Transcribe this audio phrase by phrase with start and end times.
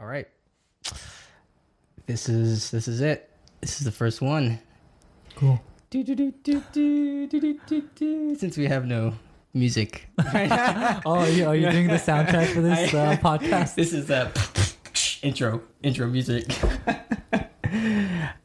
[0.00, 0.26] All right.
[2.06, 3.28] This is this is it.
[3.60, 4.58] This is the first one.
[5.36, 5.60] Cool.
[5.90, 9.12] Do, do, do, do, do, do, do, do, Since we have no
[9.52, 10.08] music.
[10.18, 13.74] oh, are you, are you doing the soundtrack for this uh, podcast?
[13.74, 14.32] This is the uh,
[15.22, 16.46] intro intro music.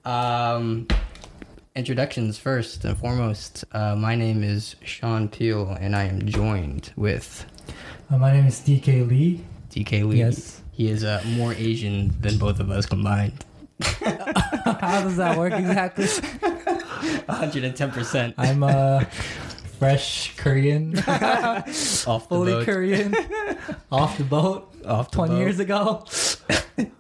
[0.04, 0.88] um,
[1.74, 3.64] introductions first and foremost.
[3.72, 7.46] Uh, my name is Sean Peel, and I am joined with.
[8.12, 9.46] Uh, my name is DK Lee.
[9.70, 10.18] DK Lee.
[10.18, 10.62] Yes.
[10.76, 13.44] He is uh, more Asian than both of us combined.
[13.82, 16.06] How does that work exactly?
[17.28, 19.06] 110% I'm a
[19.80, 22.20] fresh Korean, off the boat.
[22.30, 22.66] fully boat.
[22.66, 23.14] Korean,
[23.92, 25.40] off the boat Off the 20 boat.
[25.40, 26.06] years ago.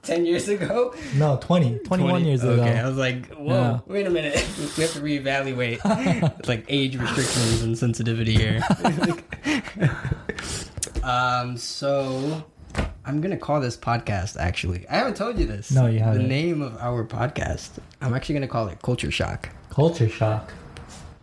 [0.03, 0.93] 10 years ago?
[1.15, 2.53] No, 20, 21 20 years ago.
[2.53, 3.79] okay, I was like, whoa, Yeah.
[3.87, 4.33] wait a minute.
[4.77, 5.79] We have to reevaluate.
[6.39, 8.61] it's like age restrictions and sensitivity here.
[11.03, 12.43] um, so
[13.05, 14.87] I'm gonna call this podcast actually.
[14.89, 15.71] I haven't told you this.
[15.71, 16.21] No, you The haven't.
[16.23, 17.69] The name of our podcast.
[18.01, 19.49] I'm actually gonna call it Culture Shock.
[19.69, 20.53] Culture shock.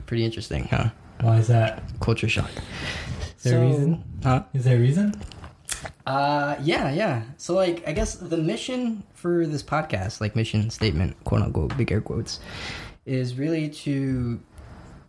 [0.06, 0.91] Pretty interesting, huh?
[1.20, 1.83] Why is that?
[2.00, 2.50] Culture Shock.
[3.38, 4.05] Is there a reason?
[4.22, 4.44] Huh?
[4.55, 5.14] Is there a reason?
[6.06, 7.22] Uh, yeah, yeah.
[7.36, 11.91] So, like, I guess the mission for this podcast, like mission statement, quote unquote, big
[11.91, 12.41] air quotes,
[13.06, 14.41] is really to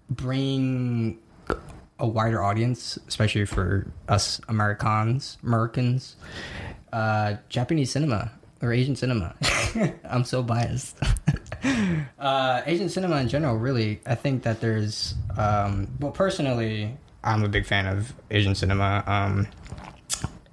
[0.09, 1.19] bring
[2.03, 6.17] a wider audience, especially for us Americans, Americans,
[6.91, 8.29] uh, Japanese cinema
[8.61, 9.33] or Asian cinema.
[10.03, 10.99] I'm so biased.
[12.19, 17.47] uh, Asian cinema in general, really, I think that there's, um, well, personally, I'm a
[17.47, 19.01] big fan of Asian cinema.
[19.07, 19.47] Um,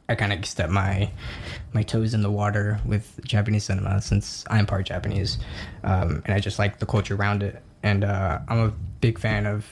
[0.08, 1.10] I kind of step my
[1.72, 5.38] my toes in the water with Japanese cinema since I'm part Japanese,
[5.82, 7.60] um, and I just like the culture around it.
[7.82, 9.66] And uh, I'm a big fan of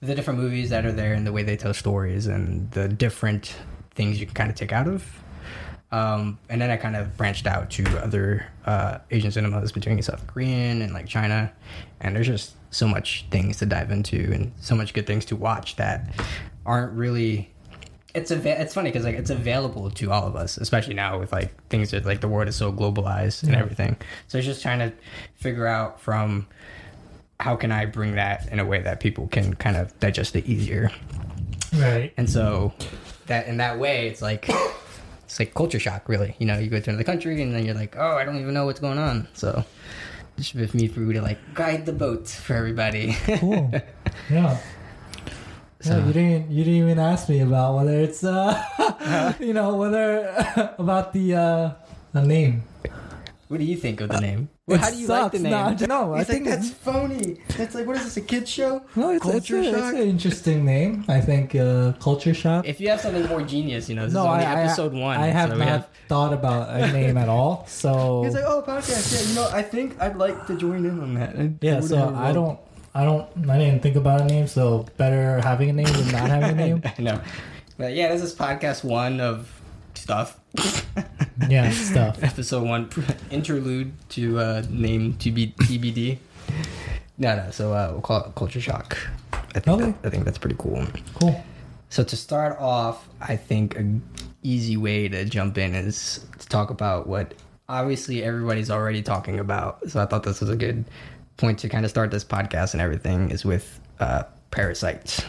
[0.00, 3.56] the different movies that are there and the way they tell stories and the different
[3.94, 5.22] things you can kind of take out of.
[5.90, 10.26] Um, and then I kind of branched out to other uh, Asian cinemas between South
[10.26, 11.50] Korean and like China,
[12.00, 15.36] and there's just so much things to dive into and so much good things to
[15.36, 16.14] watch that
[16.66, 17.50] aren't really
[18.14, 21.32] it's a it's funny because like it's available to all of us especially now with
[21.32, 23.96] like things that like the world is so globalized and everything.
[24.26, 24.92] So it's just trying to
[25.34, 26.46] figure out from
[27.40, 30.46] how can i bring that in a way that people can kind of digest it
[30.46, 30.90] easier
[31.76, 32.12] Right.
[32.16, 32.72] and so
[33.26, 34.48] that in that way it's like
[35.24, 37.74] it's like culture shock really you know you go to another country and then you're
[37.74, 39.64] like oh i don't even know what's going on so
[40.38, 43.70] it's with me for you to like guide the boat for everybody Cool.
[44.30, 44.58] Yeah.
[45.80, 46.50] So- Yeah, you didn't.
[46.50, 50.26] You didn't even ask me about whether it's, uh, you know, whether
[50.78, 51.70] about the uh,
[52.12, 52.64] the name.
[53.46, 54.48] What do you think of the name?
[54.68, 55.42] It how do you like the sucks.
[55.42, 55.50] name?
[55.52, 56.14] No, I don't.
[56.14, 57.40] I He's think like, that's phony.
[57.56, 58.82] That's like, what is this, a kid's show?
[58.96, 61.04] No, it's, it's, Culture a, it's an interesting name.
[61.08, 62.66] I think uh, culture shock.
[62.66, 64.92] If you have something more genius, you know, this no, is only I, I- episode
[64.92, 65.16] one.
[65.18, 65.88] I have so not have.
[66.08, 67.64] thought about a name at all.
[67.66, 69.12] So He's like, oh, podcast.
[69.22, 71.36] Yeah, you know, I think I'd like to join in on that.
[71.38, 72.58] I- yeah, so I don't,
[72.94, 74.46] I don't, I didn't think about a name.
[74.48, 76.82] So better having a name than not having a name.
[76.84, 77.20] I know.
[77.78, 79.50] But yeah, this is podcast one of
[79.94, 80.37] stuff.
[81.48, 82.18] Yeah, stuff.
[82.22, 82.90] episode one
[83.30, 86.18] interlude to uh, name TB, TBD.
[87.18, 87.50] No, no.
[87.50, 88.96] So uh, we'll call it culture shock.
[89.32, 89.84] I think Okay.
[89.86, 90.86] that, I think that's pretty cool.
[91.20, 91.44] Cool.
[91.90, 94.00] So to start off, I think a
[94.42, 97.34] easy way to jump in is to talk about what
[97.68, 99.88] obviously everybody's already talking about.
[99.90, 100.84] So I thought this was a good
[101.38, 105.22] point to kind of start this podcast and everything is with uh, parasites.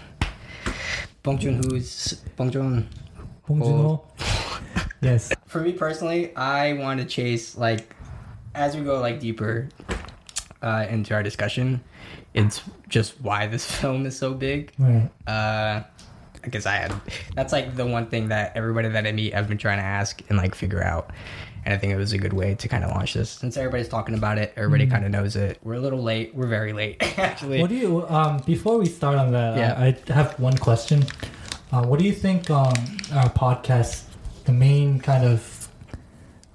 [1.24, 2.88] Bong Joon Ho's Bong Joon.
[3.50, 4.06] Bong Joon-ho.
[5.02, 5.32] Yes.
[5.46, 7.96] For me personally, I want to chase like
[8.54, 9.70] as we go like deeper
[10.62, 11.82] uh, into our discussion.
[12.34, 14.74] It's just why this film is so big.
[14.78, 15.10] Right.
[15.26, 15.84] Uh,
[16.44, 16.94] I guess I had.
[17.36, 20.22] That's like the one thing that everybody that I meet, I've been trying to ask
[20.30, 21.12] and like figure out.
[21.66, 23.30] And I think it was a good way to kind of launch this.
[23.30, 25.60] Since everybody's talking about it, everybody kind of knows it.
[25.64, 26.34] We're a little late.
[26.34, 27.60] We're very late, actually.
[27.62, 29.58] What do you um before we start on that?
[29.58, 29.76] Yeah.
[29.78, 31.06] I, I have one question.
[31.72, 32.74] Uh, what do you think um
[33.14, 34.04] our podcast,
[34.46, 35.68] the main kind of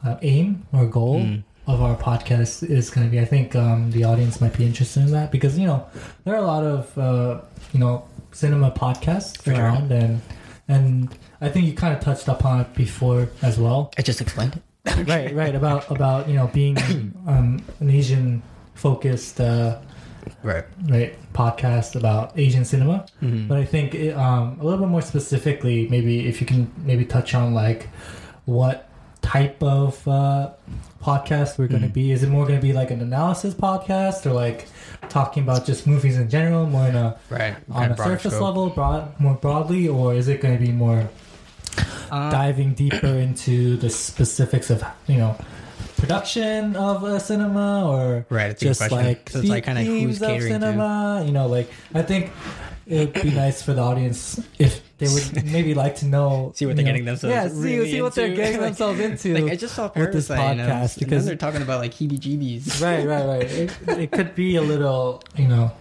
[0.05, 1.43] uh, aim or goal Mm.
[1.67, 3.21] of our podcast is going to be?
[3.21, 5.87] I think um the audience might be interested in that because you know
[6.25, 7.41] there are a lot of uh
[7.73, 9.63] you know cinema podcasts For sure.
[9.63, 10.21] around and
[10.67, 13.93] and I think you kind of touched upon it before as well.
[13.99, 14.63] I just explained it.
[15.09, 16.77] right, right about about you know being
[17.27, 18.43] um, an Asian
[18.75, 19.41] focused.
[20.45, 20.65] Right.
[20.89, 23.07] right podcast about Asian cinema.
[23.23, 23.49] Mhm.
[23.49, 27.05] But I think it, um, a little bit more specifically, maybe if you can maybe
[27.05, 27.89] touch on like
[28.45, 28.89] what
[29.23, 30.51] type of uh,
[31.03, 32.13] podcast we're going to be.
[32.13, 34.69] Is it more going to be like an analysis podcast or like
[35.09, 37.57] talking about just movies in general, more in a Right.
[37.71, 41.09] on a surface level, broad, more broadly, or is it going to be more
[42.11, 45.35] Uh, diving deeper into the specifics of you know
[45.97, 48.99] production of a cinema or Right, just question.
[48.99, 50.67] like So it's like kinda themes who's of catering to.
[50.67, 51.23] cinema.
[51.27, 52.31] You know, like I think
[52.87, 56.77] it'd be nice for the audience if they would maybe like to know See what
[56.77, 58.37] they're know- getting themselves Yeah, see, really see what they're into.
[58.37, 59.35] getting Like- themselves into.
[59.35, 61.93] like I just saw with this Parasite, podcast and then because- they're talking about like
[61.95, 62.83] heebie-jeebies.
[62.85, 63.43] right, right, right.
[63.51, 65.73] It, it could be a little, you know.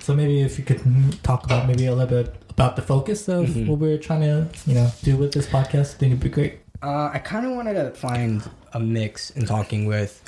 [0.00, 0.80] So maybe if you could
[1.22, 3.66] talk about maybe a little bit about the focus of Mhm.
[3.66, 6.60] what we're trying to, you know, do with this podcast, I think it'd be great.
[6.82, 8.42] Uh, I kind of wanted to find
[8.72, 10.22] a mix in talking with,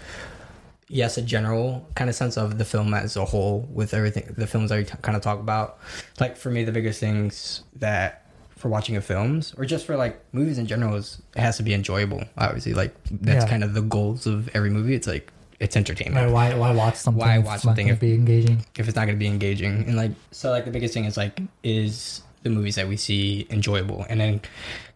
[0.88, 4.46] yes, a general kind of sense of the film as a whole, with everything the
[4.46, 5.78] films I kind of talk about.
[6.18, 8.26] Like for me, the biggest things that
[8.56, 11.62] for watching a films or just for like movies in general is it has to
[11.62, 12.24] be enjoyable.
[12.36, 13.50] Obviously, like that's Yeah.
[13.50, 14.94] kind of the goals of every movie.
[14.94, 16.32] It's like it's entertainment.
[16.32, 17.20] Why, why watch something?
[17.20, 18.64] Why if watch it's not something if- be engaging?
[18.76, 21.16] if it's not going to be engaging and like so like the biggest thing is
[21.16, 24.40] like is the movies that we see enjoyable and then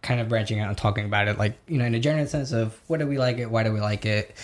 [0.01, 2.51] kind of branching out and talking about it like you know in a general sense
[2.51, 3.49] of what do we like it?
[3.49, 4.35] Why do we like it?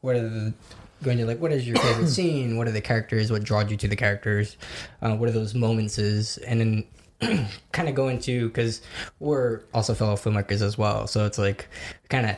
[0.00, 0.54] What are the
[1.02, 2.56] going to like what is your favorite scene?
[2.56, 3.30] What are the characters?
[3.30, 4.56] What draws you to the characters?
[5.00, 8.80] Uh, what are those moments is and then kind of go into because
[9.18, 11.68] we're also fellow filmmakers as well so it's like
[12.08, 12.36] kind of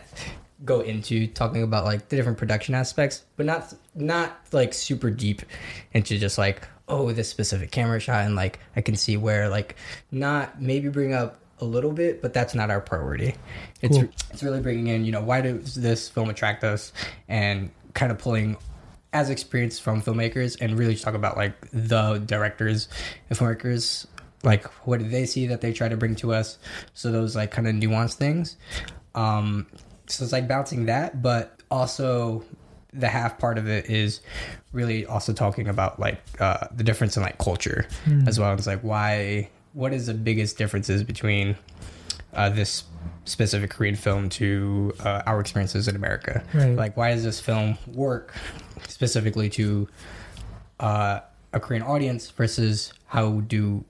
[0.64, 5.42] go into talking about like the different production aspects but not not like super deep
[5.92, 9.76] into just like oh this specific camera shot and like i can see where like
[10.10, 13.34] not maybe bring up a little bit but that's not our priority.
[13.82, 14.08] It's Cool.
[14.30, 16.92] it's really bringing in you know why does this film attract us
[17.28, 18.56] and kind of pulling
[19.12, 22.88] as experience from filmmakers and really talk about like the directors
[23.30, 24.06] and filmmakers
[24.42, 26.58] like what do they see that they try to bring to us?
[26.94, 28.56] So those like kind of nuanced things.
[29.14, 29.66] Um
[30.08, 32.42] so it's like bouncing that but also
[32.92, 34.20] the half part of it is
[34.72, 37.86] really also talking about like uh the difference in like culture
[38.26, 38.52] as well.
[38.54, 41.56] It's like why what is the biggest differences between
[42.34, 42.84] uh this
[43.24, 46.42] specific korean film to uh, our experiences in america?
[46.52, 46.74] Right.
[46.74, 48.34] like why does this film work
[48.88, 49.88] specifically to
[50.80, 51.20] uh,
[51.52, 53.84] a Korean audience versus how do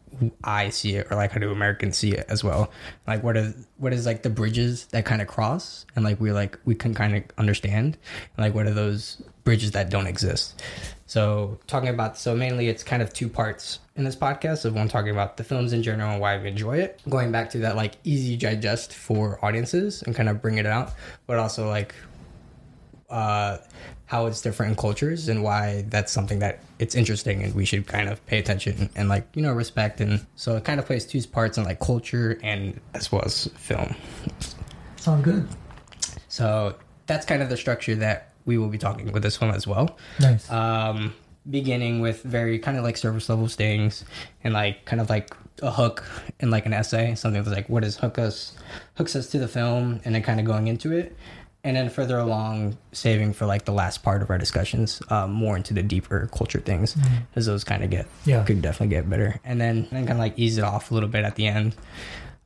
[0.44, 2.70] I see it or like how do Americans see it as well?
[3.06, 6.32] Like what are what is like the bridges that kind of cross and like we
[6.32, 7.96] like we can kind of understand
[8.36, 10.62] and like what are those bridges that don't exist?
[11.06, 14.88] So talking about so mainly it's kind of two parts in this podcast of one
[14.88, 17.76] talking about the films in general and why we enjoy it, going back to that
[17.76, 20.92] like easy digest for audiences and kind of bring it out,
[21.26, 21.94] but also like
[23.10, 23.58] uh,
[24.12, 27.86] how it's different in cultures and why that's something that it's interesting and we should
[27.86, 30.84] kind of pay attention and, and like you know respect and so it kind of
[30.84, 33.94] plays two parts in like culture and as well as film
[34.96, 35.48] Sound good.
[36.28, 36.74] so
[37.06, 39.96] that's kind of the structure that we will be talking with this film as well
[40.20, 40.50] Nice.
[40.50, 41.14] um,
[41.50, 44.04] beginning with very kind of like service level things
[44.44, 46.04] and like kind of like a hook
[46.40, 48.52] in like an essay something that's like what is hook us
[48.96, 51.16] hooks us to the film and then kind of going into it
[51.64, 55.56] and then further along saving for like the last part of our discussions um, more
[55.56, 56.96] into the deeper culture things
[57.36, 58.44] as those kind of get Yeah.
[58.44, 61.08] could definitely get better and then then kind of like ease it off a little
[61.08, 61.74] bit at the end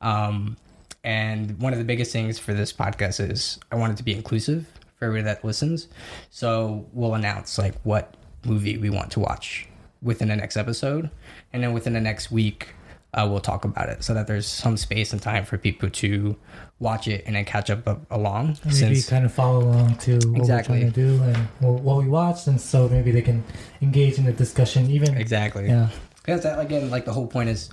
[0.00, 0.56] um,
[1.04, 4.12] and one of the biggest things for this podcast is I want it to be
[4.14, 4.66] inclusive
[4.98, 5.88] for everybody that listens.
[6.30, 8.14] So we'll announce like what
[8.44, 9.68] movie we want to watch
[10.02, 11.10] within the next episode,
[11.52, 12.68] and then within the next week,
[13.14, 16.36] uh, we'll talk about it so that there's some space and time for people to
[16.78, 18.58] watch it and then catch up along.
[18.64, 20.84] Maybe since kind of follow along to what Exactly.
[20.84, 21.36] we're trying to do and
[21.82, 23.42] what, we watched, and so maybe they can
[23.80, 24.90] engage in the discussion.
[24.90, 27.70] Even exactly, yeah, Because that, again, like the whole point is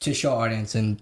[0.00, 1.00] to show audience and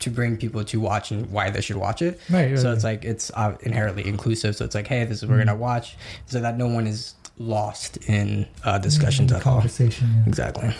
[0.00, 2.20] to bring people to watch and why they should watch it.
[2.30, 2.74] Right, right, so right.
[2.74, 4.54] it's like it's uh, inherently inclusive.
[4.54, 5.48] So it's like, hey, this is what we're Mm-hmm.
[5.48, 9.54] gonna watch, so that no one is lost in uh, discussions at all.
[9.54, 10.08] conversation.
[10.18, 10.28] Yeah.
[10.28, 10.74] Exactly.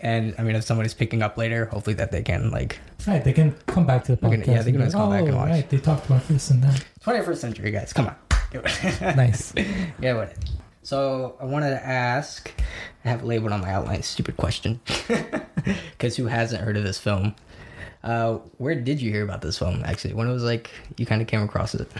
[0.00, 3.32] And I mean, if somebody's picking up later, hopefully that they can like Right, they
[3.32, 4.44] can come back to the podcast.
[4.44, 6.50] can- yeah, they can always come back and "Oh, watch." Right, they talked about this
[6.50, 6.84] and that.
[7.04, 7.92] 21st century guys.
[7.92, 8.16] Come on,
[8.52, 9.00] it.
[9.16, 9.52] Nice.
[10.00, 10.34] yeah, what?
[10.82, 12.50] So I wanted to ask.
[13.04, 14.02] I have labeled on my outline.
[14.02, 14.80] Stupid question.
[15.90, 17.34] Because who hasn't heard of this film?
[18.02, 19.82] Uh, where did you hear about this film?
[19.84, 21.90] Actually, when it was like you kind of came across it.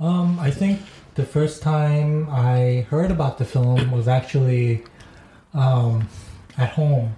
[0.00, 0.80] Um, I think
[1.16, 4.84] the first time I heard about the film was actually
[5.52, 6.08] um,
[6.58, 7.16] at home,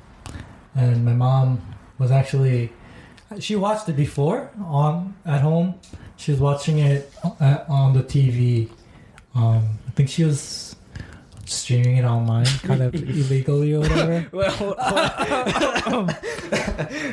[0.74, 1.60] and my mom
[1.98, 2.72] was actually
[3.38, 5.74] she watched it before on at home.
[6.16, 8.68] She was watching it uh, on the TV.
[9.34, 10.74] Um, I think she was
[11.46, 14.26] streaming it online, kind of illegally or whatever.
[14.32, 14.74] Well,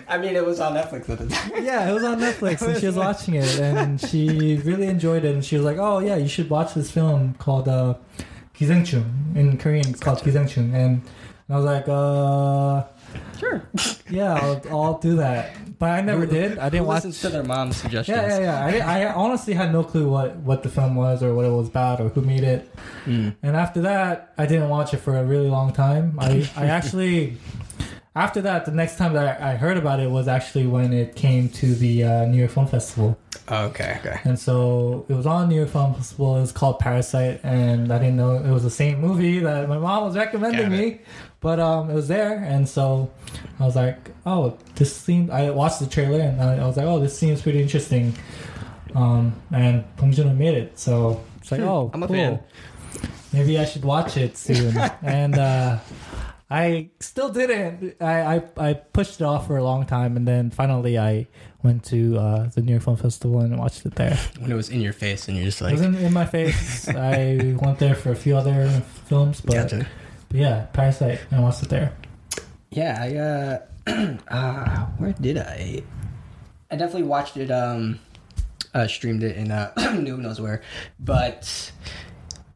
[0.09, 1.63] I mean, it was on Netflix at the time.
[1.63, 5.33] Yeah, it was on Netflix, and she was watching it, and she really enjoyed it.
[5.33, 7.95] And she was like, "Oh yeah, you should watch this film called uh.
[8.59, 11.03] In Korean, it's called Gisaengchung." And
[11.49, 12.83] I was like, "Uh,
[13.39, 13.63] Sure.
[14.09, 15.77] Yeah, I'll, I'll do that.
[15.79, 16.57] But I never did.
[16.59, 17.03] I didn't Who watch.
[17.03, 18.17] listens to their mom's suggestions.
[18.17, 18.89] Yeah, yeah, yeah.
[18.89, 21.67] I, I honestly had no clue what, what the film was or what it was
[21.67, 22.73] about or who made it.
[23.05, 23.35] Mm.
[23.43, 26.17] And after that, I didn't watch it for a really long time.
[26.19, 27.35] I, I actually,
[28.15, 31.17] after that, the next time that I, I heard about it was actually when it
[31.17, 33.17] came to the uh, New York Film Festival.
[33.49, 34.19] Okay, okay.
[34.23, 36.37] And so it was on New York Film Festival.
[36.37, 39.77] It was called Parasite, and I didn't know it was the same movie that my
[39.77, 41.01] mom was recommending me.
[41.39, 43.11] But um, it was there, and so
[43.59, 46.85] I was like, "Oh, this seems." I watched the trailer, and I, I was like,
[46.87, 48.13] "Oh, this seems pretty interesting."
[48.95, 52.39] Um, and Bong Joon-ho made it, so it's like, Hmm, "Oh, I'm a fan.
[53.33, 55.77] Maybe I should watch it soon." and uh,
[56.49, 57.95] I still didn't.
[58.01, 61.27] I, I I pushed it off for a long time, and then finally I
[61.61, 64.17] went to uh, the New York Film Festival and watched it there.
[64.39, 66.87] When it was in your face and you're just like, It wasn't in my face.
[67.13, 68.69] I went there for a few other
[69.05, 69.87] films, but, gotcha.
[70.29, 71.19] But yeah, Parasite.
[71.31, 71.93] I watched it there.
[72.71, 72.97] Yeah,
[73.87, 75.83] I uh, uh where did I?
[76.69, 77.49] I definitely watched it.
[77.51, 77.99] Um,
[78.73, 80.61] uh, streamed it in uh, who knows where,
[80.99, 81.71] but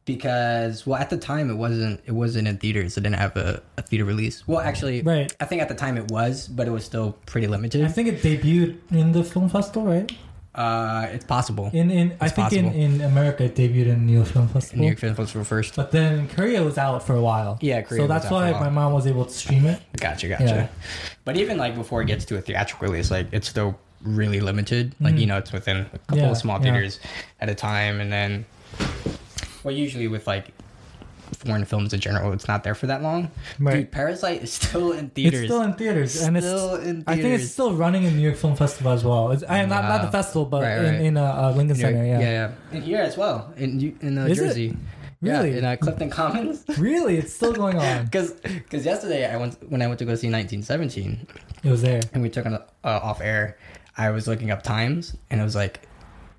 [0.06, 2.98] because well, at the time it wasn't it wasn't in theaters.
[2.98, 4.46] It didn't have a, a theater release.
[4.48, 5.34] Well, actually, Right.
[5.40, 8.08] I think at the time it was, but it was still pretty limited I think
[8.10, 10.12] it debuted in the film festival, right?
[10.54, 11.70] Uh, it's possible.
[11.74, 12.84] In in I think in, possible.
[12.84, 14.80] in America it debuted in New York Film Festival.
[14.82, 15.76] New York Film Festival first.
[15.78, 17.58] But then Korea was out for a while.
[17.62, 19.66] Yeah, Korea So was that's out for a why my mom was able to stream
[19.66, 19.82] it.
[19.98, 20.44] Gotcha, gotcha.
[20.44, 20.68] Yeah.
[21.24, 24.94] But even like before it gets to a theatrical release, like it's still really limited.
[25.00, 26.64] Like you know, it's within a couple Yeah, of small yeah.
[26.74, 27.00] theaters
[27.40, 28.46] at a time, and then
[29.64, 30.48] well, usually with like
[31.34, 33.32] foreign films in general, it's not there for that long.
[33.60, 33.76] Right.
[33.78, 35.42] Dude, Parasite is still in theaters.
[35.42, 37.04] It's still in theaters, and it's Still in theaters.
[37.08, 39.32] I think it's still running in New York Film Festival as well.
[39.32, 41.02] It's, I, not not the festival, but Right, in right.
[41.02, 42.06] in uh, uh, Lincoln York- Center.
[42.06, 42.20] Yeah.
[42.20, 44.46] yeah, yeah, and here as well in in uh, Is it?
[44.48, 44.78] Jersey.
[45.22, 45.52] Really?
[45.52, 46.66] Yeah, in uh, Clifton Commons.
[46.80, 48.06] Really, it's still going on.
[48.12, 51.28] Because because yesterday I went when I went to go see 1917,
[51.64, 52.02] It was there.
[52.14, 53.58] and we took on uh, off air,
[53.98, 55.82] I was looking up times, and it was like,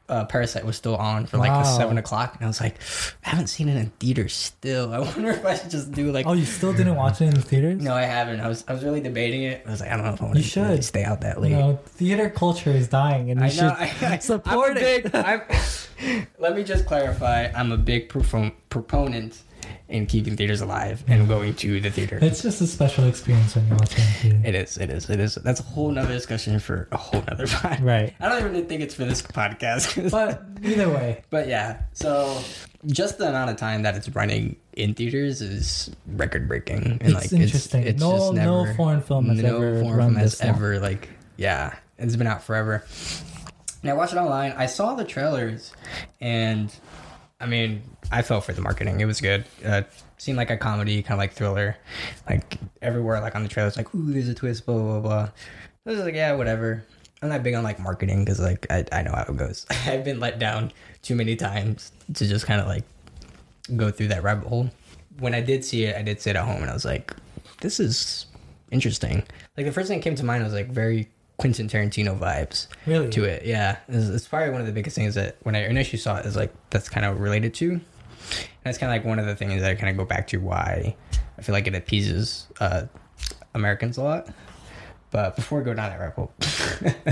[0.09, 1.79] uh, Parasite was still on for like the Wow.
[1.79, 2.77] seven o'clock, and I was like,
[3.25, 4.93] I haven't seen it in theaters still.
[4.93, 6.27] I wonder if I should just do like.
[6.27, 7.81] Oh, you still didn't watch it in the theaters?
[7.83, 8.41] No, I haven't.
[8.41, 9.63] I was I was really debating it.
[9.67, 10.85] I was like, I don't know if I want You to should.
[10.85, 11.53] stay out that late.
[11.53, 13.77] No, theater culture is dying, and you I should know.
[13.79, 15.13] I, I, support I'm it.
[15.13, 17.47] big, let me just clarify.
[17.55, 19.43] I'm a big propon- proponent
[19.89, 22.19] in keeping theaters alive and going to the theater.
[22.23, 24.41] It's just a special experience when you watch theater.
[24.45, 24.79] It is.
[24.79, 25.11] It is.
[25.11, 25.35] It is.
[25.37, 27.85] That's a whole nother discussion for a whole nother time.
[27.85, 28.15] Right.
[28.21, 30.11] I don't even think it's for this podcast.
[30.11, 32.41] But either way, But yeah, so
[32.87, 36.99] just the amount of time that it's running in theaters is record breaking.
[37.01, 37.83] And It's like interesting.
[37.83, 40.55] It's, it's No- just no foreign film has no ever foreign run film has long.
[40.55, 42.85] ever like yeah, it's been out forever.
[43.83, 44.53] And I watched it online.
[44.53, 45.73] I saw the trailers,
[46.21, 46.73] and
[47.41, 49.00] I mean, I fell for the marketing.
[49.00, 49.45] It was good.
[49.64, 49.83] Uh,
[50.19, 51.76] seemed like a comedy, kind of like thriller.
[52.28, 55.31] Like everywhere, like on the trailers, like ooh, there's a twist, blah blah blah.
[55.87, 56.85] I was like, yeah, whatever.
[57.23, 59.66] I'm not big on like marketing because like I, I know how it goes.
[59.87, 62.85] I've been let down too many times to just kind of like
[63.76, 64.71] go through that rabbit hole.
[65.19, 67.14] When I did see it, I did sit at home and I was like,
[67.61, 68.26] this is
[68.71, 69.23] interesting.
[69.57, 73.11] Like the first thing that came to mind was like very Quentin Tarantino vibes Really?
[73.11, 73.45] to it.
[73.45, 76.26] Yeah, it's, it's probably one of the biggest things that when I initially saw it
[76.26, 77.81] is like that's kind of related to.
[78.31, 80.26] And that's kind of like one of the things that I kind of go back
[80.29, 80.97] to why
[81.38, 82.85] I feel like it appeases uh,
[83.55, 84.29] Americans a lot.
[85.11, 86.33] But before we go down that rabbit hole,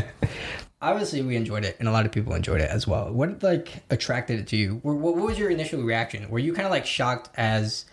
[0.83, 3.13] obviously we enjoyed it, and a lot of people enjoyed it as well.
[3.13, 4.81] What like attracted it to you?
[4.83, 6.29] What, what was your initial reaction?
[6.31, 7.85] Were you kind of like shocked as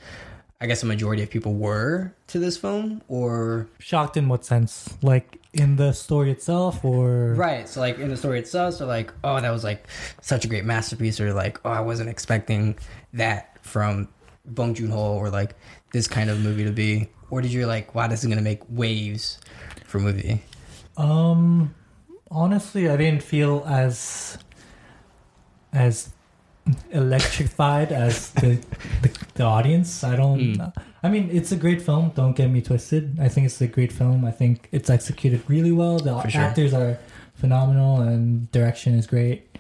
[0.60, 4.98] I guess a majority of people were to this film, or shocked in what sense?
[5.04, 7.68] Like in the story itself, or Right.
[7.68, 9.86] So like in the story itself, so like, oh, that was like
[10.22, 12.78] such a great masterpiece, or like, oh, I wasn't expecting
[13.14, 14.10] that from
[14.46, 15.56] Bong Joon Ho, or like
[15.92, 18.62] this kind of movie to be, or did you like, wow, this is gonna make
[18.70, 19.40] waves
[19.86, 20.42] for movie?
[20.96, 21.76] Um,
[22.32, 24.38] honestly, I didn't feel as
[25.74, 26.12] as
[26.92, 28.60] electrified as the,
[29.02, 30.04] the the audience.
[30.04, 30.40] I don't.
[30.40, 30.74] Mm.
[31.04, 32.12] I mean, it's a great film.
[32.16, 33.20] Don't get me twisted.
[33.20, 34.26] I think it's a great film.
[34.26, 36.00] I think it's executed really well.
[36.00, 36.42] The sure.
[36.42, 36.98] actors are
[37.36, 39.58] phenomenal, and direction is great.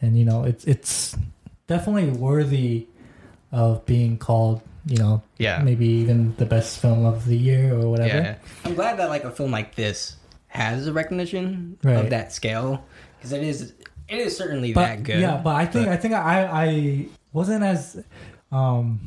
[0.00, 1.16] And you know, it's it's
[1.66, 2.86] definitely worthy
[3.52, 4.60] of being called.
[4.88, 5.62] You know, Yeah.
[5.64, 8.18] maybe even the best film of the year or whatever.
[8.18, 8.34] Yeah.
[8.64, 10.14] I'm glad that like a film like this
[10.46, 11.96] has a recognition Right.
[11.96, 12.84] of that scale
[13.18, 13.72] because it is
[14.08, 15.18] it is certainly but that good.
[15.20, 18.00] yeah but i think but- i think i i wasn't as
[18.52, 19.00] um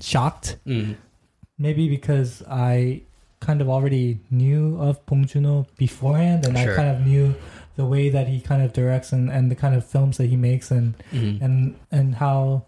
[0.00, 0.96] shocked Mm.
[1.58, 3.02] maybe because i
[3.40, 6.72] kind of already knew of Bong Joon-ho beforehand and Sure.
[6.72, 7.34] i kind of knew
[7.76, 10.36] the way that he kind of directs and, and the kind of films that he
[10.36, 11.40] makes and Mhm.
[11.42, 12.64] and and how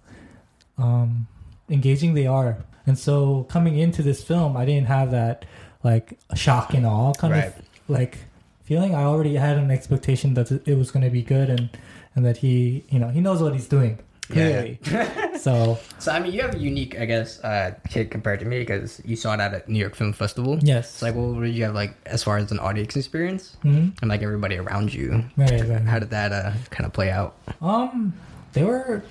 [0.79, 1.27] um
[1.71, 5.45] engaging they are and so coming into this film i didn't have that
[5.83, 7.45] like shock and awe kind Right.
[7.47, 7.55] of
[7.89, 8.19] like
[8.65, 8.95] feeling.
[8.95, 11.69] I already had an expectation that it was going to be good and
[12.17, 13.99] and that he you know he knows what he's doing
[14.35, 15.39] Yeah, clearly.
[15.39, 18.59] so So I mean, you have a unique, I guess, uh, kid compared to me
[18.61, 20.59] because you saw that at a New York Film Festival.
[20.63, 23.97] yes, It's like, what did you have like as far as an audience experience Mhm.
[24.01, 25.25] and like everybody around you?
[25.37, 25.83] right, right, right.
[25.83, 27.37] How did that uh, kind of play out?
[27.63, 28.13] Um,
[28.53, 29.03] they were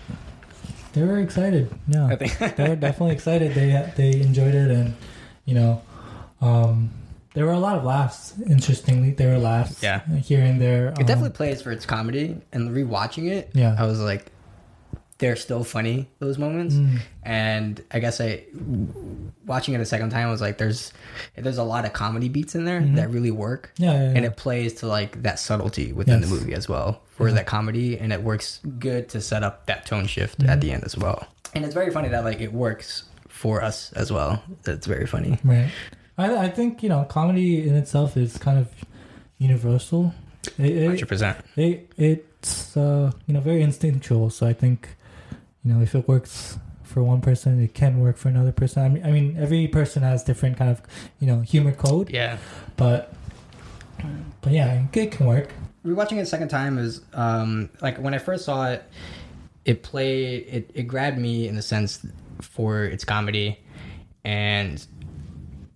[0.94, 1.74] they were excited.
[1.88, 3.53] Yeah, I think they were definitely excited.
[3.56, 4.94] They they enjoyed it, and
[5.46, 5.82] you know,
[6.42, 6.92] um,
[7.34, 8.34] there were a lot of laughs.
[8.48, 9.82] Interestingly, there were laughs.
[9.82, 10.06] Yeah.
[10.22, 10.89] here and there.
[10.89, 12.38] it um, definitely plays for its comedy.
[12.51, 13.75] And rewatching it, Yeah.
[13.77, 14.32] I was like,
[15.24, 16.75] they're still funny those moments.
[16.75, 17.00] Mm.
[17.24, 18.44] And I guess I
[19.46, 20.94] watching it a second time I was like, there's
[21.36, 23.72] there's a lot of comedy beats in there that really work.
[23.77, 24.13] Yeah, yeah, yeah.
[24.18, 26.30] and it plays to like that subtlety within Yes.
[26.30, 29.86] the movie as well for that comedy and it works good to set up that
[29.86, 33.03] tone shift at the end as well and it's very funny that like it works
[33.30, 35.70] for us as well it's very funny Right.
[36.18, 38.68] I, I think you know comedy in itself is kind of
[39.38, 40.13] universal.
[40.58, 44.30] It, it, 100% it it's uh, you know very instinctual.
[44.30, 44.89] So I think
[45.63, 48.84] you know if it works for one person, it can work for another person.
[48.84, 50.82] I mean, I mean every person has different kind of
[51.20, 52.38] you know humor code, yeah
[52.77, 53.13] but
[54.41, 55.50] but yeah, it can work.
[55.86, 58.84] rewatching it a second time is um like when i first saw it
[59.65, 62.05] it played it, it grabbed me in the sense
[62.41, 63.60] for its comedy
[64.24, 64.86] and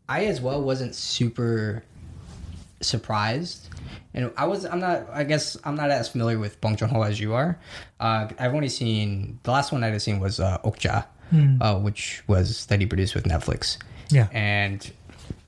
[0.07, 1.83] i as well wasn't super
[2.81, 3.66] surprised
[4.17, 7.19] and i was i'm not i guess i'm not as familiar with bong joon-ho as
[7.19, 7.57] you are
[8.01, 11.05] uh i've only seen the last one i'd seen was uh okja
[11.61, 13.77] uh, which was that he produced with netflix
[14.09, 14.27] Yeah.
[14.31, 14.79] and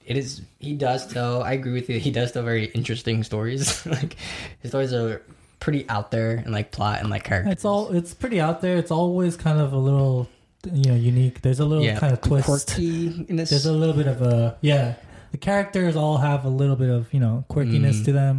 [0.05, 3.85] it is he does tell i agree with you he does tell very interesting stories
[3.97, 4.15] like
[4.61, 5.21] his stories are
[5.59, 8.77] pretty out there and like plot and like character It's all it's pretty out there.
[8.77, 10.29] It's always kind of a little
[10.71, 11.41] you know unique.
[11.41, 12.45] There's a little yeah kind of twist.
[12.47, 14.95] quirky in this There's a little bit of a yeah.
[15.31, 18.05] The characters all have a little bit of you know quirkiness Mm.
[18.05, 18.35] to them.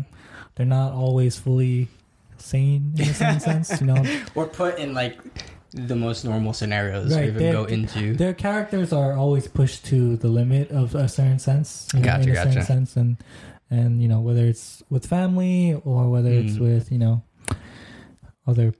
[0.61, 1.89] They're not always fully
[2.37, 3.81] sane in a certain sense.
[3.81, 5.19] You know, or put in like
[5.73, 9.87] the most normal scenarios Right, we even they're- go into their characters are always pushed
[9.87, 11.89] to the limit of a certain sense.
[11.95, 13.17] You know, Gotcha, in a certain sense, and
[13.71, 16.61] and you know whether it's with family or whether it's Mm.
[16.61, 17.23] with you know
[18.47, 18.75] other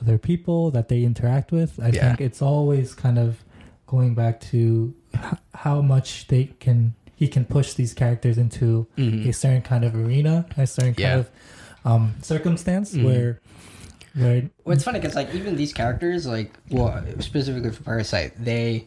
[0.00, 1.78] other people that they interact with.
[1.78, 2.08] I Yeah.
[2.16, 3.44] think it's always kind of
[3.86, 4.94] going back to
[5.52, 9.28] how much they can he can push these characters into Mhm.
[9.28, 11.08] a certain kind of arena, a certain Yeah.
[11.10, 11.30] kind of
[11.84, 13.04] um, circumstance Mhm.
[13.04, 13.40] where
[14.14, 18.86] where Well, it's funny because like even these characters, like well, specifically for Parasite, they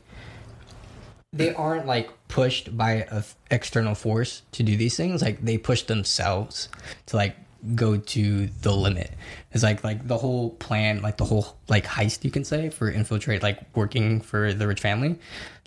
[1.32, 5.22] they aren't like pushed by a f- external force to do these things.
[5.22, 6.70] Like they push themselves
[7.08, 7.36] to like
[7.76, 9.12] go to the limit.
[9.52, 12.90] It's like like the whole plan, like the whole like heist you can say for
[12.92, 15.18] infiltrate, like working for the rich family.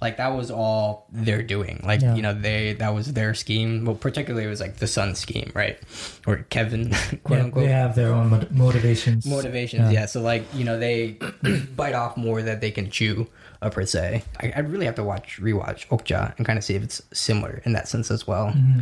[0.03, 1.81] Like that was all they're doing.
[1.85, 2.15] Like Yeah.
[2.15, 3.85] you know they that was their scheme.
[3.87, 5.79] Well, particularly it was like the son's scheme, right?
[6.27, 6.91] Or Kevin,
[7.25, 9.25] quote yeah, unquote they have their own mot- motivations.
[9.27, 10.01] motivations Yeah.
[10.01, 10.07] yeah.
[10.07, 11.17] so like you know they
[11.77, 13.27] bite off more that they can chew
[13.63, 16.75] uh, per se I, I really have to watch rewatch okja and kind of see
[16.75, 18.81] if it's similar in that sense as well Mm-hmm.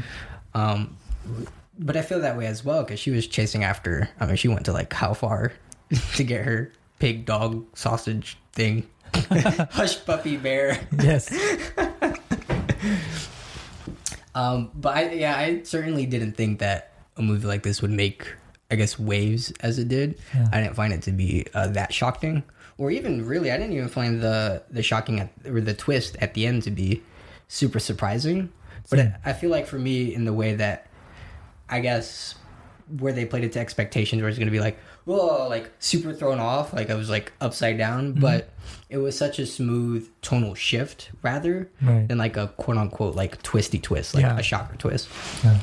[0.60, 0.96] um
[1.78, 4.48] but i feel that way as well because she was chasing after i mean she
[4.48, 5.52] went to like how far
[6.14, 8.86] to get her pig dog sausage thing
[9.70, 11.32] hush puppy bear Yes.
[14.34, 18.26] Um, but I, yeah, I certainly didn't think that a movie like this would make,
[18.70, 20.18] I guess, waves as it did.
[20.34, 20.48] Yeah.
[20.52, 22.42] I didn't find it to be uh, that shocking,
[22.76, 26.34] or even really, I didn't even find the the shocking at, or the twist at
[26.34, 27.00] the end to be
[27.46, 28.52] super surprising.
[28.90, 30.88] But I, I feel like for me, in the way that,
[31.68, 32.34] I guess,
[32.98, 36.12] where they played it to expectations, where it's going to be like, whoa, like super
[36.12, 38.20] thrown off, like I was like upside down, Mm-hmm.
[38.20, 38.50] but
[38.90, 42.06] it was such a smooth tonal shift rather Right.
[42.08, 44.38] than like a quote unquote like twisty twist, like Yeah.
[44.38, 45.08] a shocker twist.
[45.42, 45.58] Yeah.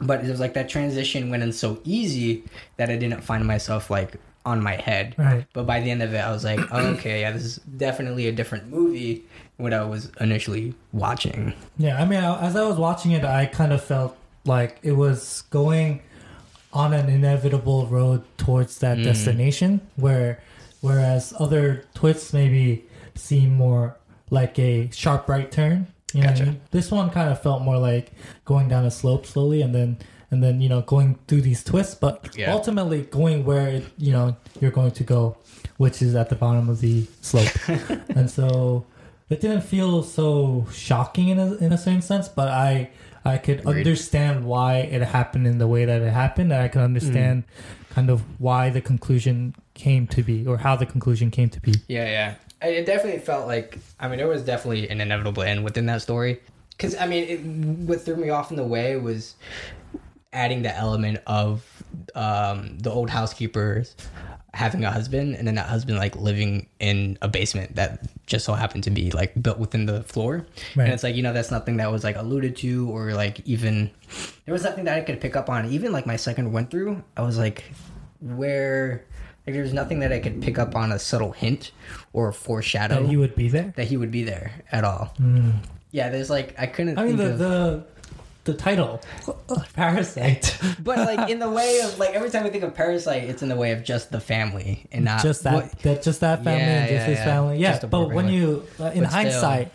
[0.00, 2.44] But it was like that transition went in so easy
[2.76, 5.14] that I didn't find myself like on my head.
[5.18, 5.46] Right.
[5.52, 8.26] But by the end of it, I was like, oh, okay, yeah, this is definitely
[8.28, 9.24] a different movie
[9.56, 11.52] what I was initially watching.
[11.78, 15.42] Yeah, I mean, as I was watching it, I kind of felt like it was
[15.50, 16.00] going
[16.72, 19.04] on an inevitable road towards that Mm.
[19.04, 19.80] destination.
[19.96, 20.40] Where,
[20.80, 23.96] whereas other twists maybe seem more
[24.30, 25.86] like a sharp right turn.
[26.12, 26.50] You know, what I Gotcha.
[26.52, 26.60] mean?
[26.70, 28.12] this one kind of felt more like
[28.44, 29.98] going down a slope slowly, and then
[30.30, 32.52] and then you know going through these twists, but Yeah.
[32.52, 35.36] ultimately going where it, you know you're going to go,
[35.76, 37.48] which is at the bottom of the slope.
[38.16, 38.84] and so
[39.28, 42.90] it didn't feel so shocking in a, in a certain sense, but I
[43.24, 43.78] I could Agreed.
[43.78, 47.44] understand why it happened in the way that it happened, and I could understand
[47.90, 51.74] kind of why the conclusion came to be or how the conclusion came to be.
[51.88, 52.04] Yeah,
[52.60, 52.68] yeah.
[52.68, 56.40] It definitely felt like I mean there was definitely an inevitable end within that story.
[56.76, 57.40] because I mean, it,
[57.88, 59.34] what threw me off in the way was
[60.32, 61.64] adding the element of
[62.14, 63.94] um, the old housekeepers
[64.54, 68.54] having a husband and then that husband like living in a basement that just so
[68.54, 70.84] happened to be like built within the floor Right.
[70.84, 73.90] and it's like you know that's nothing that was like alluded to or like even
[74.44, 77.02] there was nothing that i could pick up on even like my second went through
[77.16, 77.64] i was like
[78.20, 79.04] where
[79.46, 81.72] like there's nothing that i could pick up on a subtle hint
[82.12, 83.72] or foreshadow That he would be there.
[83.76, 85.54] that he would be there at all Mm.
[85.90, 87.86] yeah there's like i couldn't I mean, the, of the
[88.44, 89.00] the title,
[89.74, 90.58] Parasite.
[90.82, 93.48] but like in the way of like every time we think of Parasite, it's in
[93.48, 96.60] the way of just the family and not just that, what- that, just that family,
[96.60, 97.24] Yeah, and just yeah, his yeah.
[97.24, 97.58] family.
[97.58, 99.06] Yeah, Just but when you, uh, in still.
[99.06, 99.72] hindsight,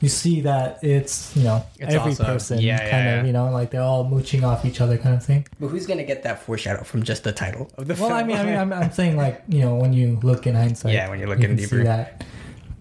[0.00, 3.70] you see that it's you know It's every also- person kind of you know like
[3.70, 5.46] they're all mooching off each other kind of thing.
[5.60, 8.12] But who's gonna get that foreshadow from just the title of the Well, film?
[8.12, 10.92] I mean, I mean, I'm, I'm saying like you know when you look in hindsight,
[10.92, 11.78] Yeah, when you look you in deeper.
[11.78, 12.24] see that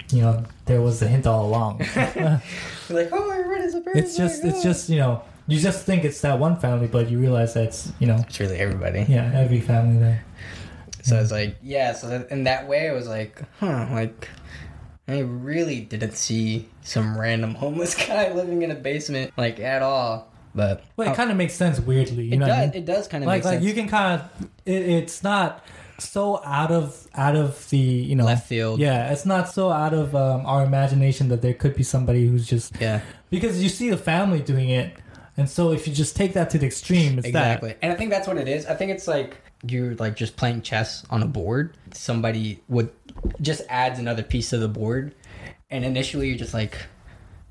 [0.09, 1.79] you know there was a hint all along.
[1.95, 2.41] You're
[2.89, 3.95] like, oh, I read a Parasite.
[3.95, 7.09] it's just it's oh." just you know you just think it's that one family, but
[7.09, 9.05] you realize that it's you know it's really everybody.
[9.07, 10.23] yeah every family there.
[11.03, 11.93] So it's like, yeah.
[11.93, 14.27] So that, in that way, I was like, huh, like
[15.07, 20.29] I really didn't see some random homeless guy living in a basement like at all.
[20.53, 22.25] But Well, it kind of makes sense weirdly.
[22.25, 22.73] You it know, what I does.
[22.73, 22.83] mean?
[22.83, 23.65] It does kind of like make like sense.
[23.65, 25.63] you can kind of it, it's not
[25.99, 28.79] so out of out of the you know Left field.
[28.79, 32.45] Yeah, it's not so out of um, our imagination that there could be somebody who's
[32.45, 33.01] just yeah.
[33.29, 34.95] because you see the family doing it,
[35.37, 38.09] and so if you just take that to the extreme, it's exactly and i think
[38.09, 41.27] that's what it is i think it's like you're like just playing chess on a
[41.27, 42.91] board somebody would
[43.41, 45.15] just adds another piece to the board
[45.69, 46.77] and initially you're just like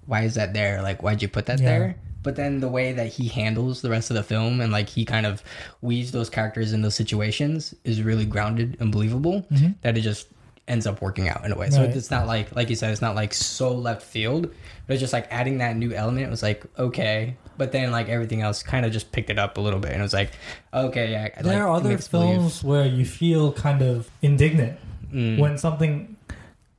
[0.06, 1.78] why is that there like why'd you put that Yeah.
[1.78, 4.88] there but then the way that he handles the rest of the film and like
[4.88, 5.42] he kind of
[5.80, 9.46] weaves those characters in those situations is really grounded and believable
[9.82, 10.26] that it just
[10.68, 13.00] ends up working out in a way so it's not like like you said it's
[13.00, 14.42] not like so left field
[14.86, 18.40] but it's just like adding that new element was like okay but then like everything
[18.42, 20.32] else kind of just picked it up a little bit and it was like
[20.74, 21.28] okay yeah.
[21.40, 22.34] There like, are other makes believe.
[22.34, 24.78] films where you feel kind of indignant
[25.14, 25.38] Mm.
[25.38, 26.16] when something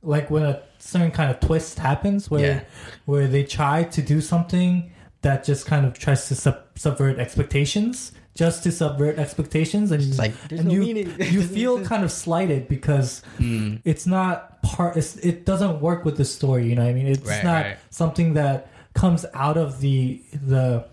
[0.02, 2.60] like when a certain kind of twist happens where Yeah.
[3.06, 8.12] where they try to do something that just kind of tries to sub- subvert expectations
[8.34, 11.12] just to subvert expectations and, like, and no you meaning.
[11.18, 13.80] you feel kind of slighted because Mm.
[13.84, 17.06] it's not part it's, it doesn't work with the story you know what i mean
[17.08, 17.76] it's Right, not right.
[17.90, 20.84] something that comes out of the the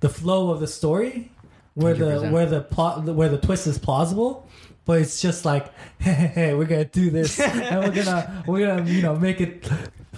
[0.00, 1.30] the flow of the story
[1.74, 2.30] where the 100%.
[2.30, 4.48] where the plot where the twist is plausible
[4.86, 7.38] but it's just like hey, hey, hey we're gonna do this
[7.70, 9.68] and we're gonna we're gonna you know make it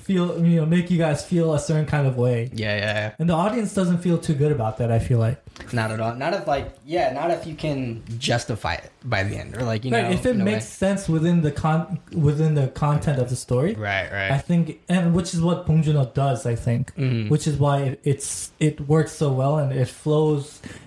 [0.09, 3.15] feel you know make you guys feel a certain kind of way yeah yeah, yeah.
[3.21, 5.39] and the audience doesn't feel too good about that i feel like
[5.81, 7.81] not at all not if like yeah not if you can
[8.29, 10.45] justify it by the end or like you know right if it a way.
[10.53, 14.81] makes sense within the con within the content of the story right right I think,
[14.89, 17.29] and which is what Bong Joon-ho does, I think, Mhm.
[17.33, 20.45] which is why it, it's it works so well and it flows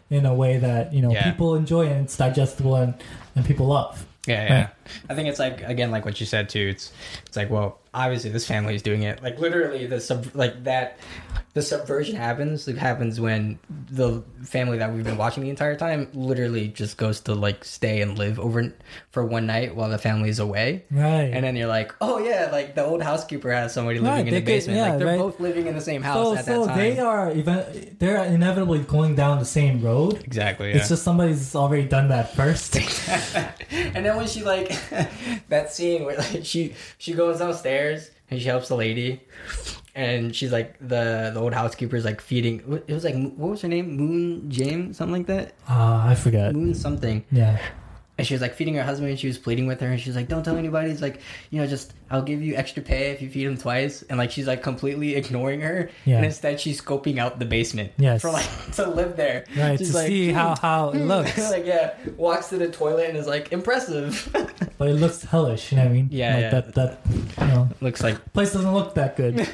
[0.09, 1.23] in a way that you know Yeah.
[1.29, 2.91] people enjoy and it's digestible and
[3.35, 4.05] and people love.
[4.27, 4.53] Yeah, yeah.
[4.59, 4.69] Right.
[5.09, 6.67] I think it's like again, like what you said too.
[6.71, 6.91] It's
[7.25, 9.21] it's like, well, obviously this family is doing it.
[9.23, 10.97] Like literally, the sub like that,
[11.53, 12.67] the subversion happens.
[12.67, 17.19] It happens when the family that we've been watching the entire time literally just goes
[17.21, 18.73] to like stay and live over
[19.11, 20.83] for one night while the family is away.
[20.91, 21.31] Right.
[21.33, 24.33] And then you're like, oh yeah, like the old housekeeper has somebody living Right, in
[24.33, 24.77] the could- basement.
[24.77, 25.19] yeah, like they're right.
[25.19, 26.77] both living in the same house so at so that time.
[26.77, 30.23] they are even they're inevitably going down the same road.
[30.23, 30.69] exactly.
[30.69, 30.77] Yeah.
[30.77, 32.75] It's just somebody's already done that first.
[33.71, 34.71] and then when she like
[35.49, 39.21] that scene where like she she goes downstairs and she helps the lady
[39.95, 43.67] and she's like the the old housekeeper's like feeding it was like what was her
[43.67, 43.95] name?
[43.97, 45.53] Moon james something like that?
[45.67, 46.53] Ah, I forgot.
[46.53, 47.25] moon something.
[47.31, 47.59] Yeah.
[48.17, 50.15] and she was like feeding her husband and she was pleading with her and she's
[50.15, 50.91] like don't tell anybody.
[50.91, 54.03] It's like you know just i'll give you extra pay if you feed him twice
[54.03, 56.17] and like she's like completely ignoring her Yeah.
[56.17, 58.21] and instead she's scoping out the basement Yes.
[58.21, 58.45] for like
[58.75, 61.93] to live there Right she's to like, see "Hmm, how how it looks, like yeah
[62.17, 64.29] walks to the toilet and is like impressive
[64.77, 65.71] but it looks hellish.
[65.71, 66.09] You know what I mean?
[66.11, 66.49] Yeah, Like yeah.
[66.49, 66.99] That that
[67.39, 69.47] you know looks like place doesn't look that good.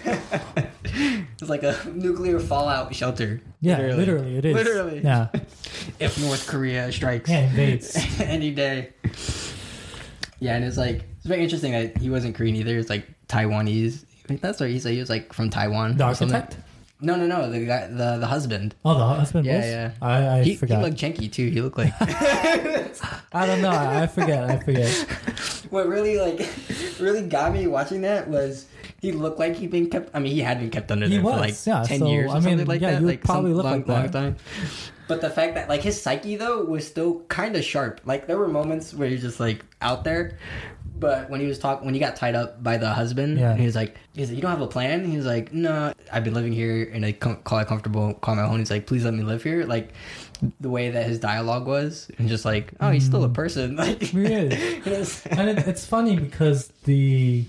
[1.40, 4.56] it's like a nuclear fallout shelter Yeah, literally, it is.
[4.56, 5.02] Literally.
[5.04, 5.28] Yeah.
[6.00, 7.96] if north korea strikes Yeah, invades.
[8.22, 8.90] any day
[10.40, 14.06] yeah and it's like it's very interesting that he wasn't korean either it's like taiwanese
[14.42, 16.58] that's what he said he was like from taiwan The architect.
[17.02, 19.66] no no no the guy the, the husband Oh, the husband Yeah, was.
[19.66, 19.92] yeah.
[20.02, 20.82] I I he, he forgot.
[20.82, 21.94] looked janky too he looked like
[23.34, 23.70] I don't know.
[23.70, 24.50] I, forget.
[24.50, 24.90] I forget.
[25.70, 26.40] what really like
[27.00, 28.66] really got me watching that was
[29.02, 30.10] he looked like he'd been kept.
[30.16, 32.08] I mean, he had been kept under He there was, for like yeah, ten so,
[32.10, 33.02] years or I mean, something like yeah, that.
[33.02, 34.12] you like probably look long, like long that.
[34.14, 34.36] time.
[35.08, 38.02] But the fact that like his psyche though was still kind of sharp.
[38.06, 40.38] Like there were moments where he's just like out there,
[41.00, 43.56] But when he was talking, when he got tied up by the husband, Yeah.
[43.56, 46.24] he was like, "He's like, you don't have a plan." He was like, "No, I've
[46.24, 49.06] been living here and I com- call it comfortable, call my home." He's like, "Please
[49.06, 49.94] let me live here." Like
[50.60, 54.02] the way that his dialogue was, and just like, "Oh, he's still a person." Like,
[54.02, 54.14] is.
[54.86, 57.46] it and it, it's funny because the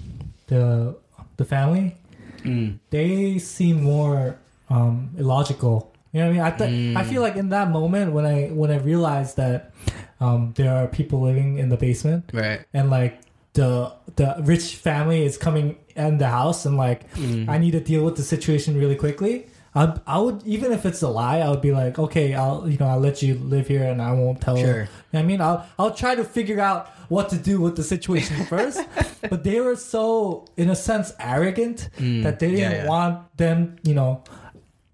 [0.49, 0.95] the
[1.39, 1.97] the family
[2.45, 2.79] Mm.
[2.91, 4.37] they seem more
[4.71, 5.93] um, illogical.
[6.13, 6.43] You know what I mean?
[6.43, 7.25] I th- I feel mm.
[7.25, 9.73] like in that moment when I when I realized that
[10.21, 12.65] um, there are people living in the basement right.
[12.73, 13.21] and like
[13.53, 17.49] the the rich family is coming in the house and like mm.
[17.49, 19.47] I need to deal with the situation really quickly.
[19.75, 22.79] I I would even if it's a lie, I would be like, okay, I'll you
[22.79, 24.57] know I'll let you live here and I won't tell.
[24.57, 24.67] Sure.
[24.67, 27.77] You know what I mean, I'll I'll try to figure out what to do with
[27.77, 28.81] the situation first.
[29.29, 32.23] but they were so in a sense arrogant mm.
[32.23, 32.89] that they didn't yeah, yeah.
[32.89, 34.23] want them, you know,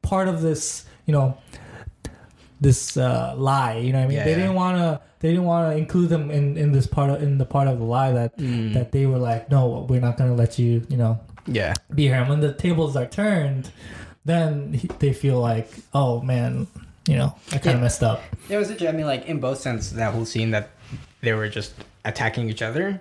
[0.02, 1.36] part of this, you know,
[2.60, 3.76] this uh, lie.
[3.78, 4.16] You know what I mean?
[4.18, 5.00] Yeah, they didn't want to.
[5.20, 7.78] They didn't want to include them in, in this part of in the part of
[7.78, 8.74] the lie that Mm.
[8.74, 11.72] that they were like, no, we're not going to let you, you know, Yeah.
[11.94, 12.16] be here.
[12.16, 13.70] And when the tables are turned,
[14.26, 16.66] then he, they feel like, oh man,
[17.08, 17.80] you know, I kind of Yeah.
[17.80, 18.22] messed up.
[18.50, 20.70] It was a, I mean, like in both sense, that whole scene that
[21.22, 21.72] they were just
[22.04, 23.00] attacking each other,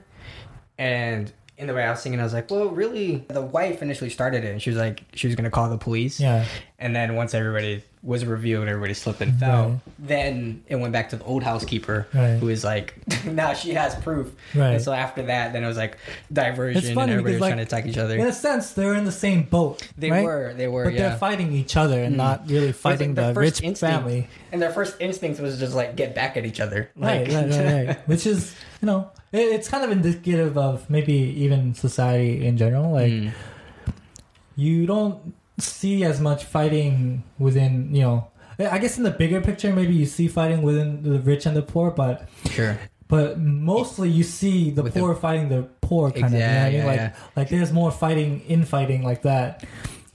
[0.77, 4.09] and in the way I was thinking, I was like, well, really, the wife initially
[4.09, 6.45] started it, and she was like, she was gonna call the police, Yeah,
[6.79, 9.69] and then once everybody was revealed, everybody slipped and fell.
[9.69, 9.79] Right.
[9.97, 12.35] Then it went back to the old housekeeper, Right.
[12.35, 14.29] who was like, now she has proof.
[14.53, 14.73] Right.
[14.73, 15.97] And so after that, then it was like
[16.31, 18.17] diversion, It's and everybody because, was like, trying to attack each other.
[18.17, 19.87] in a sense, they're in the same boat.
[19.97, 20.25] They right?
[20.25, 21.09] were, they were, but yeah.
[21.09, 22.17] they're fighting each other and mm.
[22.17, 24.27] not really fighting the rich instinct- family.
[24.51, 26.89] And their first instinct was just like get back at each other.
[26.97, 27.97] Right, Like, right, right, right.
[28.09, 32.91] Which is, you know, it's kind of indicative of maybe even society in general.
[32.91, 33.31] Like, Mm.
[34.55, 38.27] you don't see as much fighting within, you know,
[38.59, 41.61] I guess in the bigger picture, maybe you see fighting within the rich and the
[41.63, 42.77] poor, but Sure.
[43.07, 46.31] but mostly you see the With the- poor fighting the poor kind of.
[46.33, 46.73] You know I mean?
[46.75, 47.13] yeah, like, yeah.
[47.35, 49.63] like there's more fighting, infighting like that,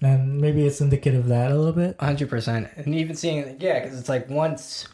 [0.01, 1.97] and maybe it's indicative of that a little bit.
[1.99, 4.87] hundred percent, and even seeing yeah, because it's like once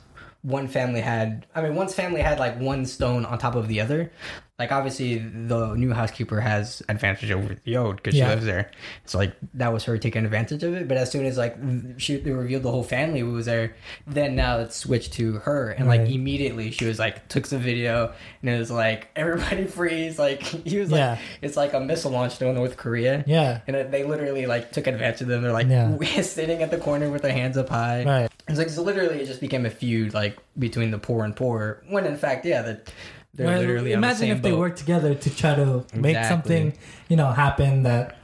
[0.44, 3.80] one family had, I mean, once family had like one stone on top of the
[3.80, 4.12] other.
[4.56, 8.26] Like obviously, the new housekeeper has advantage over the old because Yeah.
[8.26, 8.70] she lives there.
[9.04, 10.86] So like that was her taking advantage of it.
[10.86, 11.56] But as soon as like
[11.96, 13.74] she they revealed the whole family who was there,
[14.06, 18.12] then now it's switched to her, and like immediately she was like took some video
[18.42, 20.20] and it was like everybody freeze.
[20.20, 21.18] Like he was like Yeah.
[21.42, 23.24] it's like a missile launch to North Korea.
[23.26, 25.42] Yeah, And they literally like took advantage of them.
[25.42, 25.96] They're like Yeah.
[26.22, 28.04] sitting at the corner with their hands up high.
[28.04, 28.30] right.
[28.46, 31.82] It's like so literally it just became a feud like between the poor and poor.
[31.88, 32.92] When in fact, yeah, that
[33.35, 34.61] they're Right, literally on the imagine same if they boat.
[34.61, 36.29] work together to try to make Exactly.
[36.29, 38.16] something you know happen that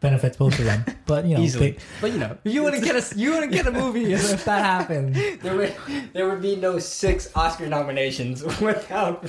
[0.00, 1.72] benefits both of them but you know easily.
[1.72, 4.44] they- but you know, you wouldn't get a you wouldn't get a movie if, if
[4.50, 5.74] that happened there would
[6.12, 9.28] there would be no six Oscar nominations without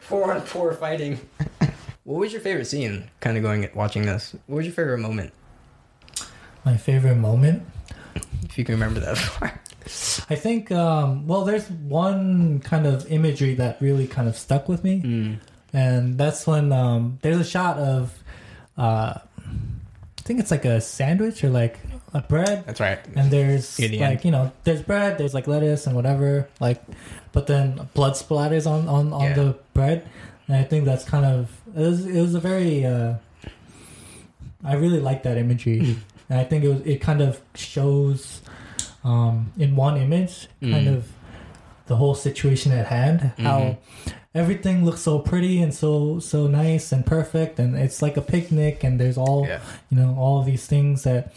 [0.00, 1.18] four and poor fighting.
[2.04, 3.10] what was your favorite scene?
[3.20, 4.34] Kind of going at watching this.
[4.46, 5.32] What was your favorite moment?
[6.64, 7.62] my favorite moment
[8.44, 9.60] If you can remember that far.
[10.28, 14.82] I think um well there's one kind of imagery that really kind of stuck with
[14.82, 15.38] me Mm.
[15.72, 18.12] and that's when um there's a shot of
[18.76, 21.78] uh i think it's like a sandwich or like
[22.14, 22.98] a bread That's right.
[23.14, 24.24] and there's the like end.
[24.24, 26.82] you know there's bread there's like lettuce and whatever like
[27.32, 29.34] but then blood splatters on on on Yeah.
[29.34, 30.08] the bread
[30.48, 33.14] and i think that's kind of it was, it was a very uh
[34.64, 35.96] i really like that imagery Mm.
[36.30, 38.40] and i think it was it kind of shows
[39.10, 40.34] um in one image
[40.72, 40.96] kind Mm.
[40.96, 41.02] of
[41.90, 43.76] the whole situation at hand how Mhm.
[44.42, 48.82] everything looks so pretty and so so nice and perfect and it's like a picnic
[48.86, 49.60] and there's all Yeah.
[49.90, 51.32] you know all these things that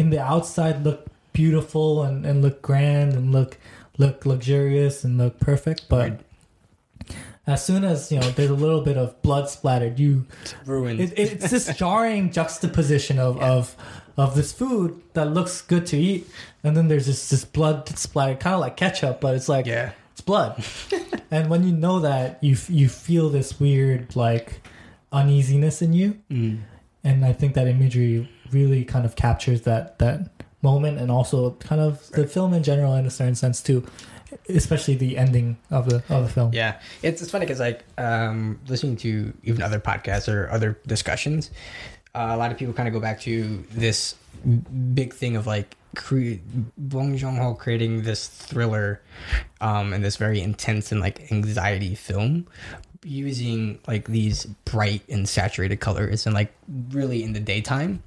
[0.00, 1.00] in the outside look
[1.32, 3.52] beautiful and, and look grand and look
[4.02, 6.20] look luxurious and look perfect but Right.
[7.46, 10.26] as soon as you know there's a little bit of blood splattered you
[10.66, 11.00] Ruined.
[11.00, 13.76] it, it's this jarring juxtaposition of, of
[14.16, 16.28] of this food that looks good to eat
[16.62, 19.92] and then there's this this blood splatter, kind of like ketchup but it's like yeah.
[20.12, 20.62] it's blood
[21.30, 24.60] and when you know that you you feel this weird like
[25.12, 26.60] uneasiness in you Mm.
[27.04, 30.28] and I think that imagery really kind of captures that that
[30.62, 33.84] moment and also kind of the film in general in a certain sense too,
[34.48, 36.52] especially the ending of the of the film.
[36.52, 41.50] Yeah, it's it's funny because like um, listening to even other podcasts or other discussions,
[42.14, 44.14] uh, a lot of people kind of go back to this
[44.94, 46.40] big thing of like cre-
[46.76, 49.00] Bong Joon Ho creating this thriller,
[49.60, 52.46] um, and this very intense and like anxiety film,
[53.04, 56.52] using like these bright and saturated colors and like
[56.90, 58.02] really in the daytime.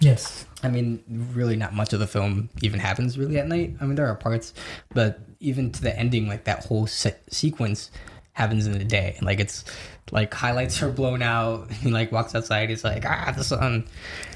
[0.00, 0.46] Yes.
[0.62, 1.02] I mean,
[1.34, 3.74] really, not much of the film even happens really at night.
[3.80, 4.54] I mean, there are parts,
[4.94, 7.90] but even to the ending, like that whole se- sequence
[8.34, 9.14] happens in the day.
[9.18, 9.64] And Like it's
[10.10, 11.70] like highlights are blown out.
[11.82, 12.68] He like walks outside.
[12.70, 13.86] He's like ah the sun,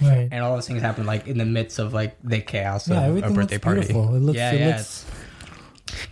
[0.01, 0.29] Right.
[0.31, 3.17] and all those things happen like in the midst of like the chaos Yeah, of
[3.23, 3.81] a birthday party.
[3.81, 4.15] beautiful.
[4.15, 4.37] It looks.
[4.37, 4.77] yeah, it yeah.
[4.77, 5.05] looks.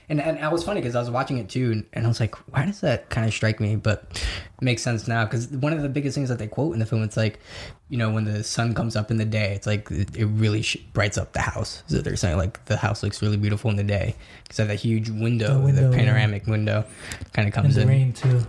[0.08, 2.20] And and I was funny because I was watching it too, and, and I was
[2.20, 3.74] like, why does that kind of strike me?
[3.76, 6.78] But it makes sense now because one of the biggest things that they quote in
[6.78, 7.40] the film, it's like,
[7.88, 10.62] you know, when the sun comes up in the day, it's like it, it really
[10.62, 11.82] sh- brights up the house.
[11.88, 14.14] So they're saying like the house looks really beautiful in the day
[14.44, 15.96] because of that huge window, The the, window, yeah.
[15.96, 16.84] panoramic window,
[17.32, 17.88] kind of And comes the in.
[17.88, 18.46] rain too.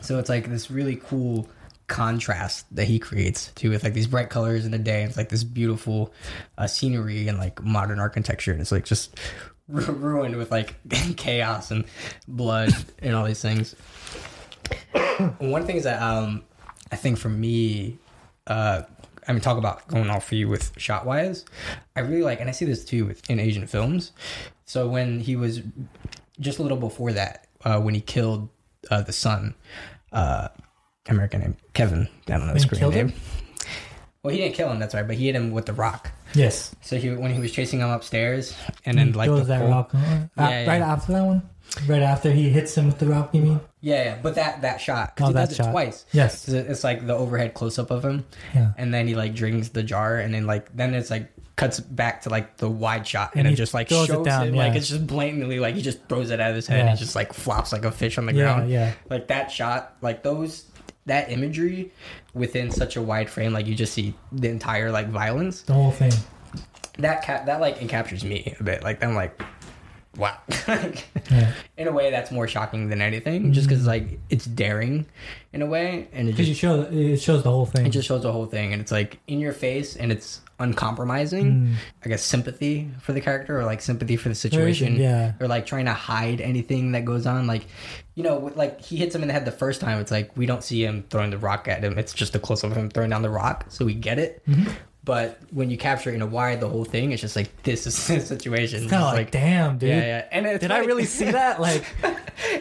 [0.00, 1.48] So it's like this really cool
[1.88, 5.02] contrast that he creates too with like these bright colors in the day.
[5.02, 6.12] It's like this beautiful
[6.56, 9.18] uh, scenery and like modern architecture, and it's like just
[9.68, 10.74] ru- ruined with like
[11.16, 11.84] chaos and
[12.28, 13.74] blood and all these things.
[15.38, 16.44] One thing is that um,
[16.92, 17.98] I think for me,
[18.46, 18.82] uh,
[19.26, 21.44] I mean, talk about going off for you with shot wise.
[21.96, 24.12] I really like, and I see this too with in Asian films.
[24.64, 25.62] So when he was
[26.40, 28.48] just a little before that, uh, when he killed
[28.90, 29.54] uh, the son,
[30.12, 30.48] uh,
[31.08, 32.08] American name Kevin.
[32.28, 33.08] I don't know his Korean name.
[33.08, 33.20] him?
[34.22, 34.78] Well, he didn't kill him.
[34.78, 36.10] That's right, but he hit him with the rock.
[36.34, 36.74] Yes.
[36.82, 39.70] So he when he was chasing him upstairs, and then He like the that pole-
[39.70, 39.90] rock.
[39.94, 40.66] Yeah, yeah.
[40.66, 41.48] Right after that one.
[41.86, 43.34] Right after he hits him with the rock.
[43.34, 43.60] You mean?
[43.80, 45.68] Yeah, yeah, but that that shot because Oh, he does shot.
[45.68, 46.04] it twice.
[46.12, 46.48] Yes.
[46.48, 48.72] it- It's like the overhead close up of him, Yeah.
[48.76, 52.22] and then he like drinks the jar, and then like then it's like cuts back
[52.22, 54.54] to like the wide shot, and, And it just like throws it shows down, him
[54.54, 56.86] like it's just blatantly like he just throws it out of his head, Yeah.
[56.86, 58.54] and it just like flops like a fish on the Yeah.
[58.54, 58.70] ground.
[58.70, 58.92] Yeah.
[59.10, 60.64] Like that shot, like those
[61.06, 61.92] that imagery
[62.32, 65.62] within such a wide frame, like you just see the entire like violence.
[65.62, 66.12] The whole thing.
[66.98, 68.82] That cap that like encaptures me a bit.
[68.84, 69.42] Like I'm like,
[70.16, 70.36] wow.
[71.30, 71.52] Yeah.
[71.76, 73.88] in a way that's more shocking than anything just because mm-hmm.
[73.88, 75.04] like it's daring
[75.52, 77.84] in a way and it just show it shows the whole thing.
[77.84, 81.46] it just shows the whole thing and it's like in your face and it's uncompromising
[81.46, 81.74] Mm.
[82.04, 85.32] i guess sympathy for the character or like sympathy for the situation yeah.
[85.40, 87.66] or like trying to hide anything that goes on like
[88.14, 90.36] you know with- like he hits him in the head the first time it's like
[90.36, 92.76] we don't see him throwing the rock at him it's just a close up of
[92.76, 94.70] him throwing down the rock so we get it Mm-hmm.
[95.08, 98.06] But when you capture in a wide the whole thing it's just like this is
[98.08, 99.88] the situation It's kind of It's like, damn, dude.
[99.88, 101.58] yeah yeah and it's Did I really see that?
[101.66, 101.82] Like,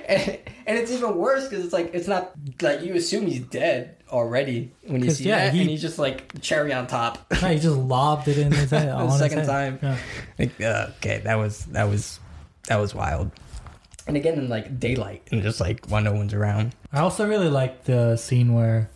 [0.08, 2.32] and, and it's even worse because it's like it's not
[2.62, 6.00] like you assume he's dead already when you see yeah, that, he- and he's just
[6.00, 7.26] like cherry on top.
[7.42, 8.98] no, he just lobbed it in his head.
[9.02, 9.48] his second head.
[9.48, 9.80] time.
[9.84, 9.98] Yeah.
[10.40, 12.20] like, uh, okay, that was that was
[12.70, 13.32] that was wild.
[14.08, 16.74] And again, in like daylight, and just like when no one's around.
[16.94, 18.90] I also really like the scene where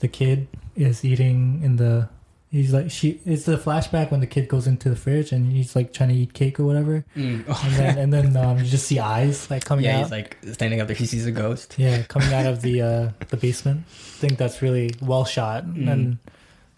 [0.00, 2.08] the kid is eating in the.
[2.52, 3.18] He's like she.
[3.24, 6.14] It's the flashback when the kid goes into the fridge and he's like trying to
[6.14, 9.86] eat cake or whatever, and then and then um, you just see eyes like coming
[9.86, 10.02] yeah, out.
[10.02, 10.94] he's like standing up there.
[10.94, 11.76] He sees a ghost.
[11.78, 13.84] yeah, coming out of the uh, the basement.
[13.88, 15.90] I think that's really well shot Mm.
[15.90, 16.18] and,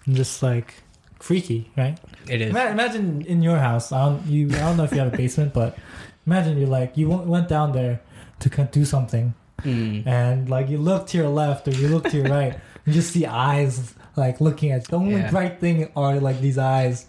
[0.06, 0.74] and just like
[1.18, 1.98] freaky, right?
[2.30, 2.50] It is.
[2.50, 3.90] Imagine in your house.
[3.90, 4.46] I don't you.
[4.54, 5.76] I don't know if you have a basement, but
[6.24, 8.00] imagine you're like you went- down there
[8.38, 10.06] to do something, Mm.
[10.06, 12.54] and like you look to your left or you look to your right,
[12.87, 15.31] you just see eyes like looking at the only Yeah.
[15.31, 17.07] bright thing are like these eyes.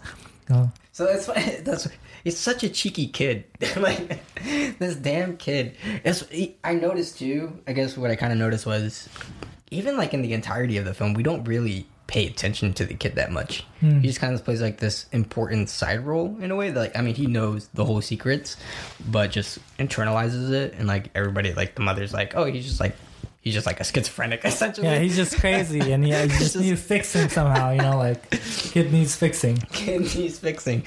[0.50, 1.88] Oh, So that's why that's
[2.24, 3.44] he's such a cheeky kid.
[3.76, 4.20] like
[4.78, 5.76] this damn kid.
[6.04, 6.24] It's,
[6.64, 7.60] I noticed too.
[7.66, 9.08] I guess what I kind of noticed was
[9.70, 12.94] even like in the entirety of the film, we don't really pay attention to the
[12.94, 13.64] kid that much.
[13.80, 13.98] Hmm.
[13.98, 16.96] He just kind of plays like this important side role in a way that like
[16.96, 18.56] I mean he knows the whole secrets,
[19.08, 22.94] but just internalizes it and like everybody like the mother's like oh he's just like
[23.46, 24.88] he's just like a schizophrenic essentially.
[24.88, 27.70] yeah, he's just crazy, and yeah, you just, Just- need to fix him somehow.
[27.70, 29.56] You know, like kid needs fixing.
[29.72, 30.82] kid needs fixing.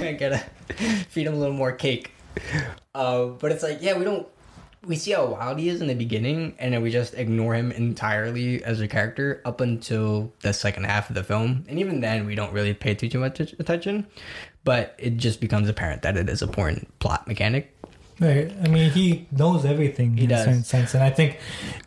[0.00, 0.38] I gotta
[1.08, 2.10] feed him a little more cake.
[2.94, 4.28] Uh, but it's like, yeah, we don't.
[4.84, 7.72] We see how wild he is in the beginning, and then we just ignore him
[7.72, 11.64] entirely as a character up until the second half of the film.
[11.68, 14.06] And even then, we don't really pay too, too much attention.
[14.62, 17.73] But it just becomes apparent that it is a important plot mechanic.
[18.20, 18.52] Right.
[18.62, 20.42] I mean, he knows everything He in does.
[20.42, 21.38] a certain sense, and I think,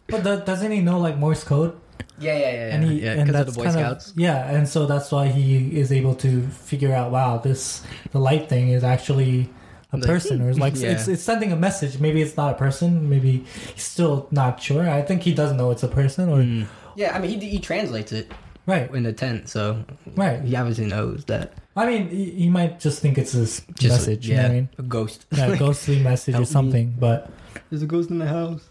[0.07, 1.79] but the, doesn't he know like Morse code?
[2.19, 2.75] Yeah, yeah, yeah.
[2.75, 4.11] and he yeah, and because that's of the Boy kind Scouts.
[4.11, 7.11] of yeah, and so that's why he is able to figure out.
[7.11, 9.49] Wow, this the light thing is actually
[9.93, 10.91] a Like, person, or it's like yeah.
[10.91, 11.99] it's it's sending a message.
[11.99, 13.07] Maybe it's not a person.
[13.09, 14.89] Maybe he's still not sure.
[14.89, 16.67] I think he doesn't know it's a person, or Mm.
[16.95, 18.31] Yeah, I mean, he, he translates it
[18.67, 19.83] right, in the tent, so
[20.15, 20.41] right.
[20.41, 21.53] he obviously knows that.
[21.75, 24.27] I mean, he, he might just think it's his Just, message.
[24.29, 24.69] yeah, You know what I mean?
[24.77, 25.25] a ghost.
[25.31, 26.53] Yeah, a ghostly message or Help me.
[26.53, 27.31] something, but.
[27.69, 28.61] There's a ghost in the house.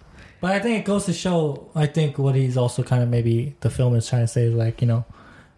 [0.40, 1.70] But I think it goes to show.
[1.74, 4.54] I think what he's also kind of maybe the film is trying to say is
[4.54, 5.04] like you know,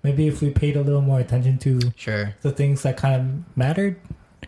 [0.02, 2.34] maybe if we paid a little more attention to Sure.
[2.42, 3.96] the things that kind of mattered.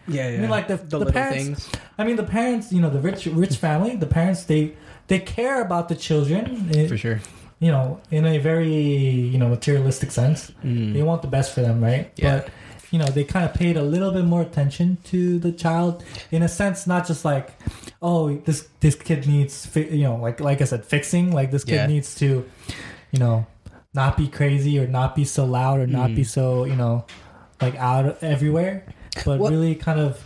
[0.07, 0.37] Yeah, yeah.
[0.37, 1.67] I mean, like the the, little parents.
[1.67, 1.71] things.
[1.99, 2.73] I mean, the parents.
[2.73, 3.97] You know, the rich rich family.
[3.97, 4.75] The parents they
[5.09, 6.71] they care about the children.
[6.75, 7.21] eh, For sure.
[7.61, 8.73] You know, in a very
[9.33, 10.51] you know materialistic sense.
[10.65, 10.95] Mm.
[10.95, 12.11] They want the best for them, right?
[12.17, 12.39] Yeah.
[12.41, 12.49] But
[12.91, 16.03] you know they kind of paid a little bit more attention to the child
[16.33, 17.51] in a sense, not just like,
[18.03, 21.63] oh this this kid needs fi- you know like like I said fixing like this
[21.65, 21.87] kid Yeah.
[21.87, 22.45] needs to,
[23.13, 23.47] you know,
[23.95, 26.17] not be crazy or not be so loud or not Mm.
[26.17, 27.05] be so you know,
[27.61, 28.85] like out everywhere,
[29.27, 30.19] but What- really kind of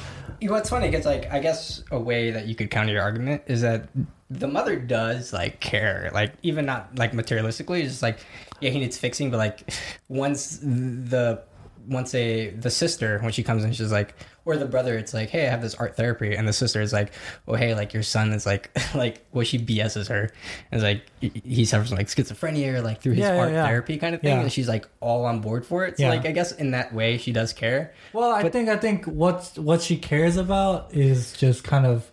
[0.49, 0.90] what's funny?
[0.90, 3.88] Because like I guess a way that you could counter your argument is that
[4.30, 8.18] the mother does like care, like even not like materialistically, it's just like
[8.61, 9.72] yeah, he needs fixing, but like
[10.09, 11.42] once the
[11.89, 14.14] once a the sister when she comes in, she's like,
[14.47, 16.93] or the brother, it's like, hey, I have this art therapy, and the sister is
[16.93, 17.12] like,
[17.49, 20.30] oh hey, like your son is like like well she BS's her,
[20.72, 21.03] and it's like
[21.45, 23.66] he- suffers from like schizophrenia or like through his Yeah, yeah, art yeah.
[23.66, 24.43] therapy kind of thing, Yeah.
[24.43, 25.97] and she's like all on board for it.
[25.97, 26.11] So Yeah.
[26.11, 27.93] like I guess in that way she does care.
[28.12, 32.11] Well, I But- think I think what what she cares about is just kind of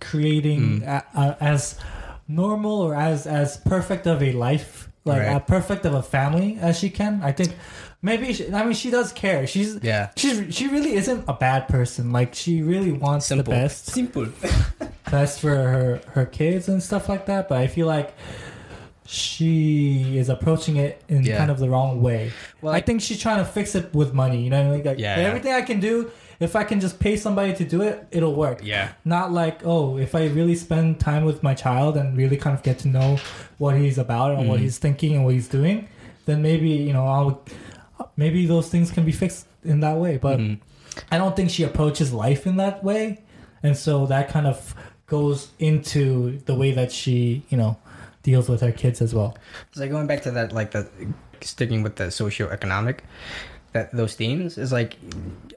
[0.00, 0.86] creating Mm.
[0.86, 1.78] a, a, as
[2.28, 5.46] normal or as as perfect of a life, like Right.
[5.46, 7.20] perfect of a family as she can.
[7.22, 7.54] I think
[8.04, 9.46] maybe she, I mean she does care.
[9.46, 10.10] She's Yeah.
[10.16, 12.12] she's she really isn't a bad person.
[12.12, 14.26] Like she really wants Simple, the best simple.
[15.10, 17.48] best for her her kids and stuff like that.
[17.48, 18.14] But I feel like
[19.06, 21.36] she is approaching it in Yeah.
[21.38, 22.32] kind of the wrong way.
[22.62, 24.42] Well, I I- think she's trying to fix it with money.
[24.42, 24.84] You know, what I mean?
[24.84, 25.26] like Yeah, yeah.
[25.26, 28.60] everything I can do, if I can just pay somebody to do it, it'll work.
[28.62, 28.92] Yeah.
[29.04, 32.62] Not like oh, if I really spend time with my child and really kind of
[32.62, 33.18] get to know
[33.58, 34.62] what he's about and what Mhm.
[34.62, 35.88] he's thinking and what he's doing,
[36.26, 37.42] then maybe you know I'll
[38.16, 40.16] maybe those things can be fixed in that way.
[40.18, 40.60] But Mhm.
[41.10, 43.22] I don't think she approaches life in that way,
[43.62, 44.74] and so that kind of
[45.06, 47.76] goes into the way that she you know
[48.22, 49.36] deals with her kids as well.
[49.70, 50.88] It's like going back to that, like the
[51.40, 53.00] sticking with the socioeconomic,
[53.72, 54.96] that those themes is like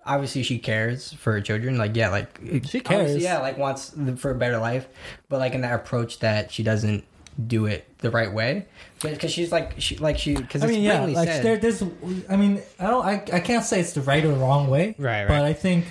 [0.05, 1.77] obviously she cares for her children.
[1.77, 3.17] Like yeah, like She cares.
[3.21, 4.87] Yeah, like wants them for a better life,
[5.29, 7.03] but like in that approach that she doesn't
[7.45, 8.65] do it the right way
[9.01, 11.83] because she's like she like she because I mean, yeah, like said, there, there's.
[12.29, 13.05] I mean, I don't.
[13.05, 14.95] I, I can't say it's the right or wrong way.
[14.97, 15.27] Right, right.
[15.27, 15.85] But I think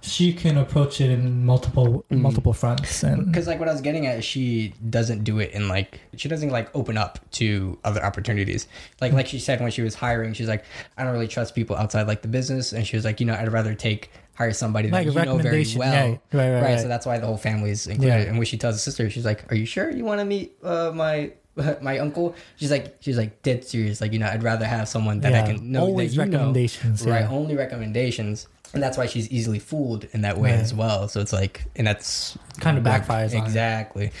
[0.00, 2.20] she can approach it in multiple Mm.
[2.20, 5.50] multiple fronts, and because like what I was getting at is she doesn't do it
[5.52, 8.66] in like she doesn't like open up to other opportunities.
[9.00, 10.64] Like like she said when she was hiring, she's like,
[10.96, 13.34] I don't really trust people outside like the business, and she was like, you know,
[13.34, 16.62] I'd rather take hire somebody that Like a you know very well, right, right, right,
[16.62, 16.80] right.
[16.80, 18.08] So that's why the whole family is included.
[18.08, 18.28] Yeah.
[18.28, 20.56] And when she tells the sister, she's like, Are you sure you want to meet
[20.62, 21.32] uh, my
[21.82, 22.36] my uncle?
[22.56, 24.00] She's like, she's like dead serious.
[24.00, 26.38] Like you know, I'd rather have someone that I can know always that you know.
[26.38, 27.24] recommendations, right?
[27.28, 28.46] Only recommendations.
[28.74, 31.08] And that's why she's easily fooled in that way as well.
[31.08, 34.12] So it's like, and that's kind of like, backfires on exactly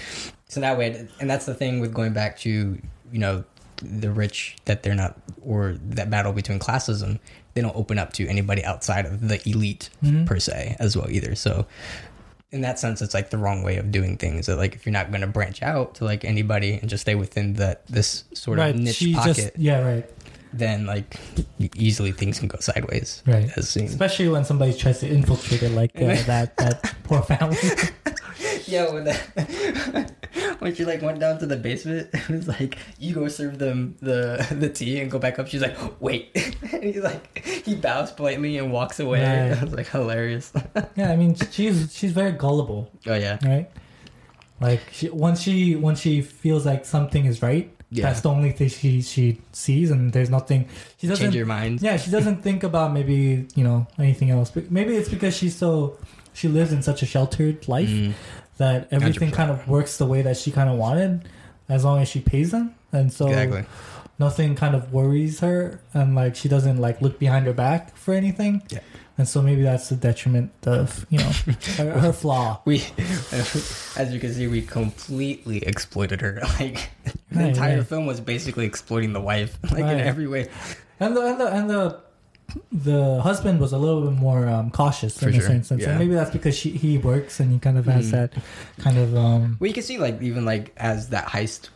[0.48, 2.78] so that way and that's the thing with going back to
[3.12, 3.44] you know
[3.82, 7.20] the rich that they're not or that battle between classism
[7.58, 10.26] they don't open up to anybody outside of the elite Mhm.
[10.26, 11.66] per se as well either so
[12.52, 14.92] in that sense it's like the wrong way of doing things that like if you're
[14.92, 18.58] not going to branch out to like anybody and just stay within that this sort
[18.58, 18.74] right.
[18.74, 20.08] of niche she pocket just yeah, right,
[20.52, 21.18] then like
[21.74, 23.50] easily things can go sideways right.
[23.56, 27.58] as seen Especially when somebody tries to infiltrate it, like uh, that that poor family.
[28.66, 30.12] Yeah, when the,
[30.60, 33.96] when she like went down to the basement, it was like you go serve them
[34.00, 35.48] the the tea and go back up.
[35.48, 36.30] She's like, wait,
[36.72, 39.22] and he's like he bows politely and walks away.
[39.50, 39.62] Right.
[39.62, 40.52] Was like hilarious.
[40.96, 43.70] yeah, I mean, she's she's very gullible, oh yeah, right?
[44.60, 48.06] Like she, once she once she feels like something is right, Yeah.
[48.06, 50.68] that's the only thing she she sees, and there's nothing.
[50.98, 51.24] She doesn't.
[51.26, 51.80] change your mind.
[51.80, 54.50] Yeah, she doesn't think about maybe you know anything else.
[54.50, 55.96] But maybe it's because she's so
[56.32, 58.12] she lives in such a sheltered life Mm.
[58.58, 59.34] That everything 100%.
[59.34, 61.28] kind of works the way that she kind of wanted,
[61.68, 63.64] as long as she pays them, and so exactly.
[64.18, 68.14] nothing kind of worries her, and like she doesn't like look behind her back for
[68.14, 68.62] anything.
[68.70, 68.80] Yeah.
[69.16, 71.30] And so maybe that's the detriment of you know
[71.76, 72.60] her, her flaw.
[72.64, 72.84] We,
[73.32, 76.40] as you can see, we completely exploited her.
[76.60, 77.86] Like the Right, entire right.
[77.86, 79.94] film was basically exploiting the wife, like Right.
[79.94, 80.48] in every way.
[81.00, 82.00] And the and the and the
[82.72, 85.98] the husband was a little bit more um, cautious For in a sure, sense, and
[85.98, 88.10] maybe that's because she, he works and he kind of has Mhm.
[88.12, 88.32] that
[88.78, 91.68] kind of um, Well, you can see like even like as that heist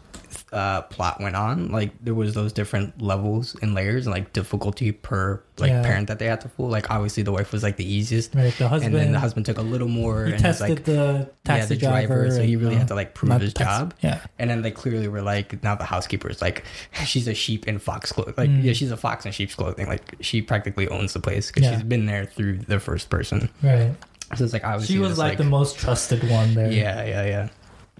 [0.52, 4.92] uh, plot went on, like there was those different levels and layers and like difficulty
[4.92, 5.82] per like Yeah.
[5.82, 6.68] parent that they had to fool.
[6.68, 8.52] Like obviously the wife was like the easiest, right.
[8.58, 10.26] The husband, and then the husband took a little more.
[10.26, 12.94] he and tested like the taxi yeah, the driver, so he really uh, had to
[12.94, 13.94] like prove his taxi- job.
[14.02, 16.64] Yeah, And then they clearly were like, now the housekeeper is like,
[17.06, 18.34] she's a sheep in fox clothing.
[18.36, 18.62] Like, Mm.
[18.64, 19.86] yeah, she's a fox in sheep's clothing.
[19.88, 21.74] Like, she practically owns the place because Yeah.
[21.76, 23.48] she's been there through the first person.
[23.62, 23.94] right.
[24.34, 26.70] So it's like obviously She was it's like, the most trusted one there.
[26.72, 27.48] yeah, yeah, yeah.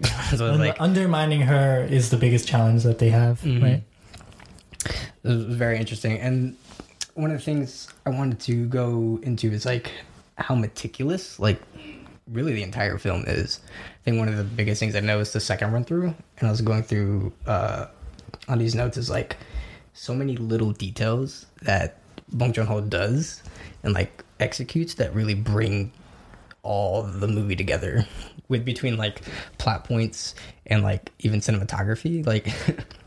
[0.35, 3.61] so Un- like undermining her is the biggest challenge that they have, Mhm.
[3.63, 3.83] right?
[5.23, 6.19] it was very interesting.
[6.19, 6.57] And
[7.13, 9.91] one of the things I wanted to go into is like
[10.37, 11.61] how meticulous, like
[12.31, 13.59] really the entire film is.
[13.69, 16.51] I think one of the biggest things I noticed the second run through, and I
[16.51, 17.85] was going through uh,
[18.49, 19.37] on these notes, is like
[19.93, 21.97] so many little details that
[22.33, 23.41] Bong Joon Ho does
[23.83, 25.91] and like executes that really bring
[26.63, 28.05] all the movie together
[28.53, 29.21] with between like
[29.57, 30.35] plot points
[30.67, 32.47] and like even cinematography like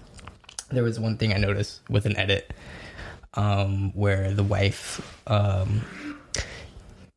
[0.71, 2.53] there was one thing i noticed with an edit
[3.35, 5.85] um where the wife um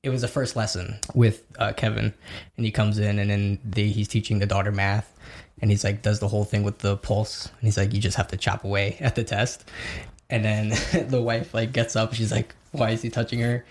[0.04, 2.14] it was the first lesson with uh, kevin
[2.56, 5.14] and he comes in and then they, he's teaching the daughter math
[5.62, 8.18] and he's like does the whole thing with the pulse and he's like you just
[8.18, 9.66] have to chop away at the test.
[10.30, 10.70] And then
[11.10, 13.66] the wife like gets up she's like why is he touching her?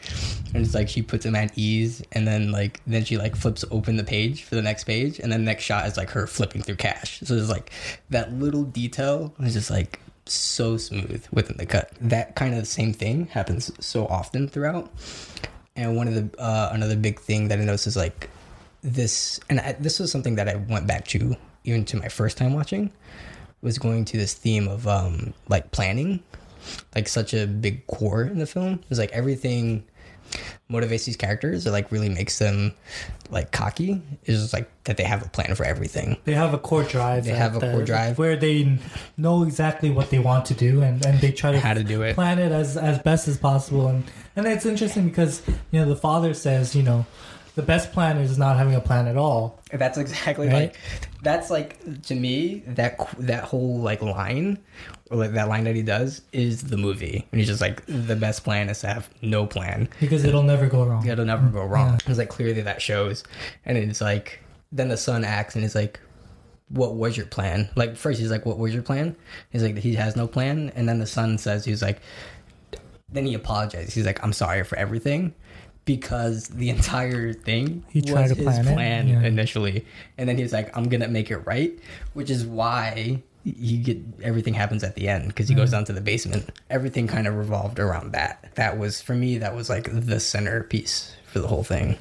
[0.55, 3.65] And it's like she puts him at ease and then like then she like flips
[3.71, 6.63] open the page for the next page and then next shot is like her flipping
[6.63, 7.21] through cash.
[7.21, 7.71] So it's like
[8.11, 11.93] that little detail is just like so smooth within the cut.
[12.01, 14.91] That kind of same thing happens so often throughout.
[15.77, 18.31] And one of the uh, another big thing that i noticed is like
[18.83, 22.37] this and I, this was something that i went back to even to my first
[22.37, 22.93] time watching
[23.61, 26.23] was going to this theme of um like planning
[26.95, 28.81] like such a big core in the film.
[28.91, 29.85] It's like everything
[30.71, 32.75] motivates these characters or like really makes them
[33.31, 36.17] like cocky is just like that they have a plan for everything.
[36.25, 37.25] They have a core drive.
[37.25, 38.19] They have a that- core uh, drive.
[38.19, 38.79] where they
[39.17, 42.03] know exactly what they want to do, and, and they try to How to do
[42.03, 42.15] it.
[42.15, 43.89] plan it as as best as possible.
[43.89, 44.05] And
[44.37, 47.07] and it's interesting because you know the father says you know
[47.55, 49.59] the best plan is not having a plan at all.
[49.73, 50.53] That's exactly Right?
[50.55, 50.79] like
[51.23, 55.83] that's like to me that that whole like line or like that line that he
[55.83, 57.27] does is the movie.
[57.33, 59.89] And he's just like the best plan is to have no plan.
[60.01, 61.07] Because it'll never go wrong.
[61.07, 61.99] It'll never go wrong.
[62.07, 63.25] It's like clearly that shows,
[63.65, 64.41] and it's like
[64.73, 65.99] then the son acts and he's like,
[66.69, 69.17] "What was your plan?" Like first he's like, "What was your plan?"
[69.51, 72.01] He's like, "He has no plan," and then the son says, "He's like,"
[73.11, 73.95] then he apologizes.
[73.95, 75.35] He's like, "I'm sorry for everything."
[75.85, 79.23] Because the entire thing He tried was to plan his it, plan yeah.
[79.23, 79.87] initially,
[80.19, 81.79] and then he's like, "I'm gonna make it right,"
[82.13, 83.23] which is why
[83.53, 85.59] he get everything happens at the end because he Mm.
[85.59, 86.51] goes down to the basement.
[86.71, 88.45] Everything kind of revolved around that.
[88.57, 89.39] That was for me.
[89.39, 91.97] That was like the centerpiece for the whole thing.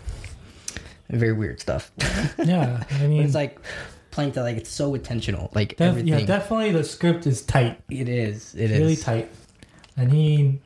[1.09, 1.91] Very weird stuff.
[2.43, 3.59] Yeah, I mean, it's like
[4.11, 5.49] playing to like it's so intentional.
[5.53, 6.07] Like def- everything.
[6.19, 7.79] yeah, definitely the script is tight.
[7.89, 8.53] it is.
[8.55, 9.29] It is really tight.
[9.95, 10.59] And he,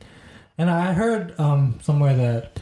[0.58, 2.60] and I heard um, somewhere that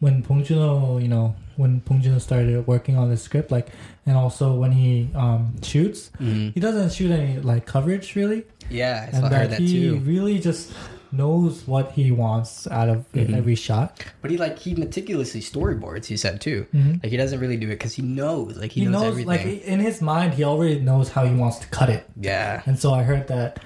[0.00, 3.68] when Bong Joon-ho, you know, when Joon-ho started working on the script, like,
[4.06, 6.52] and also when he um, shoots, Mhm.
[6.54, 9.96] he doesn't shoot any like coverage really, Yeah, I and that, that he too.
[10.04, 10.72] really just
[11.12, 13.36] knows what he wants out of Mhm.
[13.36, 14.04] every shot.
[14.20, 16.06] But he like he meticulously storyboards.
[16.06, 16.66] He said too.
[16.74, 17.02] Mhm.
[17.02, 18.56] Like he doesn't really do it because he knows.
[18.58, 19.26] Like he, He, knows, knows, everything.
[19.54, 22.04] like in his mind, he already knows how he wants to cut it.
[22.20, 22.62] yeah.
[22.66, 23.60] And so I heard that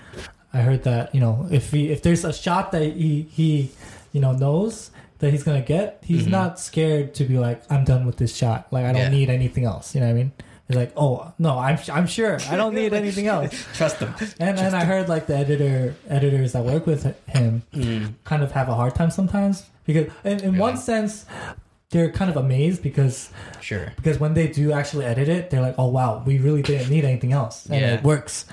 [0.52, 3.70] I heard that, you know, if he if there's a shot that he he
[4.12, 4.89] you know knows
[5.20, 6.30] that he's gonna get, he's Mhm.
[6.30, 8.66] not scared to be like, I'm done with this shot.
[8.70, 9.08] Like I don't Yeah.
[9.10, 9.94] need anything else.
[9.94, 10.32] You know what I mean?
[10.68, 13.52] He's like, oh no, I'm I'm sure I don't need anything else.
[13.74, 14.14] Trust him.
[14.38, 18.14] And and I heard like the editor editors that work with him Mm.
[18.24, 21.24] kind of have a hard time sometimes because in, in one sense
[21.90, 23.92] they're kind of amazed because Sure.
[23.96, 27.04] because when they do actually edit it, they're like, "Oh wow, we really didn't need
[27.04, 27.94] anything else, and Yeah.
[27.94, 28.44] it works."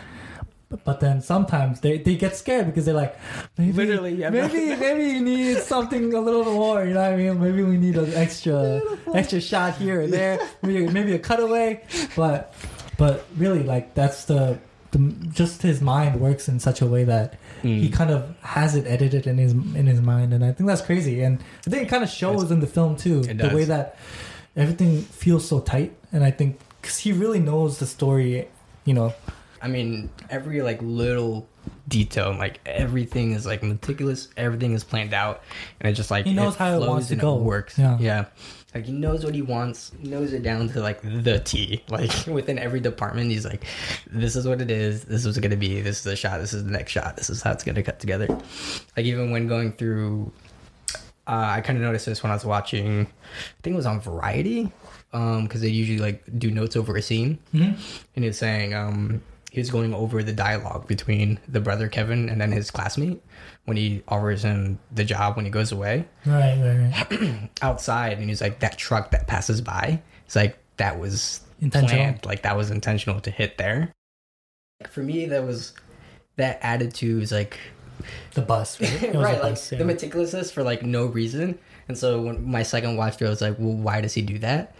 [0.70, 3.18] But, but then sometimes they, they get scared because they're like,
[3.58, 6.84] maybe, Literally, yeah, maybe maybe you need something a little more.
[6.86, 7.40] You know what I mean?
[7.40, 8.82] Maybe we need an extra
[9.16, 10.40] extra shot here and there.
[10.62, 11.84] Maybe maybe a cutaway.
[12.16, 12.54] But
[12.98, 14.60] but really, like that's the.
[14.92, 15.00] The,
[15.34, 17.80] just his mind works in such a way that Mm.
[17.82, 20.82] he kind of has it edited in his in his mind, and I think that's
[20.82, 21.24] crazy.
[21.24, 23.98] And I think it kind of shows in the film too, the way that
[24.56, 25.92] everything feels so tight.
[26.14, 28.48] And I think because he really knows the story,
[28.86, 29.14] you know,
[29.62, 31.48] I mean, every like little
[31.88, 34.30] detail, like everything is like meticulous.
[34.38, 35.44] Everything is planned out,
[35.80, 37.36] and it just like He knows how it wants to and go.
[37.36, 37.78] works.
[37.78, 37.98] Yeah.
[38.00, 38.26] yeah.
[38.76, 41.84] Like he knows what he wants, knows it down to like the T.
[41.90, 43.66] Like within every department, he's like,
[44.10, 45.04] "This is what it is.
[45.06, 45.82] This is gonna be.
[45.82, 46.40] This is the shot.
[46.40, 47.18] This is the next shot.
[47.18, 48.28] This is how it's gonna cut together."
[48.96, 50.32] Like even when going through,
[51.26, 53.02] uh, I kind of noticed this when I was watching.
[53.08, 54.72] I think it was on Variety,
[55.12, 57.78] because they usually like do notes over a scene and
[58.14, 59.22] he was saying um,
[59.58, 63.24] he was going over the dialogue between the brother Kevin and then his classmate
[63.66, 67.50] when he offers him the job when he goes away right, right, right.
[67.64, 70.00] outside, and he's like that truck that passes by.
[70.28, 71.90] It's like that was Intentional.
[71.90, 73.92] planned, like that was intentional to hit there.
[74.92, 75.74] For me, that was
[76.36, 77.58] that attitude is like
[78.36, 79.02] The bus, right?
[79.16, 79.80] Right, like bus, yeah.
[79.80, 81.58] the meticulousness for like no reason.
[81.88, 84.38] And so when my second watch through, I was like, well, why does he do
[84.38, 84.76] that?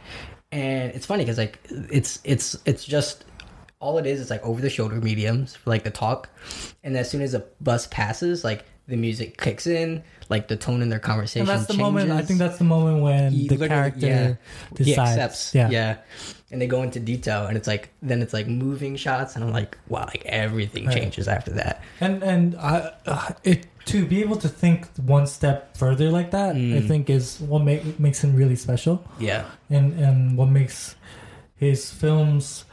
[0.52, 3.26] And it's funny because like it's it's it's just
[3.80, 6.30] all it is is like over the shoulder mediums for like the talk,
[6.84, 10.82] and as soon as a bus passes, like the music kicks in, like the tone
[10.82, 11.42] in their conversation.
[11.42, 12.10] and that's the moment.
[12.10, 14.34] I think that's the moment when He the character yeah,
[14.78, 15.18] he decides.
[15.18, 15.54] accepts.
[15.54, 15.70] yeah.
[15.70, 15.98] yeah,
[16.52, 19.52] and they go into detail, and it's like then it's like moving shots, and I'm
[19.52, 20.96] like, wow, like everything Right.
[20.98, 21.84] changes after that.
[22.00, 26.56] and and I, uh, it to be able to think one step further like that,
[26.56, 26.88] I Mm.
[26.88, 29.46] think is what make, makes him really special, Yeah.
[29.70, 30.96] and and what makes
[31.58, 32.64] his films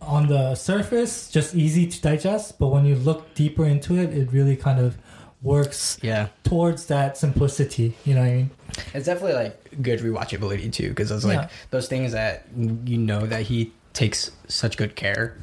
[0.00, 4.32] on the surface just easy to digest, but when you look deeper into it, it
[4.32, 4.96] really kind of
[5.42, 6.28] works Yeah.
[6.44, 7.94] towards that simplicity.
[8.04, 8.50] You know what I mean?
[8.94, 11.48] It's definitely like good rewatchability too, because it's like Yeah.
[11.70, 15.36] those things that you know that he takes such good care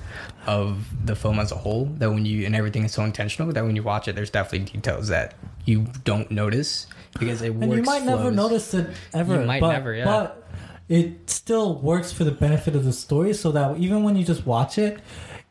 [0.47, 3.65] of the film as a whole that when you and everything is so intentional that
[3.65, 5.33] when you watch it, there's definitely details that
[5.65, 6.87] you don't notice
[7.19, 7.75] because it And works.
[7.77, 9.41] you might never notice it ever.
[9.41, 10.05] You might but, never, yeah.
[10.05, 10.44] But
[10.89, 14.45] it still works for the benefit of the story, so that even when you just
[14.45, 14.99] watch it,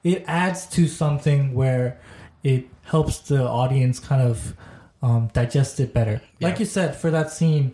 [0.03, 1.99] it adds to something where
[2.43, 4.55] it helps the audience kind of
[5.03, 6.21] um, digest it better.
[6.41, 7.73] Like you said, for that scene,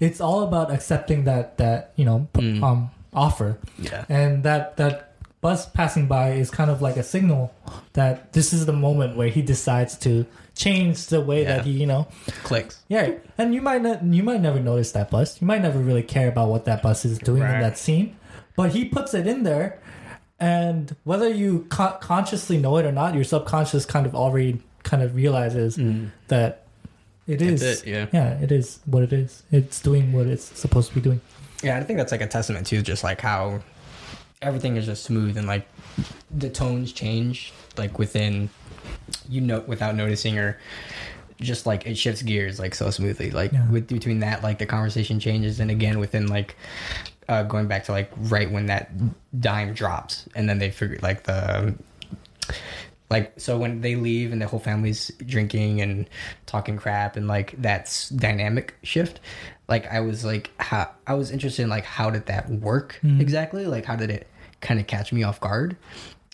[0.00, 2.62] it's all about accepting that that you know Mm.
[2.62, 4.04] um, offer, Yeah.
[4.08, 5.04] and that that
[5.40, 7.52] bus passing by is kind of like a signal
[7.92, 10.26] that this is the moment where he decides to
[10.58, 11.56] change the way Yeah.
[11.56, 12.08] that he you know
[12.42, 12.82] Clicks.
[12.88, 15.40] yeah, and you might not, you might never notice that bus.
[15.40, 17.60] You might never really care about what that bus is doing in Right.
[17.60, 18.16] that scene,
[18.56, 19.78] but he puts it in there,
[20.40, 25.02] and whether you co- consciously know it or not, your subconscious kind of already kind
[25.02, 26.10] of realizes mm.
[26.28, 26.64] that
[27.26, 27.62] it is.
[27.62, 28.06] It's it, yeah.
[28.12, 29.42] yeah, it is what it is.
[29.52, 31.20] It's doing what it's supposed to be doing.
[31.62, 33.60] Yeah, I think that's like a testament to just like how
[34.40, 35.68] everything is just smooth and like
[36.30, 38.48] the tones change like within
[39.28, 40.58] you know without noticing or
[41.40, 43.30] just like it shifts gears like so smoothly.
[43.30, 43.68] Like Yeah.
[43.70, 46.56] with between that like the conversation changes and again within like
[47.28, 48.90] uh going back to like right when that
[49.40, 51.74] dime drops and then they figure like the
[53.10, 56.08] like so when they leave and the whole family's drinking and
[56.46, 59.20] talking crap and like that's dynamic shift
[59.68, 63.66] like i was like how i was interested in like how did that work exactly?
[63.66, 64.26] Like how did it
[64.60, 65.76] kind of catch me off guard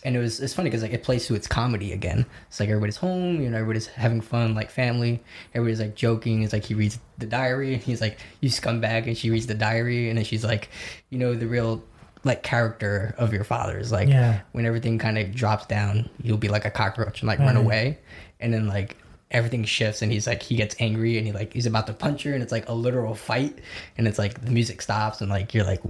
[0.05, 2.69] and it was it's funny because like it plays to its comedy again it's like
[2.69, 5.23] everybody's home you know everybody's having fun like family
[5.55, 9.17] everybody's like joking it's like he reads the diary and he's like you scumbag and
[9.17, 10.69] she reads the diary and then she's like
[11.11, 11.83] you know the real
[12.25, 14.41] like character of your father is like Yeah.
[14.53, 17.99] when everything kind of drops down, you'll be like a cockroach and like run away.
[18.41, 18.97] And then like
[19.31, 22.23] everything shifts and he's like he gets angry and he like he's about to punch
[22.23, 23.59] her and it's like a literal fight
[23.99, 25.83] and it's like the music stops and like you're like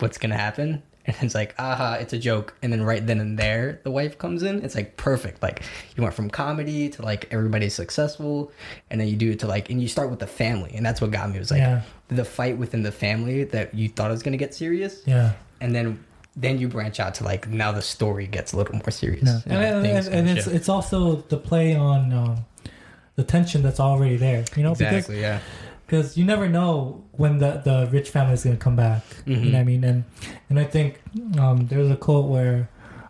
[0.00, 0.82] what's gonna happen?
[1.10, 2.54] And it's like, aha, it's a joke.
[2.62, 4.62] And then right then and there, the wife comes in.
[4.64, 5.42] It's like perfect.
[5.42, 5.62] Like
[5.96, 8.52] you went from comedy to like everybody's successful,
[8.90, 11.00] and then you do it to like, and you start with the family, and that's
[11.00, 11.36] what got me.
[11.36, 11.82] It was like Yeah.
[12.08, 15.32] the fight within the family that you thought was gonna get serious, Yeah.
[15.60, 15.98] and then
[16.36, 19.24] then you branch out to like now the story gets a little more serious.
[19.24, 19.40] Yeah.
[19.46, 22.36] And, And, and, and, and it's it's also the play on um,
[23.16, 24.44] the tension that's already there.
[24.56, 25.40] You know, because exactly yeah.
[25.90, 29.02] Because you never know when the the rich family is going to come back.
[29.26, 29.82] You know what I mean?
[29.84, 30.04] And
[30.48, 31.00] and I think
[31.38, 32.68] um, there's a quote where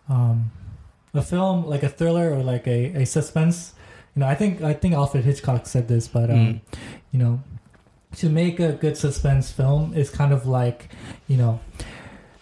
[0.09, 0.51] um,
[1.13, 3.75] a film like a thriller or like a, a suspense.
[4.17, 6.61] You know, I think I think Alfred Hitchcock said this, but um,
[7.13, 7.41] you know,
[8.17, 10.89] to make a good suspense film is kind of like
[11.29, 11.61] you know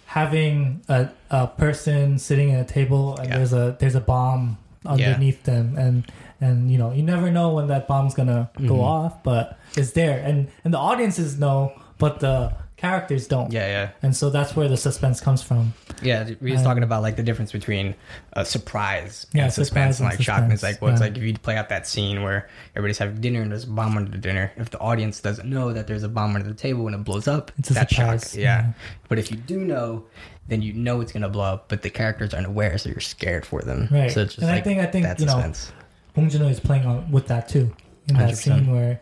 [0.06, 3.36] having a, a person sitting at a table and Yeah.
[3.38, 6.04] there's a there's a bomb underneath them and
[6.40, 8.82] and you know you never know when that bomb's gonna go Mhm.
[8.82, 13.88] off but it's there and and the audiences know but the characters don't Yeah, yeah.
[14.04, 17.24] and so that's where the suspense comes from Yeah, we was talking about like the
[17.24, 17.96] difference between
[18.34, 20.42] uh, surprise Yeah, and suspense surprise and like shock.
[20.42, 23.20] And it's like, well, it's like if you play out that scene where everybody's having
[23.20, 26.04] dinner and there's a bomb under the dinner, if the audience doesn't know that there's
[26.04, 28.20] a bomb under the table and it blows up, It's a that's shock.
[28.34, 28.40] Yeah.
[28.42, 28.66] yeah.
[29.08, 30.04] But if you do know,
[30.46, 33.44] then you know it's gonna blow up, but the characters aren't aware, so you're scared
[33.44, 33.88] for them.
[33.90, 34.08] Right.
[34.12, 35.72] So it's just And I think- I think, that you know, suspense.
[36.18, 37.74] Bong Joon-ho is playing on with that too
[38.08, 38.36] in that 100%.
[38.36, 39.00] scene where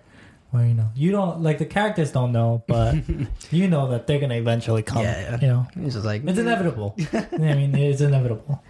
[0.51, 2.95] where you know you don't like the characters don't know but
[3.51, 5.41] you know that they're gonna eventually come Yeah, yeah.
[5.41, 6.43] you know It's just like it's mm.
[6.43, 8.63] inevitable i mean it's inevitable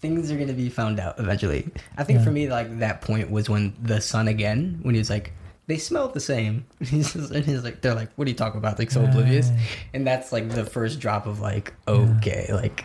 [0.00, 1.70] things are gonna be found out eventually.
[1.96, 2.24] I think Yeah.
[2.24, 5.32] for me, like that point was when the son again, when he was like,
[5.68, 6.64] they smell the same.
[6.80, 8.78] He's just, and he's like, they're like, what are you talking about?
[8.78, 9.60] Like so oblivious, Right.
[9.94, 12.84] and that's like the first drop of like, okay, like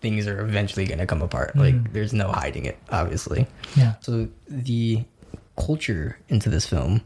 [0.00, 1.54] things are eventually gonna come apart.
[1.54, 1.60] Mm.
[1.60, 3.46] Like there's no hiding it, obviously.
[3.76, 5.04] yeah So the
[5.56, 7.02] culture into this film,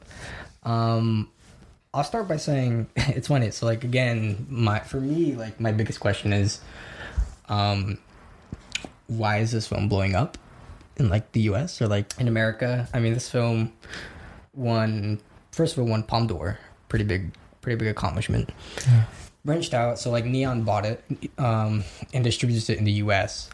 [0.65, 1.31] um,
[1.95, 3.51] I'll start by saying it's funny.
[3.51, 6.61] So like again, my for me like my biggest question is,
[7.49, 7.99] um,
[9.07, 10.39] why is this film blowing up
[10.97, 11.81] in like the U.S.
[11.81, 12.89] or like in America?
[12.95, 13.73] I mean, this film
[14.55, 15.21] won
[15.51, 18.51] first of all won Palme d'Or, pretty big, pretty big accomplishment.
[18.87, 19.05] Yeah.
[19.45, 21.03] Branched out, so like Neon bought it
[21.37, 21.83] um,
[22.15, 23.51] and distributes it in the U.S.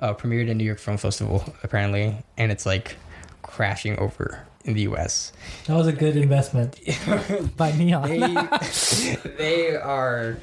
[0.00, 2.96] Uh, premiered in New York Film Festival apparently, and it's like
[3.42, 5.32] crashing over in the U.S.
[5.66, 6.78] that was a good investment
[7.56, 8.18] by neon they
[9.38, 10.36] they are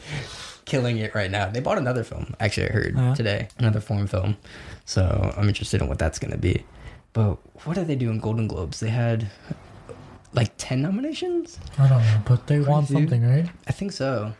[0.63, 1.49] killing it right now.
[1.49, 2.33] They bought another film.
[2.39, 3.15] Actually, I heard Uh-huh.
[3.15, 4.37] today another foreign film.
[4.85, 6.63] So I'm interested in what that's gonna be.
[7.11, 8.79] But what did they do in Golden Globes?
[8.79, 9.29] They had
[10.33, 11.59] like ten nominations.
[11.77, 13.49] I don't know, but they won something, right?
[13.67, 14.33] I think so.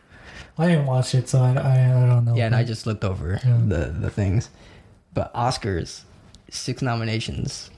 [0.58, 2.34] I didn't watch it, so I, I, I don't know.
[2.34, 3.58] Yeah, and I just looked over Yeah.
[3.66, 4.48] the the things.
[5.12, 6.02] But Oscars,
[6.50, 7.70] six nominations: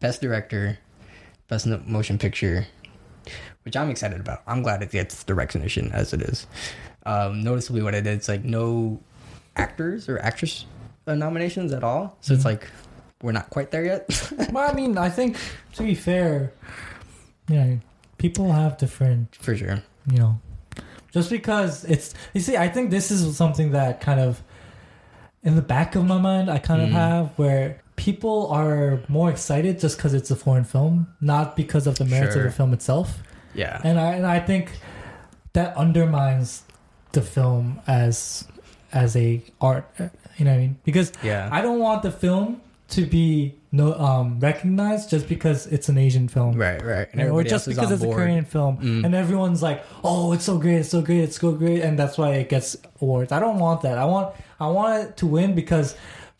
[0.00, 0.78] Best Director,
[1.48, 2.66] Best Motion Picture,
[3.64, 4.42] which I'm excited about.
[4.46, 6.46] I'm glad it gets the recognition as it is.
[7.04, 9.00] Um, noticeably, what it did, it's like no
[9.56, 10.66] actors or actress
[11.06, 12.16] uh, nominations at all.
[12.20, 12.48] So it's Mm-hmm.
[12.50, 12.68] like
[13.22, 14.06] we're not quite there yet.
[14.52, 15.36] Well, I mean, I think
[15.74, 16.52] to be fair,
[17.48, 17.80] you know,
[18.18, 19.82] people have different, For sure.
[20.10, 20.40] you know,
[21.16, 22.12] just because it's.
[22.34, 24.42] You see, I think this is something that kind of,
[25.42, 26.92] in the back of my mind, I kind of Mhm.
[26.92, 31.94] have where people are more excited just because it's a foreign film, not because of
[31.96, 32.44] the merits Sure.
[32.44, 33.22] of the film itself.
[33.54, 33.80] Yeah.
[33.82, 34.64] and I and I think
[35.54, 36.62] that undermines
[37.12, 38.44] the film as
[38.92, 39.84] as a art.
[40.36, 40.76] You know what I mean?
[40.84, 41.48] Because Yeah.
[41.50, 42.60] I don't want the film
[42.90, 46.52] to be no um recognized just because it's an Asian film.
[46.66, 47.08] right, right.
[47.12, 48.06] And or just because it's a.
[48.16, 49.04] Korean film Mm.
[49.06, 49.78] and everyone's like,
[50.10, 52.68] "Oh, it's so great, it's so great, it's so great," and that's why it gets
[53.02, 53.30] awards.
[53.36, 53.96] I don't want that.
[54.04, 54.26] I want
[54.60, 55.88] I want it to win because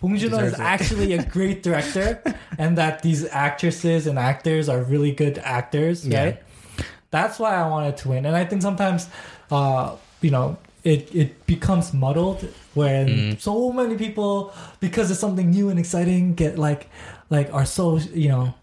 [0.00, 0.60] Bong Joon-ho is it.
[0.74, 2.08] actually a great director,
[2.62, 6.24] and that these actresses and actors are really good actors, Yeah.
[6.24, 6.36] right?
[7.10, 8.26] That's why I want it to win.
[8.26, 9.08] And I think sometimes,
[9.50, 12.40] uh, you know, it it becomes muddled
[12.74, 13.40] when Mm.
[13.40, 16.82] so many people because it's something new and exciting get like
[17.30, 18.54] like are so you know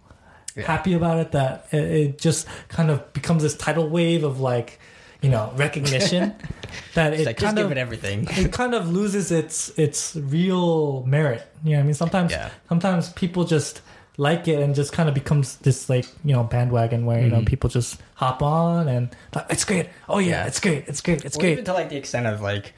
[0.55, 0.66] Yeah.
[0.68, 4.80] happy about it that it, it just kind of becomes this tidal wave of like
[5.22, 6.36] you know recognition
[6.95, 8.28] that it like, kind of it everything.
[8.32, 11.41] it kind of loses its its real merit.
[11.64, 11.93] You know what I mean?
[11.95, 12.49] Sometimes Yeah.
[12.70, 13.82] sometimes people just
[14.18, 17.39] like it and just kind of becomes this like you know bandwagon where you know
[17.41, 17.47] Mhm.
[17.47, 19.09] people just hop on and
[19.49, 19.88] it's great.
[20.07, 20.45] Oh yeah, Yeah.
[20.47, 20.86] it's great.
[20.88, 21.26] It's great.
[21.26, 21.53] It's great.
[21.53, 22.74] even to like the extent of like,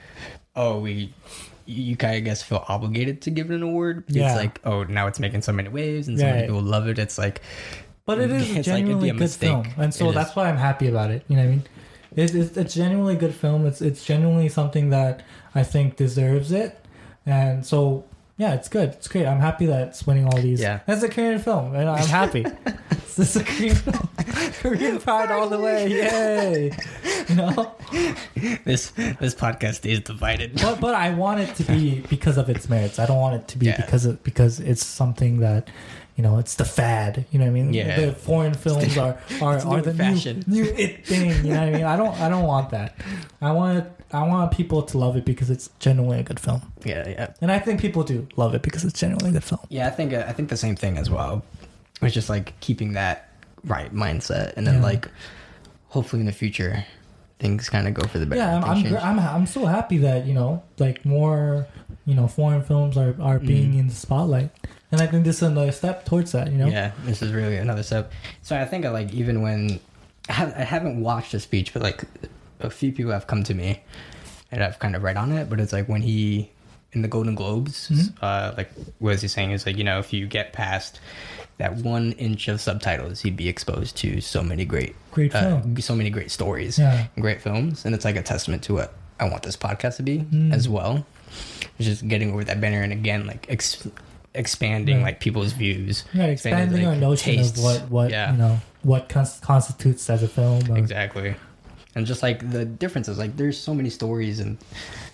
[0.56, 1.14] oh, we,
[1.66, 4.04] you kind of guess feel obligated to give it an award.
[4.08, 4.28] Yeah.
[4.30, 7.00] It's like, oh, now it's making so many waves and so many people love it.
[7.00, 7.42] It's like,
[8.06, 9.50] But it is It's a like genuinely a good mistake.
[9.50, 10.16] film, and so It is.
[10.16, 11.24] that's why I'm happy about it.
[11.28, 11.64] You know what I mean?
[12.16, 13.66] It's, it's, it's genuinely good film.
[13.66, 16.80] It's it's genuinely something that I think deserves it,
[17.26, 18.06] and so
[18.38, 18.90] yeah, it's good.
[18.90, 19.26] It's great.
[19.26, 20.60] I'm happy that it's winning all these.
[20.62, 20.80] Yeah.
[20.86, 22.46] that's a Korean film, and I'm happy.
[22.92, 24.10] it's just a Korean film.
[24.62, 25.88] Korean pride all the way.
[25.90, 26.72] Yay!
[27.30, 27.76] You know,
[28.66, 30.56] this this podcast is divided.
[30.62, 33.00] but but I want it to be because of its merits.
[33.00, 33.78] I don't want it to be Yeah.
[33.78, 35.70] because of because it's something that.
[36.18, 37.26] You know, it's the fad.
[37.32, 37.74] You know what I mean?
[37.74, 38.00] Yeah.
[38.00, 40.46] The foreign films are are, it's are new the fashion.
[40.48, 41.30] new new it thing.
[41.46, 41.84] You know what I mean?
[41.84, 42.96] I don't I don't want that.
[43.42, 46.62] I want it, I want people to love it because it's genuinely a good film,
[46.84, 49.62] Yeah, yeah, and I think people do love it because it's genuinely a good film.
[49.70, 49.88] yeah.
[49.88, 51.44] I think uh, I think the same thing as well.
[52.02, 53.30] It's just like keeping that
[53.66, 54.82] right mindset, and then Yeah.
[54.84, 55.10] like
[55.90, 56.86] hopefully in the future
[57.40, 58.42] things kind of go for the better.
[58.42, 61.68] Yeah, I'm I'm, I'm I'm so happy that you know like more
[62.06, 63.80] you know foreign films are are being Mm.
[63.80, 64.52] in the spotlight,
[64.92, 66.52] and I think this is another step towards that.
[66.52, 68.12] You know, Yeah, this is really another step.
[68.42, 69.80] So I think I like even when
[70.30, 72.04] I, have, I haven't watched the speech, but like
[72.66, 73.82] a few people have come to me
[74.52, 75.50] and I've kind of read on it.
[75.50, 76.52] But it's like when he
[76.92, 78.14] in the Golden Globes, Mhm.
[78.22, 81.00] uh, like what is he saying is like you know if you get past
[81.58, 85.96] that one inch of subtitles, you'd be exposed to so many great, great uh, so
[85.96, 87.08] many great stories, Yeah.
[87.16, 90.04] and great films, and it's like a testament to what I want this podcast to
[90.04, 90.54] be Mm.
[90.54, 91.06] as well.
[91.80, 93.88] It's just getting over that banner and again like ex-
[94.34, 95.04] expanding Right.
[95.06, 96.04] like people's views.
[96.14, 97.58] Yeah, expanding, expanding our like, notion tastes.
[97.58, 98.32] of what what Yeah.
[98.32, 100.62] you know what cons- constitutes as a film.
[100.72, 101.36] Or, Exactly.
[101.96, 104.58] And just like the differences, like there's so many stories and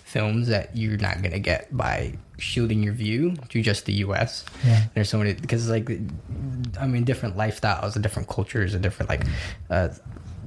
[0.04, 4.44] films that you're not gonna get by shielding your view to just the U.S.
[4.66, 4.82] Yeah.
[4.94, 5.88] There's so many because like,
[6.80, 9.24] I mean, different lifestyles and different cultures and different like
[9.70, 9.88] uh,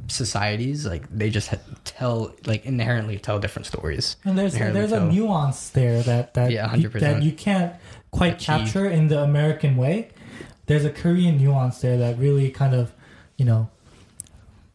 [0.07, 4.17] societies, like they just tell like inherently tell different stories.
[4.25, 6.99] And there's Inherently there's a nuance there that that Yeah, you, 100%.
[6.99, 7.73] that you can't
[8.11, 8.45] quite Achieve.
[8.45, 10.09] capture in the American way.
[10.67, 12.91] There's a Korean nuance there that really kind of,
[13.37, 13.69] you know,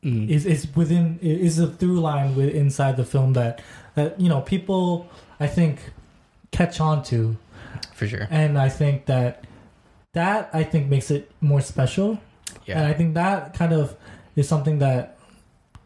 [0.04, 0.30] Mm.
[0.30, 3.60] is is within is a through line with inside the film that
[3.96, 5.06] that you know people
[5.38, 5.78] I think
[6.52, 7.36] catch on to,
[7.92, 8.26] for sure.
[8.30, 9.44] and I think that
[10.14, 12.18] that I think makes it more special,
[12.66, 13.94] Yeah, and I think that kind of
[14.36, 15.18] is something that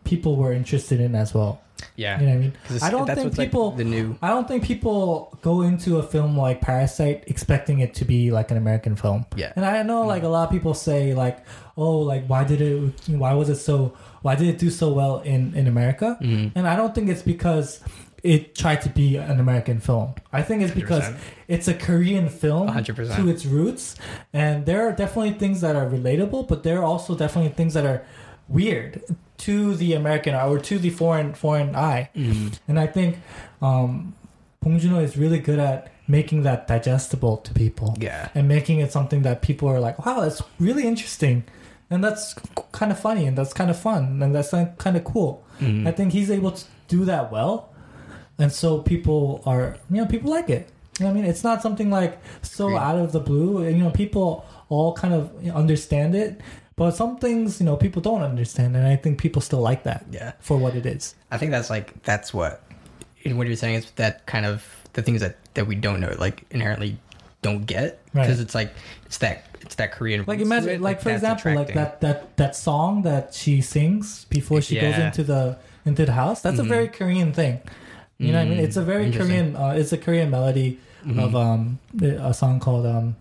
[0.04, 1.60] people were interested in as well.
[1.96, 2.20] yeah.
[2.20, 2.52] You know what I mean.
[2.82, 3.72] I don't think what's, like, people.
[3.72, 4.16] the new.
[4.22, 8.50] I don't think people go into a film like Parasite expecting it to be like
[8.50, 9.26] an American film.
[9.36, 9.52] Yeah.
[9.56, 11.38] And I know like a lot of people say like,
[11.76, 12.92] oh, like why did it?
[13.08, 13.94] Why was it so?
[14.22, 16.16] Why did it do so well in in America?
[16.20, 16.52] Mhm.
[16.54, 17.80] And I don't think it's because
[18.22, 20.14] it tried to be an American film.
[20.32, 21.16] I think it's because 100%.
[21.48, 23.16] it's a Korean film 100%.
[23.16, 23.96] to its roots,
[24.32, 27.84] and there are definitely things that are relatable, but there are also definitely things that
[27.84, 28.02] are
[28.48, 29.02] weird
[29.36, 32.08] to the American eye or to the foreign foreign eye.
[32.16, 32.58] Mhm.
[32.68, 33.18] And I think
[33.60, 34.14] um,
[34.62, 38.28] Bong Joon-ho is really good at making that digestible to people Yeah.
[38.34, 41.44] and making it something that people are like, wow, that's really interesting.
[41.90, 42.34] And that's
[42.72, 45.44] kind of funny and that's kind of fun and that's kind of cool.
[45.60, 45.86] Mhm.
[45.86, 47.70] I think he's able to do that well.
[48.38, 50.68] And so people are, you know, people like it.
[50.98, 51.30] You know what I mean?
[51.30, 53.62] It's not something like so out of the blue.
[53.62, 56.40] And, you know, people all kind of understand it.
[56.76, 58.76] But some things, you know, people don't understand.
[58.76, 60.32] And I think people still like that Yeah.
[60.40, 61.14] for what it is.
[61.30, 62.62] I think that's like that's what
[63.22, 64.64] in what you're saying is that kind of
[64.94, 66.98] the things that that we don't know like inherently
[67.46, 68.22] don't get Right.
[68.24, 68.70] because it's like
[69.06, 72.52] it's that it's that Korean Like imagine, it, like for example, like that that that
[72.56, 76.40] song that she sings before she goes into the into the house.
[76.44, 76.68] That's a Mhm.
[76.76, 77.60] very Korean thing.
[78.18, 78.58] You know what I mean?
[78.60, 79.10] Mm, It's a very.
[79.10, 79.56] Korean.
[79.56, 81.18] Uh, it's a Korean melody Mhm.
[81.24, 81.78] of um
[82.28, 83.16] a song called um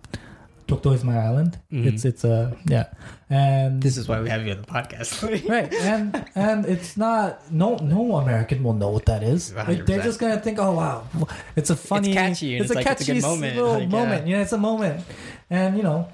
[0.74, 1.58] Dokdo is my island.
[1.72, 1.86] Mhm.
[1.86, 2.88] It's it's a yeah,
[3.30, 5.22] and This is why we have you on the podcast.
[5.50, 9.54] right and and it's not no no American will know what that is.
[9.54, 11.08] Like, they're just gonna think, oh wow,
[11.56, 13.84] it's a funny, catchy, it's, it's a like- it's a catchy good moment, little like,
[13.84, 13.88] yeah.
[13.90, 14.28] moment.
[14.28, 15.06] You know, it's a moment,
[15.50, 16.08] and you know,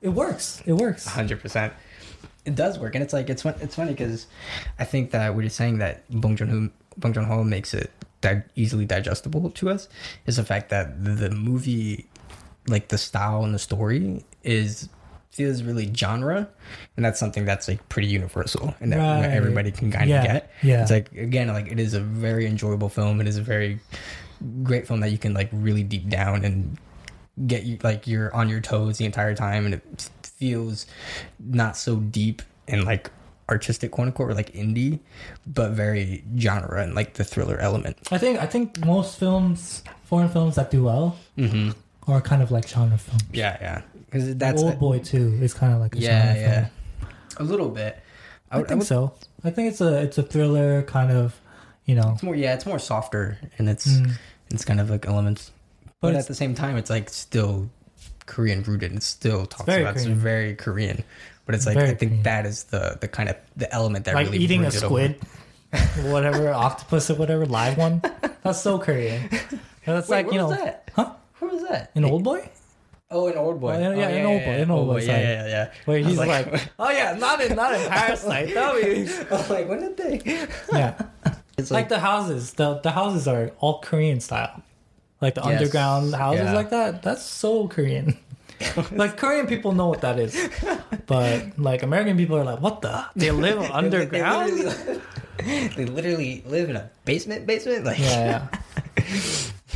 [0.00, 0.62] it works.
[0.66, 1.06] It works.
[1.06, 1.72] Hundred percent.
[2.44, 4.26] It does work, and it's like it's fun, it's funny because
[4.78, 7.90] I think that what you're saying that Bong Joon Ho Bong Joon Ho makes it
[8.20, 9.88] di- easily digestible to us
[10.26, 12.06] is the fact that the, the movie,
[12.68, 14.88] like the style and the story, is
[15.30, 16.48] feels really genre,
[16.96, 19.30] and that's something that's like pretty universal and that Right.
[19.30, 20.50] everybody can kind Yeah, of get.
[20.62, 20.82] yeah.
[20.82, 23.20] it's like again, like it is a very enjoyable film.
[23.20, 23.78] It is a very
[24.62, 26.78] great film that you can like really deep down and
[27.46, 30.86] get you like you're on your toes the entire time and it feels
[31.38, 33.10] not so deep and like
[33.50, 34.98] artistic quote unquote or like indie
[35.46, 40.28] but very genre and like the thriller element I think I think most films, foreign
[40.30, 41.70] films that do well, mm-hmm.
[42.06, 43.22] Are kind of like genre films.
[43.32, 46.66] yeah yeah because that's Old Boy too is kind of like a yeah genre yeah
[46.66, 47.10] film.
[47.38, 47.98] a little bit
[48.50, 49.12] I, would- think would- so.
[49.44, 51.38] I think it's a it's a thriller kind of,
[51.84, 52.12] you know.
[52.14, 54.10] it's more yeah it's more softer and it's mm.
[54.50, 55.50] it's kind of like elements
[56.00, 57.68] But but, at the same time it's like still
[58.26, 60.10] korean rooted and still talks very about Korean.
[60.12, 61.04] it's very korean
[61.44, 62.22] but it's like Very i think Korean.
[62.24, 64.84] that is the the kind of the element that like really eating a brings it
[64.84, 65.14] over.
[65.14, 65.20] squid,
[66.12, 68.00] whatever octopus or whatever live one.
[68.42, 69.28] That's so Korean.
[69.84, 70.90] That's Wait, like you know, was that?
[70.96, 71.12] huh?
[71.38, 71.90] Where was that?
[71.94, 72.48] An old boy.
[73.10, 73.74] Oh, an old boy.
[73.74, 75.72] Oh, yeah, Oh, yeah, an old boy, an old boy, Yeah, yeah, yeah.
[75.86, 78.52] Was he's like, oh yeah, not in not in Parasite.
[78.54, 80.46] That'll be I was like, when did they?
[80.72, 80.98] yeah.
[81.58, 84.62] It's like the houses the the houses are all korean style
[85.22, 85.52] like the Yes.
[85.56, 86.52] underground houses Yeah.
[86.52, 88.18] like that that's so korean
[88.92, 90.36] like korean people know what that is
[91.06, 95.00] but like american people are like what the they live They underground literally,
[95.76, 97.46] they literally live in a basement.
[97.46, 98.48] Basement, like yeah
[99.00, 99.06] yeah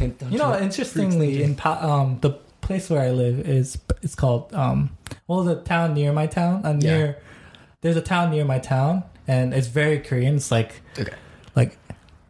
[0.01, 2.31] you know interestingly in pa- um the
[2.61, 4.91] place where i live is it's called um
[5.27, 6.97] well the town near my town uh, Yeah.
[6.97, 7.19] near
[7.83, 11.13] there's a town near my town and it's very korean it's like Okay.
[11.55, 11.77] like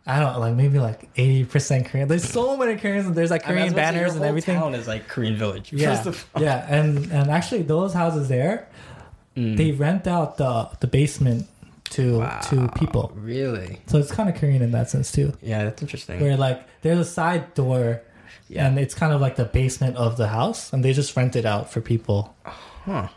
[0.07, 2.09] I don't know, like maybe like eighty percent Korean.
[2.09, 4.59] There's so many Koreans and there's like I mean, Korean to say, banners and everything.
[4.59, 5.73] Town is like Korean village.
[5.73, 6.43] Yeah, First of all.
[6.43, 8.67] yeah, and and actually those houses there,
[9.37, 9.57] Mm.
[9.57, 11.47] they rent out the the basement
[12.01, 13.13] to to people.
[13.15, 13.81] Really?
[13.87, 15.33] So it's kind of Korean in that sense too.
[15.43, 16.21] Yeah, that's interesting.
[16.21, 18.03] Where like there's a side door,
[18.49, 18.67] Yeah.
[18.67, 21.45] and it's kind of like the basement of the house, and they just rent it
[21.47, 22.35] out for people.
[22.45, 23.09] Huh.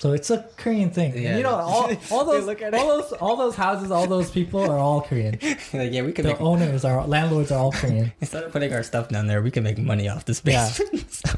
[0.00, 1.10] So it's a Korean thing.
[1.14, 1.36] And Yeah.
[1.38, 4.60] you know, all, all those look at all those all those houses, all those people
[4.70, 5.38] are all Korean.
[5.74, 8.12] like, yeah, we could The make owners are landlords are all Korean.
[8.20, 10.68] instead of putting our stuff down there, we can make money off this Yeah.
[10.68, 11.10] basement.
[11.10, 11.30] So,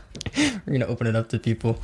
[0.66, 1.80] we're gonna open it up to people.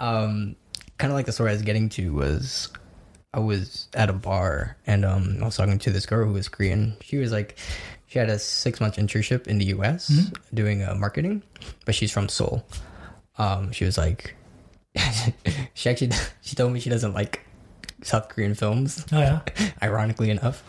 [0.00, 0.56] Um,
[0.98, 2.68] kind of like the story I was getting to was,
[3.34, 6.48] I was at a bar and um, I was talking to this girl who was
[6.48, 6.96] Korean.
[7.02, 7.56] She was like,
[8.06, 10.30] she had a six month internship in the U.S.
[10.54, 11.42] doing uh, marketing,
[11.84, 12.64] but she's from Seoul.
[13.36, 14.34] Um, she was like,
[15.74, 17.44] she actually she told me she doesn't like
[18.02, 19.40] South Korean films Oh yeah.
[19.82, 20.62] ironically enough.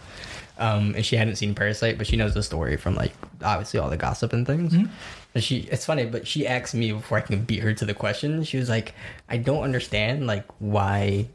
[0.58, 3.90] Um, and she hadn't seen Parasite, but she knows the story from like obviously all
[3.90, 4.74] the gossip and things.
[5.34, 7.94] And she, it's funny, but she asked me before I can beat her to the
[7.94, 8.44] question.
[8.44, 8.94] She was like,
[9.30, 11.28] "I don't understand like why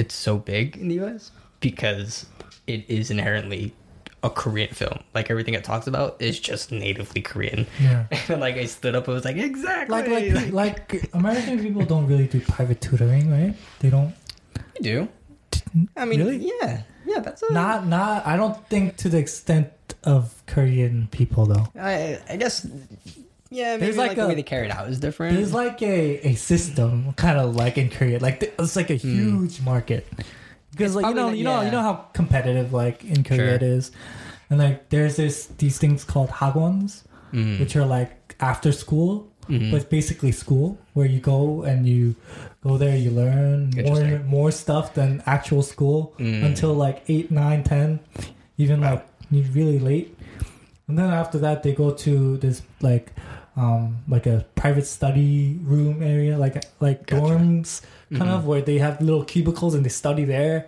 [0.00, 1.30] it's so big in the U.S.
[1.60, 2.26] because
[2.66, 3.74] it is inherently
[4.22, 4.98] a Korean film.
[5.14, 8.04] Like everything it talks about is just natively Korean." Yeah.
[8.28, 12.06] And like I stood up, and was like, "Exactly." like like like American people don't
[12.06, 13.54] really do private tutoring, right?
[13.80, 14.14] They don't.
[14.76, 15.08] you do.
[15.96, 16.50] I mean, Really?
[16.60, 17.20] yeah, yeah.
[17.20, 18.26] That's a, Not not.
[18.26, 19.70] I don't think to the extent
[20.04, 21.66] of Korean people though.
[21.78, 22.66] I, I guess,
[23.50, 23.72] yeah.
[23.76, 25.36] Maybe There's like, like the way they carry it out is different.
[25.36, 28.18] There's like a, a system, kind of like in Korea.
[28.20, 30.06] Like it's like a huge market
[30.72, 33.54] because like you know probably you know you know how competitive like in Korea Sure.
[33.54, 33.90] it is,
[34.48, 37.60] and like there's this these things called hagwons, Mm.
[37.60, 39.70] which are like after school, Mhm.
[39.70, 42.16] but it's basically school where you go and you
[42.62, 46.44] go there, you learn more more stuff than actual school Mm.
[46.44, 48.00] until like eight, nine, ten,
[48.58, 50.16] even like really late.
[50.88, 53.12] and then after that they go to this like
[53.60, 53.82] um
[54.14, 56.56] like a private study room area like
[56.86, 57.22] like Gotcha.
[57.22, 57.70] dorms
[58.18, 58.36] kind Mhm.
[58.36, 60.58] of where they have little cubicles and they study there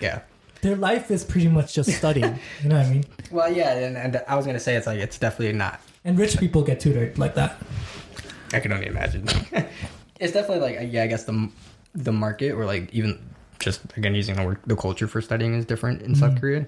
[0.00, 0.18] Yeah.
[0.62, 3.96] their life is pretty much just studying you know what i mean Well, yeah, and,
[4.04, 5.76] and I was gonna say it's like it's definitely not.
[6.06, 7.52] and rich people get tutored like that
[8.52, 9.22] I can only imagine.
[10.22, 11.36] it's definitely like yeah, I guess the
[12.06, 13.10] the market or like even
[13.60, 16.40] just again using the word the culture for studying is different in South Mhm.
[16.40, 16.62] Korea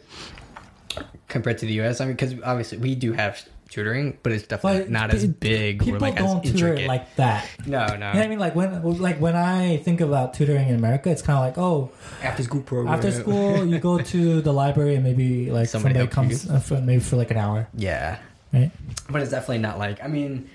[1.29, 2.01] compared to the U.S.
[2.01, 3.35] I mean, because obviously we do have
[3.73, 6.68] tutoring, but it's definitely But not as pe- big or people like as don't tutor
[6.68, 6.89] intricate.
[6.89, 7.93] like that no, no.
[7.95, 8.39] you know what I mean?
[8.39, 8.70] Like when,
[9.01, 11.91] like when I think about tutoring in America, it's kind of like, oh,
[12.23, 12.93] after school program.
[12.95, 16.37] after school you go to the library and maybe like Somebody somebody, help you.
[16.39, 18.18] comes uh, for, maybe for like an hour, Yeah,
[18.53, 18.70] right?
[19.11, 20.49] but it's definitely not like I mean.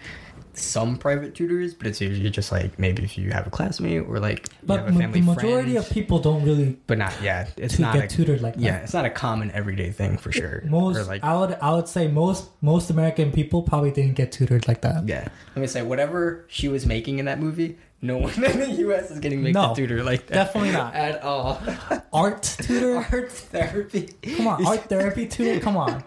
[0.57, 4.19] Some private tutors, but it's usually just like maybe if you have a classmate or
[4.19, 7.13] like you But have a family the majority friend, of people don't really but not
[7.21, 8.61] yeah, it's to not get a, tutored like that.
[8.61, 10.63] yeah, it's not a common everyday thing for sure.
[10.65, 14.31] Most Or, like I would I would say most most American people probably didn't get
[14.31, 15.07] tutored like that.
[15.07, 15.27] Yeah.
[15.55, 19.09] Let me say, whatever she was making in that movie, no one in the U.S.
[19.11, 20.33] is getting No, to tutor like that.
[20.33, 20.93] definitely not.
[21.07, 21.61] At all.
[22.13, 22.97] Art tutor?
[23.11, 24.09] Art therapy.
[24.35, 25.59] Come on, art therapy tutor?
[25.59, 26.03] Come on.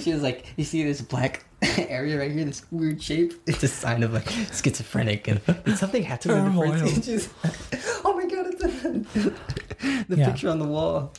[0.00, 1.44] She was like, you see this black
[1.78, 3.34] area right here, this weird shape?
[3.46, 5.40] It's a sign of like schizophrenic and
[5.78, 7.20] something happen in the Turmoil.
[8.04, 9.32] oh my god, it's a,
[10.08, 10.30] the Yeah.
[10.30, 11.12] picture on the wall.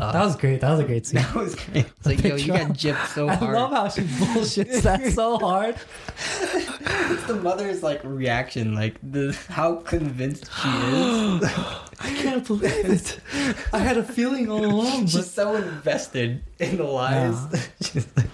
[0.00, 0.60] Uh, That was great.
[0.60, 1.22] That was a great scene.
[1.22, 1.86] that was great.
[1.98, 3.42] It's like, yo, you got gypped so hard.
[3.56, 5.76] I love how she bullshits that so hard.
[7.10, 11.44] It's the mother's like reaction, like the how convinced she is.
[12.04, 13.20] I can't believe it.
[13.72, 17.36] I had a feeling all along, She's so invested in the lies.
[17.80, 18.26] She's like,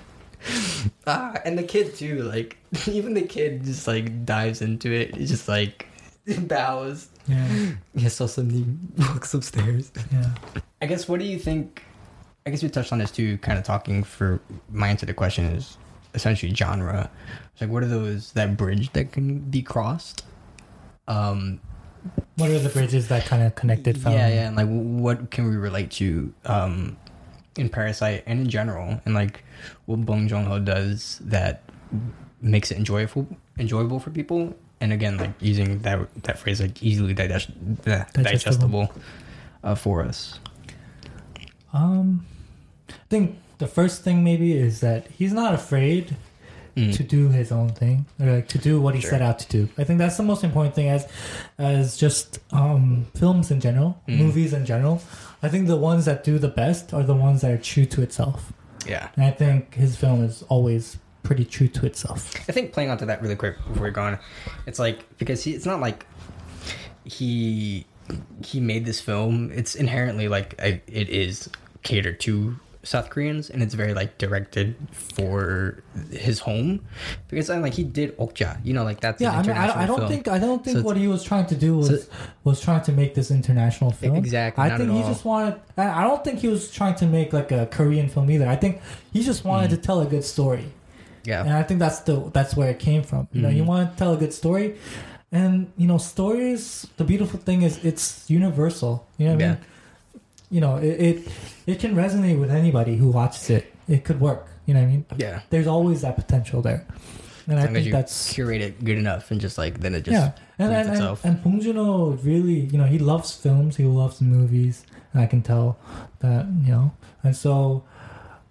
[1.07, 2.22] ah, and the kid too.
[2.22, 5.16] Like even the kid just like dives into it.
[5.16, 5.86] It's just like
[6.47, 7.09] bows.
[7.29, 8.64] Yeah, Yeah, so somebody
[8.99, 9.93] walks upstairs.
[10.12, 10.31] yeah.
[10.83, 11.09] I guess.
[11.09, 11.83] What do you think?
[12.47, 13.37] I guess we touched on this too.
[13.39, 15.76] Kind of talking for my answer to the question is
[16.14, 17.11] essentially genre.
[17.53, 20.24] It's like what are those that bridge that can be crossed?
[21.07, 21.61] Um,
[22.37, 24.12] What are the bridges that kind of connected from?
[24.12, 26.97] Yeah, yeah, and like what can we relate to um
[27.57, 29.43] in Parasite and in general, and like
[29.87, 31.62] what Bong Joon Ho does that
[32.41, 33.26] makes it enjoyable
[33.59, 34.55] enjoyable for people.
[34.81, 37.51] And again, like using that that phrase like easily digest,
[37.85, 38.22] Digestible.
[38.22, 38.93] digestible
[39.64, 40.39] uh, for us.
[41.72, 42.24] Um,
[42.89, 46.16] I think the first thing maybe is that he's not afraid
[46.76, 46.95] Mm.
[46.95, 49.11] to do his own thing or like to do what he Sure.
[49.11, 49.68] set out to do.
[49.76, 51.09] I think that's the most important thing as
[51.59, 54.18] as just um, films in general, Mm.
[54.18, 55.03] movies in general.
[55.43, 58.03] I think the ones that do the best are the ones that are true to
[58.03, 58.53] itself.
[58.87, 60.99] Yeah, And I think his film is always
[61.29, 62.35] pretty true to itself.
[62.49, 64.18] I think playing onto that really quick before we're going,
[64.66, 66.07] it's like because he, it's not like
[67.05, 67.87] he
[68.45, 69.51] he made this film.
[69.53, 71.51] It's inherently like a, it is
[71.83, 76.81] catered to South Koreans, and it's very like directed for his home
[77.29, 79.83] because I'm like he did Okja, you know, like that's Yeah, an I mean, I,
[79.83, 80.09] I don't film.
[80.11, 82.11] think I don't think So what he was trying to do was so-
[82.45, 84.16] was trying to make this international film.
[84.16, 85.09] Exactly, I think he all.
[85.12, 85.61] just wanted.
[85.76, 88.49] I I don't think he was trying to make like a Korean film either.
[88.49, 88.81] I think
[89.12, 89.74] he just wanted Mm.
[89.74, 90.64] to tell a good story,
[91.26, 93.28] and yeah, I think that's the that's where it came from.
[93.32, 93.66] You know, you Mhm.
[93.66, 94.74] want to tell a good story,
[95.32, 96.86] and you know, stories.
[96.96, 99.06] The beautiful thing is it's universal.
[99.18, 99.58] You know what I mean?
[100.50, 101.28] You know, it, it
[101.66, 103.64] it can resonate with anybody who watches it.
[103.88, 104.48] It could work.
[104.66, 105.04] You know what I mean?
[105.16, 105.40] yeah.
[105.50, 106.84] There's always that potential there,
[107.46, 110.32] and I think that's curate it good enough, and just like then it just yeah,
[110.58, 111.24] and and, and, itself.
[111.24, 115.40] and Bong Joon-ho really, you know, he loves films, he loves movies, and I can
[115.42, 115.76] tell
[116.20, 116.92] that, you know,
[117.24, 117.82] and so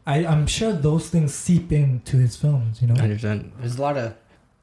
[0.08, 2.96] I, I'm sure those things seep into his films, you know.
[2.96, 3.54] hundred percent.
[3.60, 4.14] There's a lot of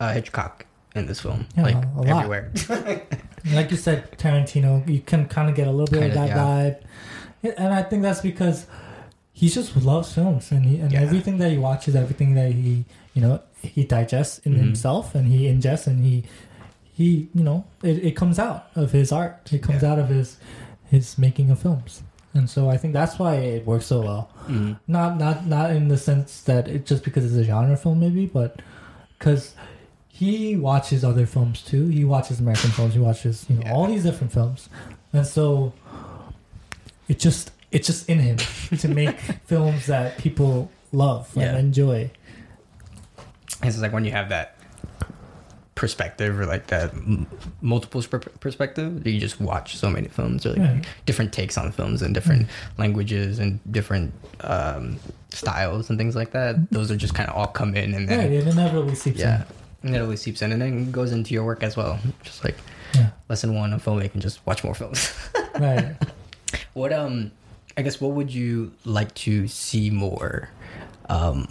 [0.00, 2.08] uh, Hitchcock in this film, Yeah, like a lot.
[2.24, 2.52] everywhere.
[3.52, 6.38] Like you said, Tarantino, you can kind of get a little bit Kinda, that yeah.
[7.52, 8.66] vibe, and I think that's because
[9.34, 11.02] he just loves films, and he and Yeah.
[11.02, 14.58] everything that he watches, everything that he, you know, he digests in Mhm.
[14.60, 16.24] himself, and he ingests, and he,
[16.94, 19.52] he, you know, it, it comes out of his art.
[19.52, 20.38] It comes out of his
[20.90, 22.02] his making of films,
[22.34, 24.28] and so I think that's why it works so well.
[24.48, 24.78] Mhm.
[24.88, 28.26] Not not not in the sense that it just because it's a genre film, maybe,
[28.26, 28.60] but
[29.18, 29.54] because
[30.08, 31.86] he watches other films too.
[31.88, 32.94] He watches American films.
[32.94, 33.72] He watches you know Yeah.
[33.74, 34.68] all these different films,
[35.12, 35.72] and so
[37.08, 38.36] it just it's just in him
[38.78, 41.44] to make films that people love Yeah.
[41.50, 42.10] and enjoy.
[43.62, 44.56] It's like when you have that
[45.74, 47.26] perspective or like that m-
[47.60, 50.82] multiple sp- perspective, you just watch so many films or like Yeah.
[51.06, 52.46] different takes on films and different
[52.78, 54.98] languages and different um,
[55.30, 56.70] styles and things like that.
[56.70, 59.44] Those are just kind of all come in and Yeah, then it inevitably seeps yeah,
[59.82, 61.98] and it always seeps in and then goes into your work as well.
[62.22, 62.56] Just like.
[62.94, 65.12] Yeah, lesson one of filmmaking, just watch more films.
[65.58, 65.96] right.
[66.74, 67.32] What um,
[67.76, 70.48] I guess what would you like to see more,
[71.08, 71.48] um,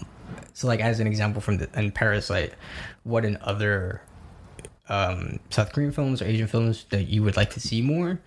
[0.53, 2.53] So, like as an example from the in Parasite,
[3.03, 3.99] what in other
[4.89, 8.19] um, South Korean films or Asian films that you would like to see more?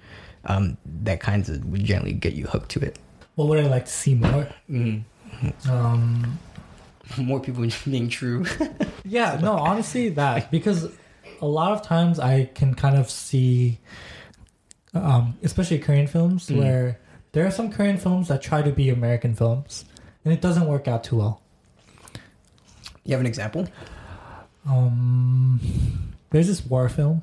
[0.44, 2.98] Um, that kinds of would generally get you hooked to it.
[3.34, 4.48] What would I like to see more?
[4.70, 5.02] Mm.
[5.68, 6.38] Um,
[7.18, 8.44] More people being true.
[9.04, 10.90] yeah, no, honestly, that because
[11.40, 13.78] a lot of times I can kind of see,
[14.94, 16.58] um, especially Korean films, Mm.
[16.58, 16.98] where
[17.32, 19.84] there are some Korean films that try to be American films,
[20.24, 21.42] and it doesn't work out too well.
[23.04, 23.68] you have an example?
[24.68, 25.60] Um,
[26.30, 27.22] there's this war film,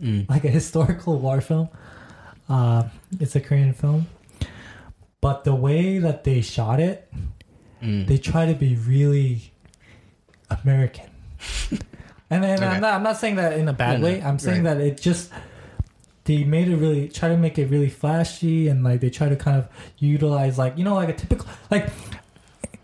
[0.00, 0.28] Mm.
[0.28, 1.68] like a historical war film.
[2.48, 2.84] Uh,
[3.20, 4.06] it's a Korean film,
[5.20, 7.12] but the way that they shot it,
[7.82, 8.06] Mm.
[8.06, 9.52] they try to be really
[10.50, 11.06] American.
[12.30, 12.66] and then Okay.
[12.66, 14.22] I'm not I'm not saying that in a bad No, no, way.
[14.22, 14.74] I'm saying right.
[14.78, 15.30] that it just
[16.24, 19.34] they made it really try to make it really flashy and like they try to
[19.36, 19.66] kind of
[19.98, 21.90] utilize like you know like a typical like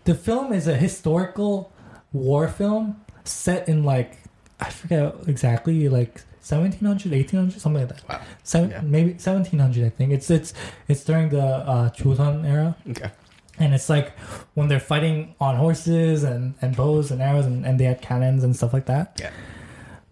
[0.03, 1.71] the film is a historical
[2.11, 4.17] war film set in like
[4.59, 8.09] I forget exactly like 1700 1800 something like that.
[8.09, 8.21] Wow.
[8.43, 8.81] Seven, Yeah.
[8.81, 10.11] maybe 1700 I think.
[10.13, 10.53] It's it's
[10.87, 13.11] it's during the uh Joseon era Okay.
[13.59, 14.17] and it's like
[14.55, 18.43] when they're fighting on horses and, and bows and arrows and, and they had cannons
[18.43, 19.31] and stuff like that Yeah.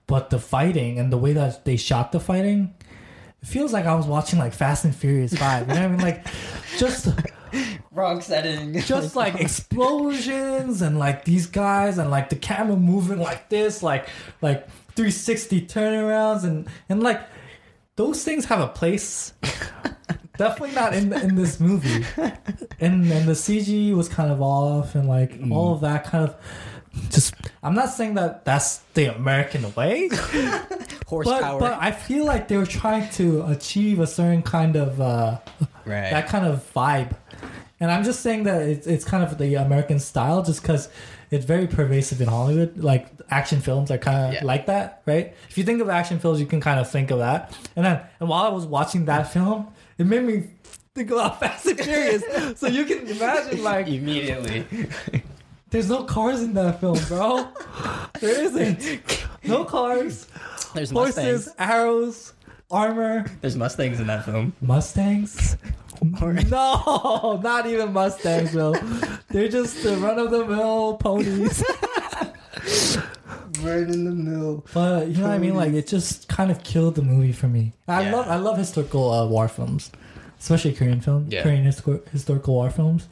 [0.06, 2.74] but the fighting and the way that they shot the fighting
[3.42, 5.88] it feels like i was watching like fast and furious 5 you know what i
[5.88, 6.28] mean like
[6.78, 7.08] just
[7.98, 8.80] Wrong setting.
[8.82, 14.08] just like explosions and like these guys and like the camera moving like this like
[14.40, 17.22] like 360 turnarounds and and like
[17.96, 19.34] those things have a place
[20.38, 22.06] definitely not in in this movie
[22.80, 26.36] and and the cg was kind of off and like all of that kind of
[27.10, 27.34] just
[27.64, 31.60] i'm not saying that that's the american way but horsepower.
[31.60, 35.40] but i feel like they were trying to achieve a certain kind of uh
[35.88, 36.12] right.
[36.12, 37.16] that kind of vibe.
[37.80, 40.90] And I'm just saying that it's, it's kind of the American style just because
[41.30, 42.78] it's very pervasive in Hollywood.
[42.78, 44.46] Like action films are kind of Yeah.
[44.46, 45.36] like that, right?
[45.50, 47.56] If you think of action films, you can kind of think of that.
[47.76, 49.68] And then, and while I was watching that film,
[50.00, 50.46] it made me
[50.96, 52.24] think about Fast and Furious.
[52.60, 54.66] so you can imagine, like, Immediately.
[55.70, 57.48] there's no cars in that film, bro.
[58.20, 59.24] there isn't.
[59.44, 60.28] No cars,
[60.74, 61.16] There's horses,
[61.48, 61.50] Mustangs.
[61.60, 62.34] arrows,
[62.72, 63.26] armor.
[63.42, 64.54] There's Mustangs in that film.
[64.62, 65.58] Mustangs?
[66.50, 68.74] no, not even Mustangs, bro.
[69.30, 71.64] They're just the run of the mill ponies.
[73.64, 74.66] Right in the mill.
[74.74, 75.56] But you know what I mean?
[75.56, 77.74] Like it just kind of killed the movie for me.
[77.88, 78.16] I Yeah.
[78.16, 79.92] love I love historical uh, war films,
[80.40, 81.42] especially Korean film, Yeah.
[81.44, 83.08] Korean histor- historical war films,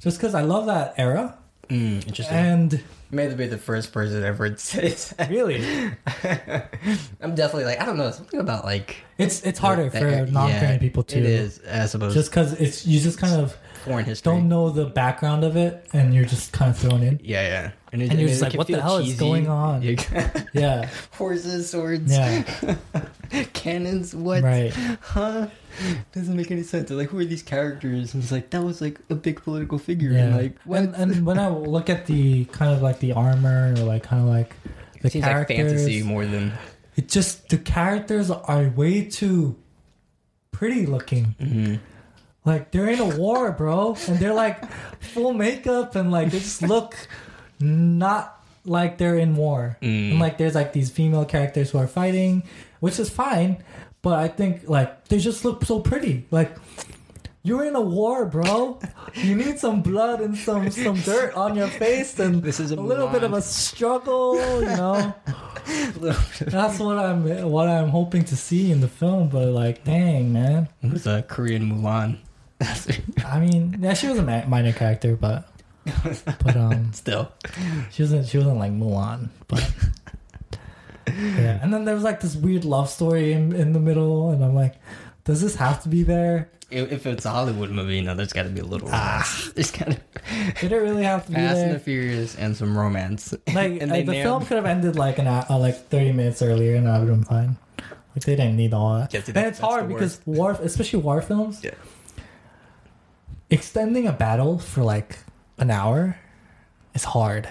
[0.00, 1.36] just because I love that era.
[1.68, 2.36] Mm, interesting.
[2.36, 2.78] And You
[3.10, 5.30] may be the first person ever to say that.
[5.30, 5.56] really,
[7.20, 10.24] I'm definitely like I don't know something about like it's it's harder that- for yeah,
[10.24, 11.18] non-Korean people too.
[11.18, 12.14] It is, I suppose.
[12.14, 14.32] just because it's you just kind of foreign history.
[14.32, 17.20] don't know the background of it, and you're just kind of thrown in.
[17.22, 17.70] Yeah, yeah.
[17.90, 19.80] And, And you're just like, what the hell is going on?
[19.82, 20.42] Yeah.
[20.52, 22.42] Yeah, Horses, swords, yeah,
[23.54, 24.14] cannons.
[24.14, 24.42] What?
[24.42, 24.72] right.
[25.00, 25.46] Huh?
[26.12, 26.88] Doesn't make any sense.
[26.88, 28.14] They're like, who are these characters?
[28.14, 30.12] And it's like that was like a big political figure.
[30.12, 30.24] Yeah.
[30.24, 30.80] And like, what?
[30.80, 34.22] And, and when I look at the kind of like the armor or like kind
[34.22, 34.54] of like
[35.00, 36.52] the it seems like characters, fantasy more than.
[36.96, 39.56] it just the characters are way too
[40.50, 41.36] pretty looking.
[41.40, 41.74] Mm-hmm.
[42.44, 44.70] Like they're in a war, bro, and they're like
[45.00, 46.96] full makeup and like they just look
[47.60, 49.76] not like they're in war.
[49.82, 50.12] Mm.
[50.12, 52.42] And like there's like these female characters who are fighting,
[52.80, 53.62] which is fine,
[54.02, 56.26] but I think like they just look so pretty.
[56.30, 56.56] Like
[57.42, 58.78] you're in a war, bro.
[59.14, 62.74] You need some blood and some some dirt on your face and This is a
[62.74, 65.14] a little bit of a struggle, you know.
[66.40, 70.68] That's what I'm what I'm hoping to see in the film, but like, dang man.
[70.82, 72.18] It was a Korean Mulan.
[73.24, 75.48] I mean, yeah, she was a minor character, but
[76.44, 77.30] but um, Still.
[77.90, 79.62] she wasn't she wasn't like Mulan, but
[81.38, 81.58] yeah.
[81.62, 84.54] And then there was like this weird love story in in the middle, and I'm
[84.54, 84.74] like,
[85.24, 86.50] does this have to be there?
[86.70, 89.50] If, if it's a Hollywood movie, no, there's got to be a little romance.
[89.54, 89.98] There's got to
[90.60, 91.72] Did it really have to be Fast and there?
[91.72, 93.32] the Furious and some romance.
[93.54, 96.76] Like, and like, the film could have ended like an uh, like 30 minutes earlier,
[96.76, 97.56] and I would have been fine.
[98.14, 99.14] Like they didn't need all that.
[99.14, 101.70] Yeah, see, and it's hard because war, especially war films, Yeah.
[103.50, 105.18] extending a battle for like
[105.58, 106.18] an hour
[106.94, 107.48] is hard.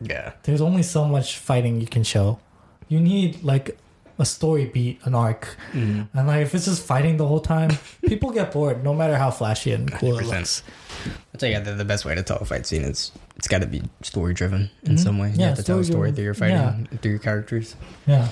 [0.00, 0.32] Yeah.
[0.42, 2.40] There's only so much fighting you can show.
[2.88, 3.78] You need like
[4.18, 6.08] a story beat, an arc, Mm.
[6.12, 7.70] and like if it's just fighting the whole time,
[8.06, 8.82] people get bored.
[8.82, 10.28] No matter how flashy and cool it 100%.
[10.38, 10.62] looks.
[11.06, 13.60] I'll tell you, the, the best way to tell a fight scene is it's got
[13.60, 14.98] to be story driven in Mhm.
[14.98, 15.28] some way.
[15.30, 16.14] You Yeah, have to tell a story story-driven.
[16.16, 17.76] through your fighting, through your characters.
[18.06, 18.28] Yeah,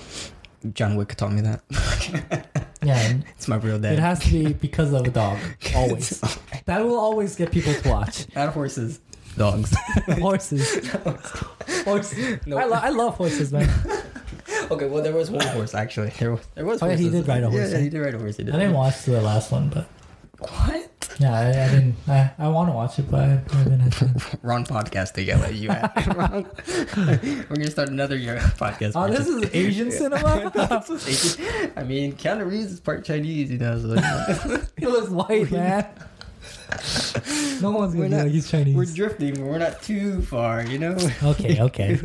[0.75, 1.63] John Wick taught me that.
[2.83, 3.19] yeah.
[3.37, 3.93] it's my real dad.
[3.93, 5.39] It has to be because of a dog.
[5.77, 6.21] Always.
[6.65, 8.27] that will always get people to watch.
[8.35, 8.99] Not horses.
[9.37, 9.73] dogs.
[10.19, 10.89] horses.
[11.85, 12.41] horses.
[12.47, 12.57] No.
[12.59, 13.69] I, lo- I love horses, man.
[14.71, 16.11] Okay, well there was one horse actually.
[16.19, 16.83] There was there was.
[16.83, 18.37] Oh, yeah, he did ride a horse, Yeah, yeah, he did ride a horse.
[18.37, 18.55] He did.
[18.55, 19.87] I didn't watch the last one, but
[20.39, 21.17] What?
[21.19, 21.95] yeah, I, I didn't.
[22.09, 23.27] I, I want to watch it, but I
[23.57, 24.17] haven't had time.
[24.43, 26.07] Wrong podcast to yell at you at.
[26.17, 26.47] Wrong.
[27.49, 28.93] We're gonna start another year podcast.
[28.95, 30.53] Oh, this is Asian cinema.
[31.07, 31.73] Asian.
[31.77, 33.79] I mean, Keanu Reeves is part Chinese, you know.
[33.81, 34.61] So, you know.
[34.77, 35.87] he looks white, man.
[37.61, 38.77] No one's We're gonna be not- like he's Chinese.
[38.77, 40.97] We're drifting, but we're not too far, you know.
[41.23, 41.99] Okay, okay.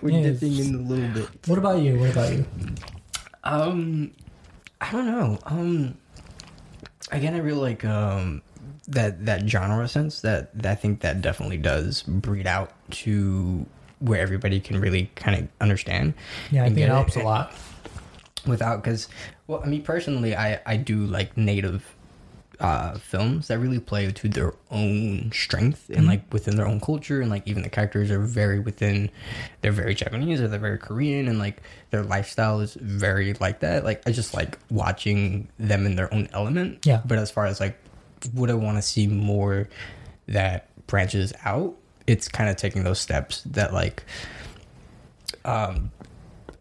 [0.00, 1.28] we're Yeah, dipping in a little bit.
[1.46, 1.98] What about you?
[1.98, 2.46] What about you?
[3.44, 4.12] Um,
[4.80, 5.38] I don't know.
[5.46, 5.96] Um,
[7.12, 8.42] again, I really like um
[8.88, 10.20] that that genre sense.
[10.22, 12.72] That, that I think that definitely does breed out
[13.02, 13.66] to
[13.98, 16.14] where everybody can really kind of understand.
[16.50, 17.52] Yeah, I think it helps a lot.
[18.46, 19.08] Without, because
[19.48, 21.84] well, I mean, personally, I I do like native.
[22.60, 27.22] Uh, films that really play to their own strength and like within their own culture
[27.22, 29.10] and like even the characters are very within
[29.62, 33.82] they're very Japanese or they're very Korean and like their lifestyle is very like that.
[33.82, 36.84] Like I just like watching them in their own element.
[36.84, 37.00] Yeah.
[37.02, 37.78] But as far as like
[38.34, 39.66] would I want to see more
[40.28, 41.74] that branches out,
[42.06, 44.04] it's kind of taking those steps that like
[45.46, 45.90] um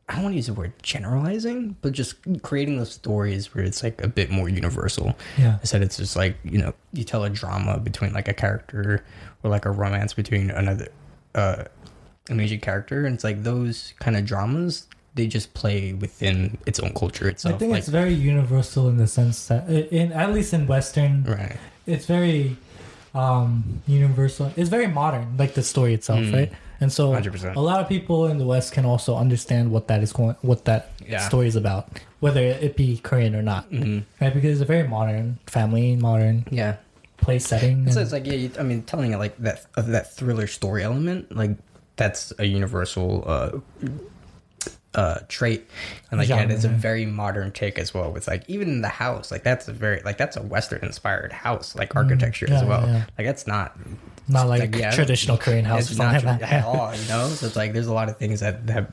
[0.09, 3.83] I don't want to use the word generalizing, but just creating those stories where it's
[3.83, 5.15] like a bit more universal.
[5.37, 5.59] Yeah.
[5.61, 9.03] I said it's just like, you know, you tell a drama between like a character
[9.43, 10.87] or like a romance between another
[11.35, 11.63] uh
[12.29, 16.79] a major character and it's like those kind of dramas they just play within its
[16.79, 17.55] own culture itself.
[17.55, 21.23] I think like, it's very universal in the sense that, in at least in Western,
[21.23, 21.57] right.
[21.87, 22.55] it's very
[23.15, 24.51] um universal.
[24.55, 26.33] It's very modern, like the story itself, Mm.
[26.33, 26.51] right?
[26.81, 27.55] And so 100%.
[27.55, 30.65] a lot of people in the West can also understand what that is going, what
[30.65, 31.19] that Yeah.
[31.27, 31.89] story is about,
[32.21, 34.03] whether it be Korean or not, Mhm.
[34.21, 34.33] right?
[34.33, 36.75] Because it's a very modern family, modern Yeah.
[37.17, 37.91] place setting.
[37.91, 40.83] So it's like yeah, you, I mean, telling it like that of that thriller story
[40.83, 41.51] element, like
[41.97, 43.49] that's a universal uh,
[44.95, 45.69] uh, trait,
[46.09, 48.11] and like yeah, it's a very modern take as well.
[48.11, 51.31] With like even in the house, like that's a very like that's a Western inspired
[51.31, 52.87] house, like architecture as Mm, yeah, well.
[52.87, 53.03] yeah.
[53.17, 53.77] Like that's not
[54.29, 55.89] not like, like, yeah, traditional Korean house.
[55.89, 56.41] it's not like that.
[56.51, 57.27] at all, you know.
[57.29, 58.91] So it's like there's a lot of things that have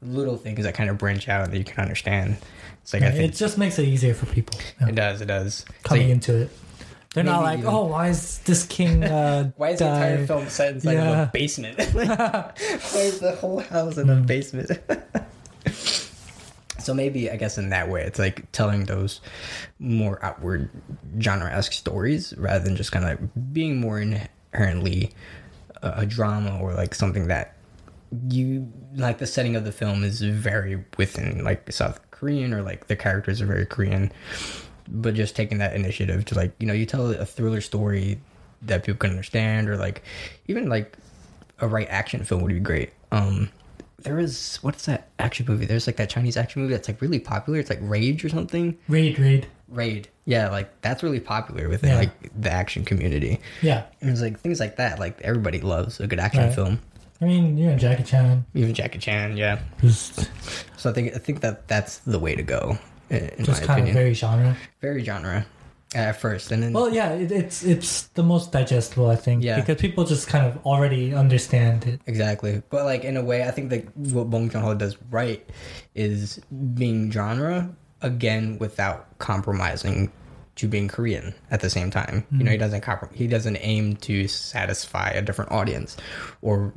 [0.00, 2.36] little things that kind of branch out that you can understand.
[2.82, 5.20] It's like I think it just makes it easier for people yeah, it does.
[5.20, 5.64] It does.
[5.84, 6.50] Coming like, into it.
[7.14, 9.04] They're not like, oh, why is this king?
[9.12, 11.22] Uh, Why is the entire film set inside of Yeah.
[11.24, 11.78] a basement?
[11.92, 12.52] Why
[12.96, 14.26] is the whole house in a Mm.
[14.26, 14.70] basement?
[16.78, 19.20] so maybe I guess in that way, it's like telling those
[19.78, 20.70] more outward
[21.20, 24.00] genre-esque stories rather than just kind of being more
[24.52, 25.12] inherently
[25.82, 27.56] a, a drama or like something that
[28.28, 29.18] you like.
[29.18, 33.40] The setting of the film is very within like South Korean or like the characters
[33.40, 34.12] are very Korean.
[34.88, 38.20] But just taking that initiative to like you know you tell a thriller story
[38.62, 40.02] that people can understand or like
[40.46, 40.96] even like
[41.60, 42.92] a right action film would be great.
[43.10, 43.48] Um
[43.98, 45.64] there is what's that action movie?
[45.64, 47.58] There's like that chinese action movie that's like really popular.
[47.58, 48.76] It's like rage or something.
[48.88, 49.46] Raid, raid.
[49.68, 51.96] raid yeah like that's really popular within Yeah.
[51.98, 56.06] like the action community Yeah, and it's like things like that like everybody loves a
[56.06, 56.54] good action Right.
[56.54, 56.80] film
[57.20, 58.44] I mean, you know, Jackie Chan.
[58.54, 60.28] even jackie chan yeah Just,
[60.76, 62.78] so i think i think that that's the way to go
[63.10, 64.56] in, just my kind opinion of very genre.
[64.80, 65.44] very genre
[65.94, 69.44] at first and then Well, yeah, it, it's it's the most digestible, I think.
[69.44, 69.60] Yeah.
[69.60, 72.00] Because people just kind of already understand it.
[72.06, 75.44] Exactly, but like in a way, I think that what Bong Joon Ho does right
[75.94, 76.40] is
[76.72, 77.68] being genre
[78.02, 80.10] again without compromising
[80.56, 82.26] to being Korean at the same time.
[82.30, 82.64] You know, he mm-hmm.
[82.64, 85.96] doesn't comprom- he doesn't aim to satisfy a different audience
[86.42, 86.72] or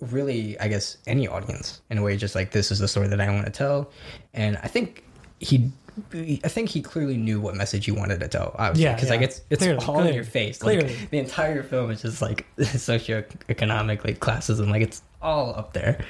[0.00, 2.16] really, I guess, any audience in a way.
[2.16, 3.90] Just like this is the story that I want to tell,
[4.34, 5.04] and I think
[5.38, 5.70] he.
[6.10, 8.56] I think he clearly knew what message he wanted to tell.
[8.58, 9.26] Obviously, Yeah, because like yeah.
[9.26, 10.58] it's it's Clearly, all clearly, in your face.
[10.58, 10.86] clearly.
[10.88, 16.02] Like the entire film is just like socioeconomic like classism like it's all up there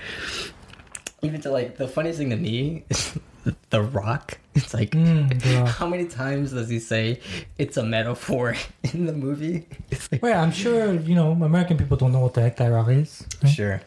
[1.23, 3.19] even to like the funniest thing to me is
[3.70, 7.20] the rock it's like Mm, how many times does he say
[7.59, 8.55] it's a metaphor
[8.93, 12.35] in the movie it's like Wait, I'm sure you know American people don't know what
[12.35, 13.27] the heck that rock is.
[13.43, 13.51] right?
[13.52, 13.81] sure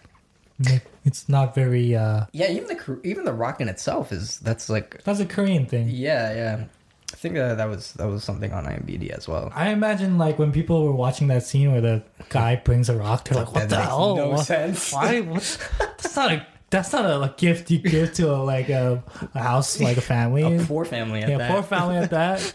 [1.05, 1.95] It's not very.
[1.95, 5.65] uh yeah even the even the rock in itself is that's like That's a Korean
[5.65, 5.89] thing.
[5.89, 6.65] yeah yeah
[7.13, 10.39] i think that, that was that was something on imdb as well I imagine like
[10.39, 13.61] when people were watching that scene where the guy brings a rock, they're like, "What
[13.61, 14.15] That the makes hell?
[14.15, 14.91] no What- sense.
[14.91, 15.21] Why?
[15.21, 15.57] What?
[15.79, 16.45] That's not a.
[16.69, 20.01] That's not a like, gift you give to a like a, a house like a
[20.01, 20.43] family.
[20.43, 21.51] a poor family at yeah, that.
[21.51, 22.53] poor family at that.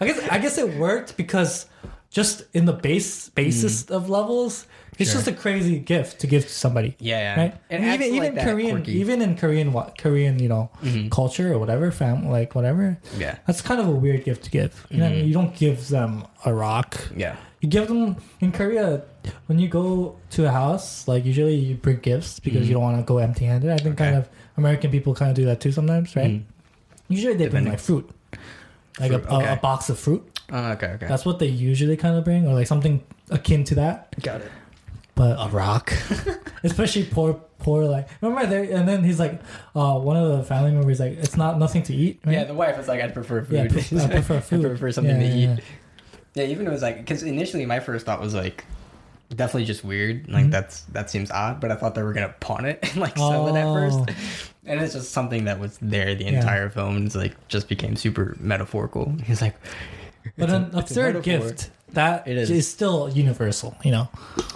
[0.00, 1.66] I guess I guess it worked because
[2.10, 3.96] just in the base basis Mm.
[3.96, 4.66] of levels,
[4.98, 5.20] It's Sure.
[5.22, 6.94] just a crazy gift to give to somebody.
[7.00, 7.40] Yeah, yeah.
[7.40, 7.54] Right.
[7.70, 8.92] And acts even like even that Korean, quirky.
[9.00, 11.10] even in Korean, what Korean, you know, Mhm.
[11.10, 12.98] culture or whatever, fam, like whatever.
[13.16, 13.36] Yeah.
[13.46, 14.86] That's kind of a weird gift to give.
[14.90, 15.24] You know, mean?
[15.24, 15.28] Mhm.
[15.28, 17.00] you don't give them a rock.
[17.16, 17.36] Yeah.
[17.62, 19.00] You give them in Korea
[19.46, 21.06] when you go to a house.
[21.08, 22.68] Like usually you bring gifts because Mhm.
[22.68, 23.70] you don't want to go empty-handed.
[23.70, 26.30] I think kind of American people kind of do that too sometimes, right?
[26.30, 26.42] Mm.
[27.08, 28.08] Usually they bring like fruit,
[29.00, 29.52] like Fruit, a, a, okay.
[29.52, 30.22] a box of fruit.
[30.52, 31.06] Oh, okay, okay.
[31.06, 34.14] That's what they usually kind of bring, or like something akin to that.
[34.22, 34.50] Got it.
[35.14, 35.92] But A rock.
[36.62, 38.62] especially poor, poor like remember there.
[38.76, 39.40] And then he's like,
[39.74, 42.20] uh, one of the family members like, it's not nothing to eat.
[42.24, 42.32] Right?
[42.34, 43.54] Yeah, the wife is like, I'd prefer food.
[43.54, 43.62] Yeah,
[44.02, 44.64] I prefer food.
[44.64, 45.44] I prefer something Yeah, to eat.
[45.44, 45.56] yeah,
[46.34, 48.64] Yeah, even it was like because initially my first thought was like
[49.34, 50.28] definitely just weird.
[50.28, 50.50] Like Mhm.
[50.50, 53.48] that's that seems odd, but I thought they were gonna pawn it and like sell
[53.48, 53.98] it at first.
[53.98, 54.06] Oh.
[54.66, 56.38] And it's just something that was there the Yeah.
[56.40, 57.06] entire film.
[57.06, 59.14] It's like just became super metaphorical.
[59.24, 59.56] He's like,
[60.36, 62.50] But an a absurd gift that It is.
[62.50, 62.68] is.
[62.68, 63.74] still universal.
[63.82, 64.08] You know,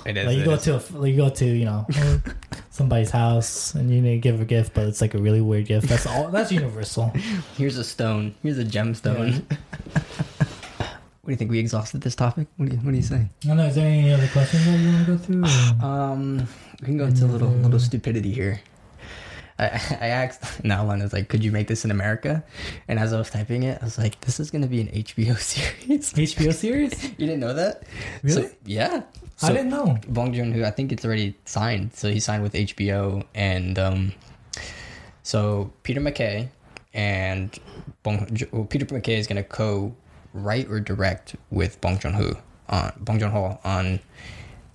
[0.07, 0.27] It is.
[0.27, 0.63] like you it go is.
[0.65, 1.87] to a, like you go to you know
[2.71, 5.67] somebody's house and you need to give a gift, but it's like a really weird
[5.67, 5.89] gift.
[5.89, 6.29] That's all.
[6.29, 7.13] That's universal.
[7.57, 8.35] Here's a stone.
[8.43, 9.43] Here's a gemstone.
[9.49, 10.24] what
[11.27, 11.51] do you think?
[11.51, 12.47] We exhausted this topic.
[12.57, 13.17] What do you What do you say?
[13.45, 13.67] I don't know.
[13.67, 15.45] Is there any other questions that you want to go through?
[15.45, 16.49] or- Um,
[16.81, 18.61] we can go into a little little stupidity here.
[19.57, 19.67] I,
[20.01, 22.43] I asked Nalan, I was like, "Could you make this in America?"
[22.89, 25.39] And as I was typing it, I was like, "This is gonna be an HBO
[25.53, 27.05] series." HBO series?
[27.19, 27.85] you didn't know that?
[28.23, 28.49] Really?
[28.49, 29.03] So- yeah.
[29.43, 29.99] I didn't know.
[30.09, 31.93] Bong Joon Ho, I think it's already signed.
[31.95, 34.13] So he signed with HBO, and um,
[35.23, 36.49] so Peter McKay
[36.95, 37.57] and
[38.05, 39.43] Bong well, Peter McKay is gonna
[40.35, 42.37] co-write or direct with Bong Joon Ho
[42.69, 44.01] on Bong Joon Ho on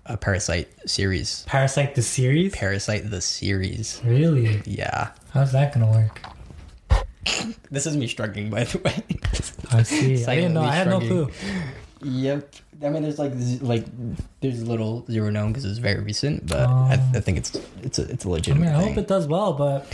[0.05, 1.43] a Parasite series.
[1.47, 2.55] Parasite the series?
[2.55, 4.01] Parasite the series.
[4.05, 4.61] Really?
[4.65, 5.11] Yeah.
[5.31, 6.21] How's that gonna work?
[7.71, 9.03] This is me struggling, by the way.
[9.71, 10.25] I see.
[10.25, 10.61] I didn't know.
[10.63, 11.29] I had no clue.
[12.01, 12.55] Yep.
[12.81, 13.85] I mean, there's like like
[14.39, 16.71] there's little zero known because it's very recent, but Oh.
[16.89, 18.87] I, I think it's it's a it's a legitimate mean, I thing.
[18.95, 19.85] hope it does well, but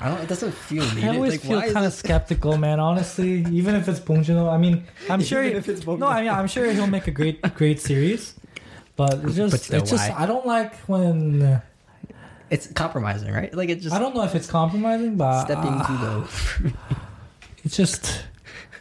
[0.00, 0.20] I don't.
[0.20, 1.04] It doesn't feel needed.
[1.04, 2.80] I always like, feel kind of skeptical, man.
[2.80, 5.42] Honestly, even if it's Bong I mean, I'm sure.
[5.42, 8.34] He, if it's Bong no, I mean, I'm sure he'll make a great, great series.
[8.96, 10.10] But it's just, But still, it's just?
[10.10, 11.62] I don't like when.
[12.50, 13.52] It's compromising, right?
[13.52, 15.92] Like it just I don't know if it's compromising, but stepping uh, too
[16.72, 16.72] low.
[17.62, 18.24] it's just,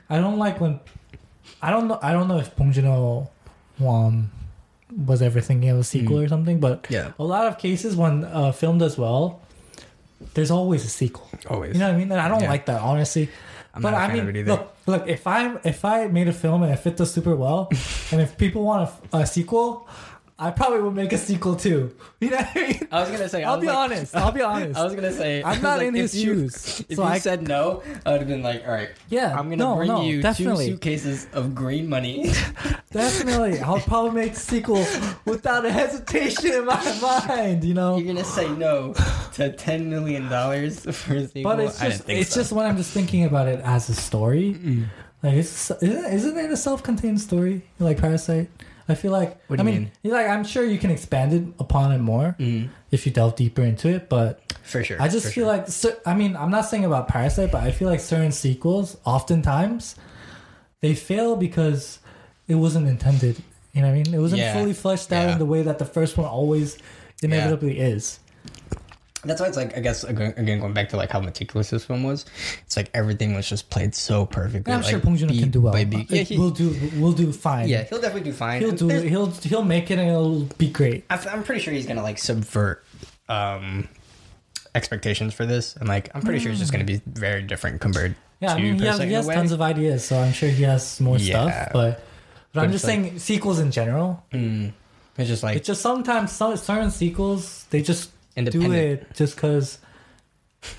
[0.10, 0.80] I don't like when.
[1.62, 2.00] I don't know.
[2.02, 3.30] I don't know if Bong Joon-ho,
[3.86, 4.32] um,
[5.06, 6.26] was ever thinking of a sequel Mm.
[6.26, 9.42] or something, but yeah, a lot of cases when a film does well,
[10.38, 11.28] there's always a sequel.
[11.50, 11.74] always.
[11.74, 12.12] You know what I mean?
[12.12, 12.50] And I don't Yeah.
[12.56, 13.28] like that, honestly.
[13.74, 15.08] I'm but I mean, look, look.
[15.08, 17.70] If I if I made a film and it fit does super well,
[18.12, 19.88] and if people want a, a sequel,
[20.40, 21.96] I probably would make a sequel too.
[22.20, 22.88] You know what I mean?
[22.92, 23.44] I was gonna say.
[23.44, 24.16] I I'll be like- honest.
[24.16, 24.80] I'll be honest.
[24.80, 25.44] I was gonna say.
[25.44, 28.22] I'm not like, in his you- shoes, If so you I said no, I would
[28.22, 28.90] have been like, all right.
[29.10, 29.32] yeah.
[29.38, 32.32] I'm gonna no, bring no, you definitely, two suitcases of green money.
[32.92, 33.60] definitely.
[33.60, 34.84] I'll probably make a sequel
[35.26, 37.64] without a hesitation in my mind.
[37.64, 37.98] You know.
[37.98, 38.94] You're gonna say no
[39.34, 41.44] to ten million dollars for a sequel.
[41.44, 42.40] But it's I just it's so.
[42.42, 44.56] just when I'm just thinking about it as a story.
[45.24, 48.50] Like, it's, isn't, isn't it a self-contained story like Parasite?
[48.90, 49.38] I feel like.
[49.48, 50.14] What do I you mean, mean?
[50.14, 53.62] like I'm sure you can expand it upon it more Mm, if you delve deeper
[53.64, 54.10] into it.
[54.10, 55.02] But for sure.
[55.02, 55.92] I just feel sure.
[55.92, 59.96] like, I mean, I'm not saying about Parasite, but I feel like certain sequels, oftentimes,
[60.82, 62.00] they fail because
[62.48, 63.38] it wasn't intended.
[63.74, 64.14] You know what I mean?
[64.14, 64.54] It wasn't Yeah.
[64.54, 65.34] fully fleshed out Yeah.
[65.34, 66.78] in the way that the first one always
[67.22, 68.20] inevitably is.
[69.28, 72.04] That's why it's like I guess again going back to like how meticulous this film
[72.04, 72.26] was.
[72.66, 74.72] It's like everything was just played so perfectly.
[74.72, 75.78] And I'm like, sure Bong Joon-ho can do well.
[75.78, 76.76] Yeah, he, we'll do.
[76.96, 77.68] We'll do fine.
[77.68, 78.62] yeah, he'll definitely do fine.
[78.62, 78.88] He'll do.
[78.88, 81.06] He'll he'll make it and it'll be great.
[81.10, 82.84] I'm pretty sure he's gonna like subvert
[83.30, 83.88] um
[84.76, 88.16] expectations for this, and like I'm pretty sure it's just gonna be very different compared
[88.40, 90.64] Yeah, to I mean, he has, he has tons of ideas, so I'm sure he
[90.64, 91.48] has more Yeah.
[91.50, 91.70] stuff.
[91.74, 92.04] But
[92.54, 94.24] but, I'm just like- saying sequels in general.
[94.32, 94.74] Mm.
[95.18, 98.12] It's just like It's just sometimes some certain sequels they just
[98.46, 99.80] do it just because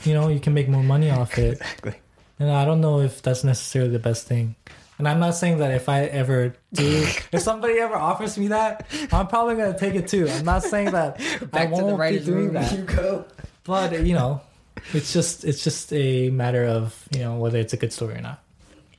[0.05, 1.53] you know you can make more money off it.
[1.55, 1.95] Exactly.
[2.39, 4.55] And I don't know if that's necessarily the best thing.
[4.99, 8.87] And I'm not saying that if I ever do, if somebody ever offers me that,
[9.13, 10.29] I'm probably gonna take it too.
[10.29, 12.73] I'm not saying that I Back to the won't be doing that.
[12.73, 13.25] You go.
[13.65, 14.41] But you know,
[14.93, 18.21] it's just it's just a matter of you know whether it's a good story or
[18.21, 18.43] not.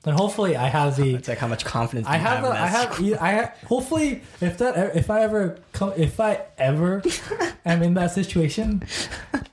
[0.05, 3.01] And hopefully, I have the It's like how much confidence I have the I have?
[3.21, 7.03] I have, hopefully if that if I ever come if I ever
[7.65, 8.83] am in that situation,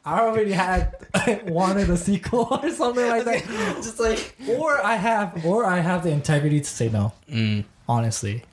[0.04, 0.94] I already had
[1.46, 3.44] wanted a sequel or something like that,
[3.82, 7.12] just like or I have or I have the integrity to say no.
[7.28, 8.44] mm, Honestly,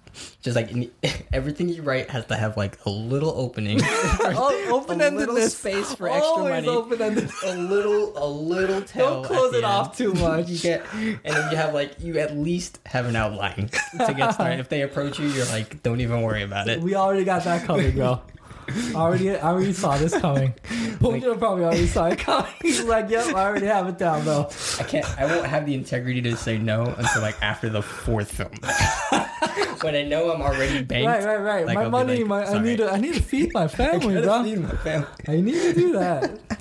[0.42, 0.92] just like in-
[1.34, 6.10] everything you write has to have like a little opening, oh, a little space for
[6.10, 9.24] extra money, a little a little tail.
[9.24, 10.50] Don't close it off too much.
[10.50, 13.70] you get, and then you have like you at least have an outline
[14.06, 14.60] to get started.
[14.60, 16.82] if they approach you, you're like, don't even worry about it.
[16.82, 18.22] We already got that covered, bro.
[18.96, 20.54] Already, I already saw this coming.
[21.00, 22.52] Bong Joon-ho probably already saw it coming.
[22.62, 24.50] He's like, "Yep, I already have it down though."
[24.80, 25.06] I can't.
[25.20, 28.52] I won't have the integrity to say no until like after the fourth film.
[29.82, 31.08] when I know I'm already banked.
[31.08, 31.66] Right, right, right.
[31.66, 34.22] Like, my money, like, my, I need to, I need to feed my family, I
[34.22, 34.44] bro.
[34.44, 35.08] feed my family.
[35.28, 36.40] I need to do that.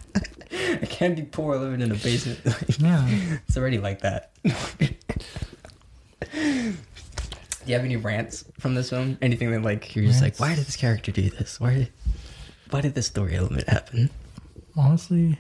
[0.82, 2.40] I can't be poor living in a basement.
[2.78, 3.06] Yeah.
[3.46, 4.32] it's already like that.
[6.32, 9.16] Do you have any rants from this film?
[9.22, 11.60] Anything that like you're just like, why did this character do this?
[11.60, 11.88] Why did,
[12.70, 14.10] why did this story element happen?
[14.76, 15.38] Honestly,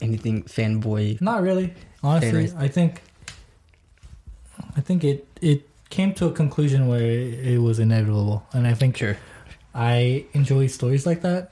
[0.00, 1.20] Anything fanboy?
[1.20, 1.74] not really.
[2.02, 2.50] Honestly?
[2.56, 3.02] I think,
[4.76, 8.74] I think it it came to a conclusion where it, it was inevitable, and I
[8.74, 9.16] think Sure.
[9.74, 11.50] I enjoy stories like that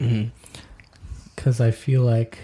[1.37, 2.39] because I feel like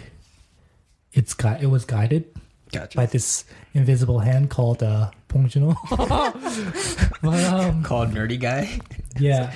[1.13, 2.25] it's got it was guided
[2.73, 2.97] Gotcha.
[2.97, 3.45] by this
[3.75, 5.75] invisible hand called uh Bong Joon-ho.
[7.23, 8.79] but um, Called nerdy guy.
[9.19, 9.53] yeah,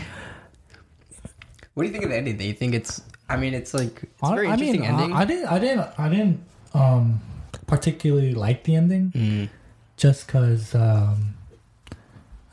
[1.75, 2.37] What do you think of the ending?
[2.37, 3.03] Do you think it's?
[3.29, 5.13] I mean, it's like it's I, very I interesting mean, ending.
[5.13, 6.41] I, I didn't, I didn't, I didn't
[6.75, 7.21] um
[7.67, 9.49] particularly like the ending Mm.
[9.97, 11.35] just because um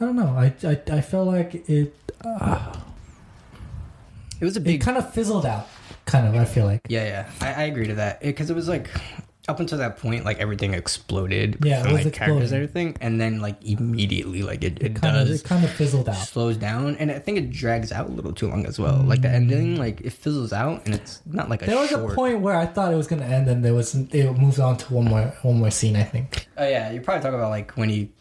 [0.06, 0.36] I don't know.
[0.38, 2.73] I I, I felt like it uh,
[4.40, 4.82] It was a it big.
[4.82, 5.68] kind of fizzled out.
[6.06, 6.82] Kind of, I feel like.
[6.88, 7.32] yeah, yeah.
[7.41, 8.90] I, I agree to that because it, was like
[9.48, 11.57] up until that point, like everything exploded.
[11.64, 15.27] Yeah, it like characters and everything, and then like immediately, like it, it, Kind of,
[15.27, 16.15] does it kind of fizzled out.
[16.15, 18.98] slows down, and I think it drags out a little too long as well.
[18.98, 21.68] Like the ending, like it fizzles out, and it's not like a Mm.
[21.69, 22.11] There was short.
[22.11, 24.77] a point where I thought it was gonna end, and there was it moved on
[24.77, 25.95] to one more one more scene.
[25.95, 26.48] I think.
[26.57, 28.11] Oh yeah, you're probably talking about like when he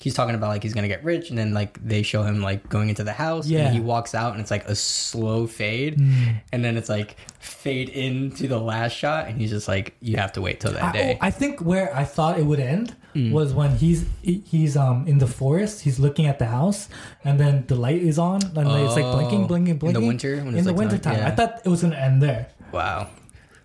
[0.00, 2.68] he's talking about like he's gonna get rich, and then like they show him like
[2.68, 3.66] going into the house, Yeah.
[3.66, 6.40] and he walks out, and it's like a slow fade, Mm.
[6.52, 10.32] and then it's like fade into the last shot, and he's just like, you have
[10.32, 11.18] to wait till that I, day.
[11.20, 13.32] oh, I think where I thought it would end Mm.
[13.32, 15.82] was when he's he's um in the forest.
[15.82, 16.88] He's looking at the house,
[17.24, 20.06] and then the light is on, and it's like blinking, Oh, blinking, in the blinking.
[20.06, 22.46] winter, when in the like, winter time, I thought it was gonna end there.
[22.72, 23.08] wow.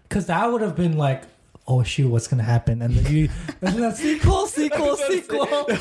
[0.09, 1.23] Because that would have been like,
[1.67, 2.81] oh shoot, what's gonna happen?
[2.81, 3.29] And then you,
[3.61, 5.47] and then sequel, sequel, sequel.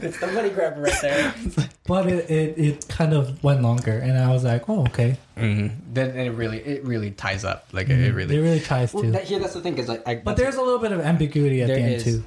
[0.00, 1.34] It's the money grabber right there.
[1.86, 5.16] But it, it, it kind of went longer, and I was like, oh okay.
[5.36, 7.66] mm Then it really it really ties up.
[7.72, 8.36] Like it really.
[8.36, 9.10] It really tries well, to.
[9.12, 11.62] that, here that's the thing because like I, but there's a little bit of ambiguity
[11.62, 12.04] at the end is.
[12.04, 12.24] too,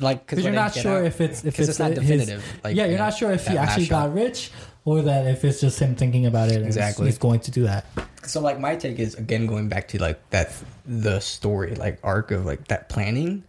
[0.00, 2.44] like because you're not sure out- if it's if 'cause it's, it's not his- definitive.
[2.62, 4.06] Like, yeah, you you're know, not sure if he that last actually shot.
[4.08, 4.50] got rich
[4.84, 7.06] or that if it's just him thinking about it Exactly.
[7.06, 7.86] he's, going to do that.
[8.24, 10.52] So like my take is again going back to like that
[10.86, 13.42] the story like arc of like that planning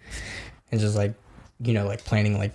[0.71, 1.13] and just like
[1.61, 2.53] you know like planning like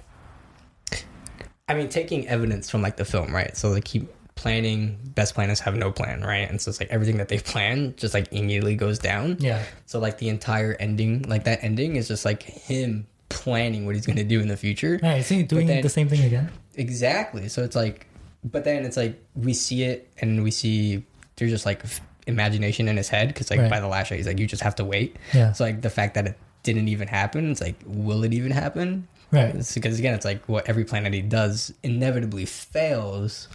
[1.68, 5.60] I mean taking evidence from like the film right so they keep planning best planners
[5.60, 8.74] have no plan right and so it's like everything that they plan just like immediately
[8.74, 13.06] goes down Yeah, so like the entire ending like that ending is just like him
[13.28, 15.16] planning what he's gonna do in the future yeah.
[15.16, 16.50] Is he doing then- the same thing again?
[16.76, 17.48] Exactly.
[17.48, 18.06] So it's like,
[18.44, 21.04] but then it's like we see it and we see
[21.36, 21.82] there's just like
[22.26, 23.70] imagination in his head because like Right.
[23.70, 25.16] by the last shot he's like you just have to wait.
[25.34, 28.50] Yeah, So like the fact that it didn't even happen, it's like will it even
[28.52, 29.08] happen?
[29.32, 29.54] right.
[29.54, 33.48] It's because again, it's like what every plan that he does inevitably fails.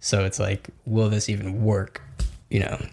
[0.00, 2.00] So it's like, will this even work?
[2.50, 2.86] You know.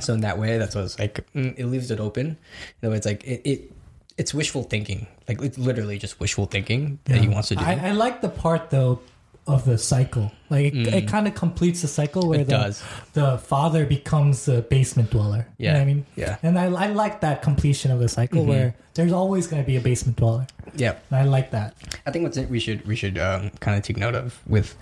[0.00, 1.24] So in that way, that's what it's like.
[1.34, 2.36] mm, It leaves it open.
[2.82, 3.42] You know, it's like it.
[3.44, 3.72] it
[4.18, 5.06] it's wishful thinking.
[5.28, 7.62] Like it's literally just wishful thinking that he wants to do.
[7.64, 9.00] I, I like the part though
[9.46, 10.32] of the cycle.
[10.50, 12.42] Like it, it kind of completes the cycle where Mm.
[12.42, 12.82] It the does.
[13.12, 15.46] the father becomes a basement dweller.
[15.58, 15.72] You know Yeah.
[15.74, 16.06] what I mean?
[16.16, 16.36] Yeah.
[16.42, 18.48] And I, I like that completion of the cycle Mm-hmm.
[18.50, 20.46] where there's always going to be a basement dweller.
[20.74, 20.96] Yeah.
[21.10, 21.74] And I like that.
[22.06, 24.74] I think what's it we should we should um, kind of take note of with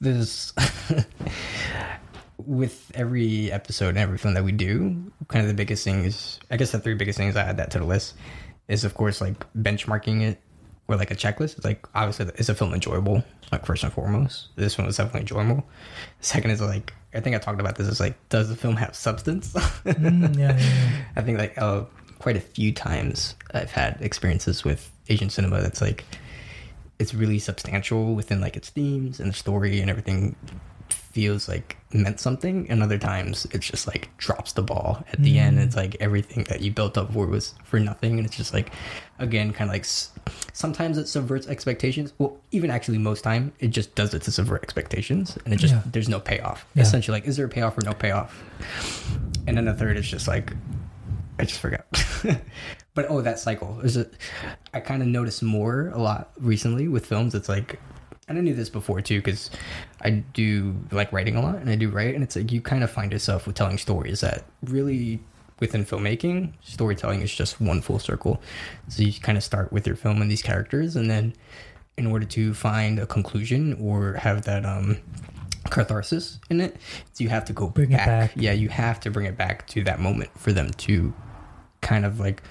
[0.00, 0.52] this
[2.38, 5.10] with every episode and every film that we do.
[5.28, 7.70] Kind of the biggest thing is I guess the three biggest things I add that
[7.72, 8.14] to the list
[8.68, 10.40] is of course like benchmarking it
[10.88, 11.56] or like a checklist.
[11.56, 14.48] It's like obviously is a film enjoyable like first and foremost.
[14.56, 15.64] This one was definitely enjoyable.
[16.20, 18.94] Second is like I think I talked about this is like does the film have
[18.94, 19.52] substance?
[19.84, 21.04] Mm, yeah, yeah, yeah.
[21.16, 21.84] I think like uh,
[22.18, 26.04] quite a few times I've had experiences with Asian cinema that's like
[26.98, 30.36] it's really substantial within like its themes and the story and everything
[31.14, 35.38] feels like meant something and other times it's just like drops the ball at the
[35.38, 35.64] end mm.
[35.64, 38.72] it's like everything that you built up for was for nothing and it's just like
[39.20, 39.84] again kind of like
[40.52, 44.60] sometimes it subverts expectations well even actually most time it just does it to subvert
[44.64, 45.82] expectations and it just Yeah.
[45.86, 46.82] there's no payoff Yeah.
[46.82, 48.42] essentially like is there a payoff or no payoff
[49.46, 50.52] and then the third is just like
[51.38, 51.84] I just forgot.
[52.94, 54.14] but oh, that cycle is it.
[54.72, 57.34] I kind of noticed more a lot recently with films.
[57.34, 57.80] It's like,
[58.28, 59.50] and I knew this before too, because
[60.00, 62.82] I do like writing a lot, and I do write, and it's like you kind
[62.84, 65.20] of find yourself with telling stories that really
[65.60, 68.40] within filmmaking, storytelling is just one full circle.
[68.88, 71.34] So you kind of start with your film and these characters, and then
[71.96, 74.98] in order to find a conclusion or have that um
[75.70, 76.76] catharsis in it.
[77.12, 78.06] So you have to go Bring it back.
[78.06, 78.32] back.
[78.36, 81.14] Yeah, you have to bring it back to that moment for them to
[81.80, 82.42] kind of like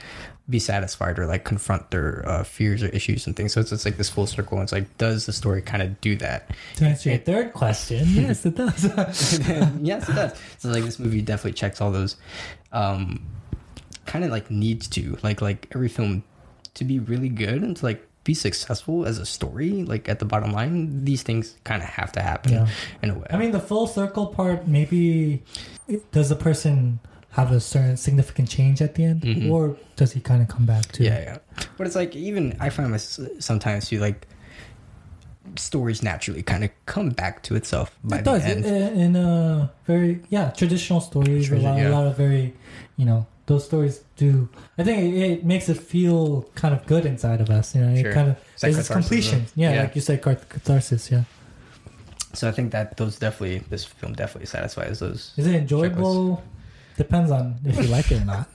[0.49, 3.53] be satisfied or like confront their uh, fears or issues and things.
[3.53, 4.57] So it's just like this full circle.
[4.57, 6.49] And it's like, does the story kind of do that?
[6.77, 8.83] To answer your third question, yes, it does.
[9.81, 10.33] yes, it does.
[10.57, 12.17] So like this movie definitely checks all those.
[12.73, 13.25] Um,
[14.05, 16.23] kind of like needs to like like every film
[16.73, 19.83] to be really good and to like be successful as a story.
[19.83, 22.67] Like at the bottom line, these things kind of have to happen Yeah.
[23.01, 23.27] in a way.
[23.29, 25.41] I mean, the full circle part, maybe
[26.11, 26.99] does the person
[27.33, 29.49] have a certain significant change at the end, Mhm.
[29.51, 31.03] or does he kind of come back to?
[31.03, 31.37] Yeah, yeah.
[31.77, 34.27] But it's like even I find myself sometimes too like
[35.57, 38.65] stories naturally kind of come back to itself by it the does end.
[38.65, 41.51] in, in a very yeah traditional stories.
[41.51, 41.89] a, lot, yeah.
[41.89, 42.53] a lot of very,
[42.97, 44.47] you know, those stories do.
[44.77, 47.75] I think it, it makes it feel kind of good inside of us.
[47.75, 48.11] You know, Sure.
[48.11, 49.45] it kind of It's like there's completion.
[49.55, 49.81] Yeah, Yeah.
[49.81, 51.11] like you said, cath- catharsis.
[51.11, 51.23] Yeah.
[52.33, 55.33] so I think that those definitely this film definitely satisfies those.
[55.37, 56.41] Is it enjoyable?
[56.97, 58.49] Depends on if you like it or not.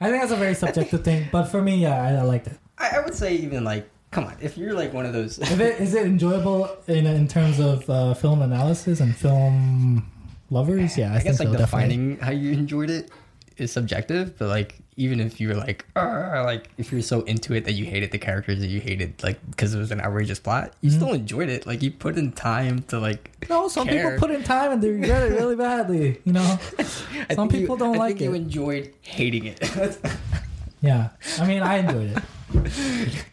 [0.00, 2.58] I think that's a very subjective thing, but for me, yeah, I, I liked it.
[2.78, 5.38] I, I would say even like come on if you're like one of those.
[5.38, 10.10] If it is it enjoyable in in terms of uh, film analysis and film
[10.50, 11.96] lovers, yeah, I, I, guess think like so, definitely.
[11.96, 13.10] defining how you enjoyed it
[13.56, 17.64] is subjective, but like even if you were like, like if you're so into it
[17.64, 20.72] that you hated the characters that you hated like because it was an outrageous plot,
[20.80, 20.94] you Mhm.
[20.94, 21.66] still enjoyed it.
[21.66, 23.30] Like you put in time to like.
[23.48, 24.12] No, some care.
[24.12, 26.20] people put in time and they regret it really badly.
[26.24, 26.58] You know,
[27.34, 29.60] Some people you, don't I like think You enjoyed hating it.
[30.80, 31.08] yeah.
[31.40, 32.22] I mean, I enjoyed it.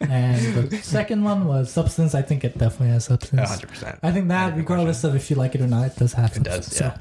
[0.00, 2.14] And the second one was substance.
[2.14, 3.48] I think it definitely has substance.
[3.48, 3.98] hundred percent.
[4.02, 6.42] I think that, regardless of if you like it or not, it does have It
[6.42, 6.94] does, yeah.
[6.94, 7.00] So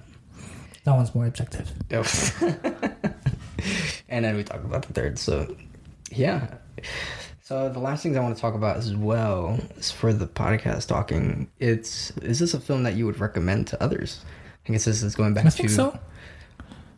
[0.83, 1.71] that one's more objective.
[4.09, 5.19] and then we talk about the third.
[5.19, 5.55] So,
[6.11, 6.47] yeah.
[7.41, 10.87] So the last things I want to talk about as well is for the podcast
[10.87, 11.49] talking.
[11.59, 14.23] It's is this a film that you would recommend to others?
[14.67, 15.99] I guess this is going back I to so.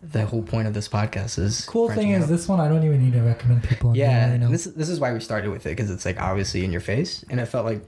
[0.03, 2.29] the whole point of this podcast is Cool thing is, out.
[2.29, 3.95] this one I don't even need to recommend people.
[3.97, 6.81] yeah, this this is why we started with it because it's like obviously in your
[6.81, 7.81] face, and it felt like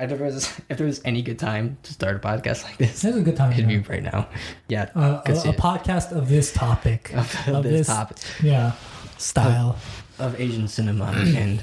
[0.00, 3.02] if there was if there was any good time to start a podcast like this,
[3.02, 3.52] This is a good time.
[3.52, 4.28] it'd be right now.
[4.68, 8.72] Yeah, Uh, a, a podcast of this topic, of, of this this- topic yeah,
[9.18, 9.76] style.
[10.18, 11.62] of Asian cinema and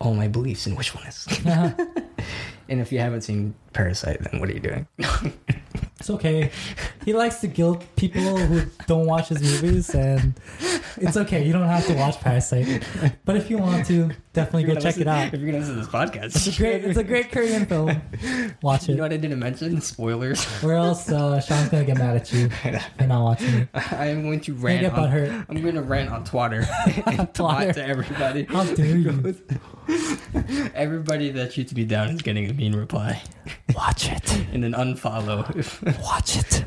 [0.00, 1.26] all my beliefs in which one is.
[1.46, 4.86] and if you haven't seen Parasite, then what are you doing?
[6.00, 6.50] It's okay.
[7.04, 10.34] He likes to guilt people who don't watch his movies, and
[10.96, 11.44] it's okay.
[11.46, 12.82] You don't have to watch Parasite,
[13.26, 15.32] but if you want to, definitely go check it out.
[15.34, 18.00] If you're gonna listen to this podcast, It's a great, it's a great Korean film.
[18.62, 18.92] Watch it.
[18.92, 19.78] You know what I didn't mention?
[19.82, 20.46] Spoilers.
[20.64, 22.48] or else uh, Sean's gonna get mad at you
[22.98, 23.68] for not watching it.
[23.92, 24.80] I am going to rant.
[24.80, 25.44] get On.
[25.50, 26.60] I'm going to rant on Twitter
[27.06, 27.72] and twat Twitter.
[27.74, 28.44] to everybody.
[28.44, 29.34] How dare you?
[30.74, 33.20] Everybody that shoots me down is getting a mean reply
[33.74, 34.32] Watch it.
[34.52, 35.44] and an unfollow.
[36.02, 36.64] Watch it.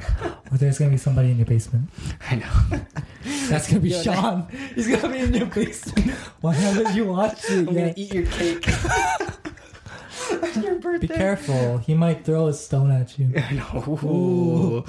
[0.51, 1.89] Or there's gonna be somebody in your basement.
[2.29, 2.79] I know.
[3.49, 4.47] That's gonna be Yo, that- Sean.
[4.75, 6.11] He's gonna be in your basement.
[6.41, 8.65] Why haven't you watched it I'm gonna eat your cake.
[10.55, 11.07] your birthday.
[11.07, 11.77] Be careful.
[11.79, 13.31] He might throw a stone at you.
[13.37, 13.99] I know.
[14.03, 14.85] Ooh.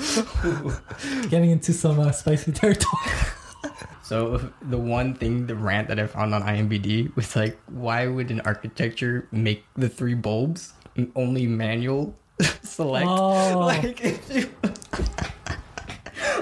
[1.28, 3.12] Getting into some uh, spicy territory.
[4.02, 8.30] So the one thing, the rant that I found on IMBD was like, why would
[8.30, 10.74] an architecture make the three bulbs
[11.16, 12.14] only manual
[12.62, 13.06] select?
[13.08, 13.58] Oh.
[13.60, 14.50] Like, if you,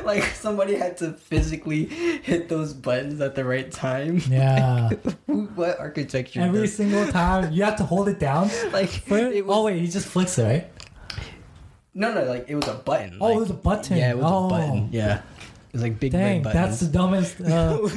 [0.04, 4.20] like somebody had to physically hit those buttons at the right time.
[4.28, 4.90] Yeah.
[5.26, 6.40] what architecture?
[6.40, 8.50] Every does- single time you have to hold it down.
[8.72, 9.36] like it?
[9.36, 10.68] it was, oh wait, he just flicks it, right?
[11.94, 13.18] no, no, like it was a button.
[13.20, 13.96] Oh, like- it was a button.
[13.96, 14.46] Yeah, it was oh.
[14.46, 14.88] a button.
[14.92, 15.22] Yeah,
[15.74, 17.40] it was like big Dang, red that's the dumbest.
[17.40, 17.88] Uh,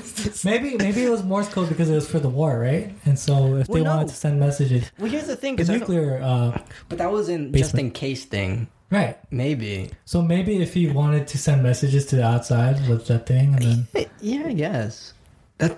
[0.46, 2.94] maybe maybe it was Morse code because it was for the war, right?
[3.06, 3.92] And so if they no.
[3.96, 6.58] wanted to send messages, well, here's the thing, the I nuclear, uh,
[6.90, 8.68] but that was in just in case thing.
[8.92, 9.18] right?
[9.32, 9.92] Maybe.
[10.06, 13.88] So maybe if he wanted to send messages to the outside with that thing, and
[13.94, 15.14] then Yeah, I guess.
[15.58, 15.76] That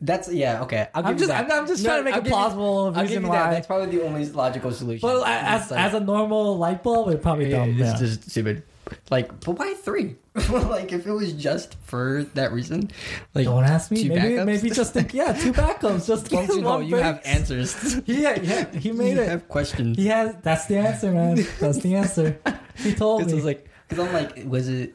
[0.00, 0.88] that's yeah, okay.
[0.94, 1.44] I'll give I'm you just that.
[1.44, 3.36] I'm, I'm just No, trying to make I'll a you- plausible give reason you why.
[3.36, 3.50] that.
[3.50, 5.06] That's probably the only logical solution.
[5.06, 7.70] Well, as like- as a normal light bulb, it probably don't.
[7.70, 7.96] it's Yeah.
[7.98, 8.62] just stupid.
[9.10, 10.16] Like, but why three?
[10.50, 12.90] like, if it was just for that reason,
[13.34, 14.08] like, Don't ask me.
[14.08, 14.46] Maybe backups?
[14.46, 16.06] maybe just think, yeah, two backups.
[16.06, 18.00] Just Don't you know you have answers?
[18.06, 19.28] Yeah, yeah, he made you it.
[19.28, 19.96] have questions.
[19.96, 20.34] He has.
[20.42, 21.44] That's the answer, man.
[21.58, 22.38] That's the answer.
[22.76, 23.32] He told me.
[23.32, 24.94] it's like, because I'm like, was it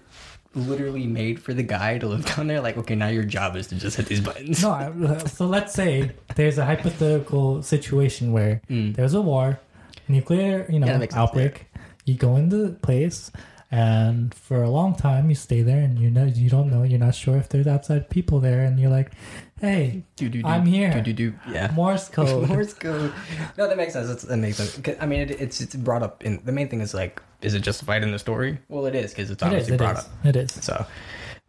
[0.53, 2.61] literally made for the guy to live down there?
[2.61, 4.63] Like, okay, now your job is to just hit these buttons.
[4.63, 8.95] no, I- so let's say there's a hypothetical situation where Mm.
[8.95, 9.59] there's a war,
[10.07, 11.65] nuclear, you know, Yeah, makes sense, outbreak.
[12.05, 13.31] You go into the place,
[13.75, 16.99] and for a long time you stay there, and you know you don't know, you're
[17.07, 19.11] not sure if there's outside people there, and you're like,
[19.59, 20.91] Hey, Do-do-do, I'm here.
[20.93, 21.33] Do-do-do.
[21.49, 21.71] Yeah.
[21.73, 22.47] Morse code.
[22.49, 23.13] Morse code.
[23.57, 24.23] No, that makes sense.
[24.23, 24.79] That makes sense.
[25.01, 27.61] I mean, it, it's it's brought up in the main thing is like, is it
[27.61, 28.59] justified in the story?
[28.69, 29.51] Well, it is because it's It is.
[29.51, 30.05] obviously It brought is.
[30.05, 30.25] up.
[30.25, 30.51] It is.
[30.53, 30.85] So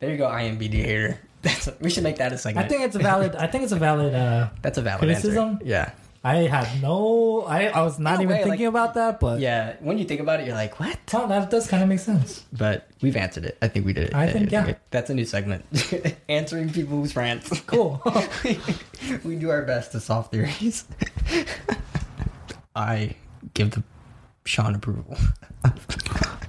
[0.00, 1.18] there you go, IMBD hater.
[1.42, 2.64] That's we should make that a segment.
[2.66, 3.34] I think it's a valid.
[3.36, 4.14] I think it's a valid.
[4.14, 5.48] Uh, that's a valid criticism?
[5.50, 5.64] answer.
[5.64, 5.90] Yeah,
[6.26, 7.42] I had no.
[7.46, 9.76] I I was not even way, thinking like- about that, but yeah.
[9.78, 10.98] When you think about it, you're like, what?
[11.14, 12.44] Oh, that does kind of make sense.
[12.52, 13.56] But we've answered it.
[13.62, 14.14] I think we did it.
[14.14, 14.74] I think, yeah.
[14.90, 15.64] That's a new segment.
[16.28, 17.60] Answering people's rants.
[17.60, 18.02] Cool.
[19.24, 20.84] we do our best to solve theories.
[22.74, 23.14] I
[23.54, 23.84] give the
[24.44, 25.16] Sean approval.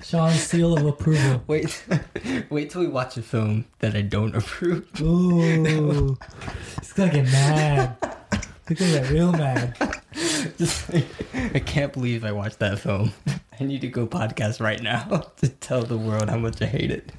[0.02, 1.44] Sean's seal of approval.
[1.46, 1.86] Wait,
[2.50, 4.88] wait till we watch a film that I don't approve.
[5.02, 6.18] Ooh,
[6.80, 8.17] he's gonna get mad.
[8.68, 9.76] He's gonna get real mad.
[10.58, 11.06] Just like,
[11.54, 13.12] I can't believe I watched that film.
[13.60, 15.04] I need to go podcast right now
[15.38, 17.12] to tell the world how much I hate it.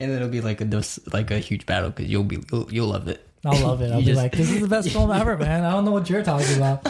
[0.00, 0.82] And it'll be like a
[1.12, 3.26] like a huge battle because you'll be you'll, you'll love it.
[3.44, 3.90] I'll love it.
[3.92, 5.64] I'll You be just- like, this is the best film ever, man.
[5.64, 6.86] I don't know what you're talking about.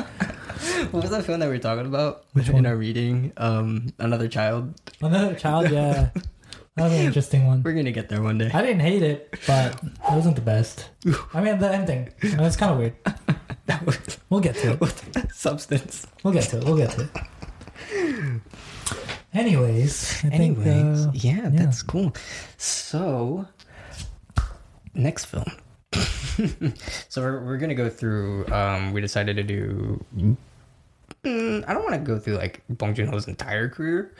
[0.90, 2.66] What was that film that we were talking about Which in one?
[2.66, 3.32] our reading?
[3.36, 4.74] Um, another child.
[5.01, 6.10] Another child, yeah.
[6.77, 7.62] That was an interesting one.
[7.62, 8.51] We're gonna get there one day.
[8.52, 10.90] I didn't hate it, but it wasn't the best.
[11.35, 12.10] I mean, the ending.
[12.20, 12.94] It's kind of weird.
[13.68, 13.98] That was
[14.30, 15.32] We'll get to it.
[15.32, 16.06] substance.
[16.24, 16.64] We'll get to it.
[16.64, 18.40] We'll get to it.
[19.32, 20.58] Anyways, I think.
[20.58, 22.14] Anyways, uh, yeah, that's cool.
[22.56, 23.46] So,
[24.94, 25.44] next film.
[27.08, 28.46] so we're, we're gonna go through.
[28.48, 30.04] Um, we decided to do.
[31.24, 34.14] Mm, I don't want to go through like Bong Joon Ho's entire career.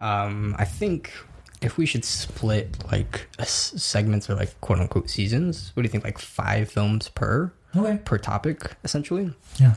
[0.00, 1.12] Um, I think
[1.60, 5.86] if we should split like a s- segments or like quote unquote seasons, what do
[5.86, 6.04] you think?
[6.04, 7.98] Like five films per Okay.
[8.04, 9.32] per topic, essentially.
[9.58, 9.74] Yeah.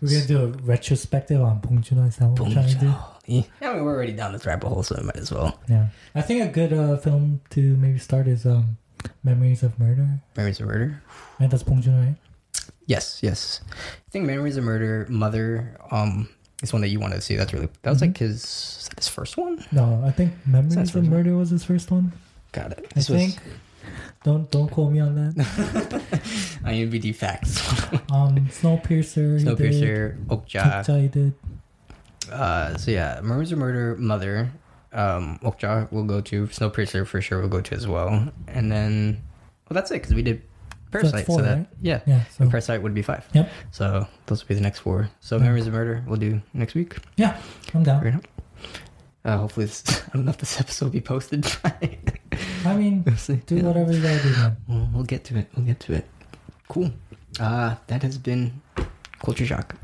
[0.00, 2.04] We're gonna do a retrospective on Joon-ho.
[2.04, 2.94] Is that what we're trying to do?
[3.26, 5.58] Yeah, I mean we're already down this rabbit hole, so I might as well.
[5.68, 5.86] Yeah.
[6.14, 8.76] I think a good uh, film to maybe start is um,
[9.22, 10.20] Memories of Murder.
[10.36, 11.02] Memories of Murder.
[11.40, 12.16] Right, that's Joon-ho, right?
[12.86, 13.62] Yes, yes.
[13.72, 16.28] I think Memories of Murder, Mother, um,
[16.62, 17.36] is one that you wanted to see.
[17.36, 19.64] That's really that was like his is his first one.
[19.72, 21.06] No, I think Memories of.
[21.06, 22.12] Murder was his first one.
[22.52, 22.92] Got it.
[22.94, 23.38] I think.
[24.22, 25.34] Don't don't quote me on that.
[26.64, 27.60] IMBD facts.
[28.10, 29.40] Um, Snowpiercer.
[29.42, 30.84] Snowpiercer, Okja.
[30.84, 31.34] Okja he did.
[32.30, 34.50] Uh, so yeah, Memories of Murder, Mother,
[34.92, 37.40] um, Okja will go to Snowpiercer for sure.
[37.42, 39.20] will go to as well, and then
[39.68, 40.42] well that's it because we did
[40.90, 41.26] Parasite.
[41.26, 41.66] four, so that right?
[41.82, 42.24] yeah, Yeah.
[42.30, 43.26] So and Parasite would be five.
[43.32, 43.50] Yep.
[43.72, 45.10] So those will be the next four.
[45.20, 46.96] So Memories of Murder we'll do next week.
[47.16, 47.36] yeah,
[47.74, 48.06] I'm down.
[48.06, 48.22] Enough.
[49.24, 51.42] Uh, hopefully, this, I don't know if this episode will be posted.
[51.62, 51.98] by-
[52.66, 53.62] I mean, we'll do Yeah.
[53.62, 54.56] whatever you gotta do, man.
[54.68, 55.48] We'll, we'll get to it.
[55.56, 56.06] We'll get to it.
[56.68, 56.90] Cool.
[57.40, 58.60] Uh, that has been
[59.22, 59.74] Culture Shock.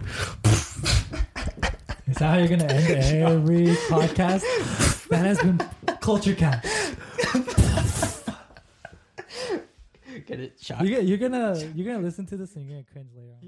[2.08, 4.42] Is that how you're gonna end every podcast?
[5.08, 5.60] That has been
[6.00, 6.64] Culture Cat.
[10.26, 10.58] Get it?
[10.60, 10.82] Shock.
[10.82, 13.38] You're, you're gonna you're gonna listen to this and you're gonna cringe later on.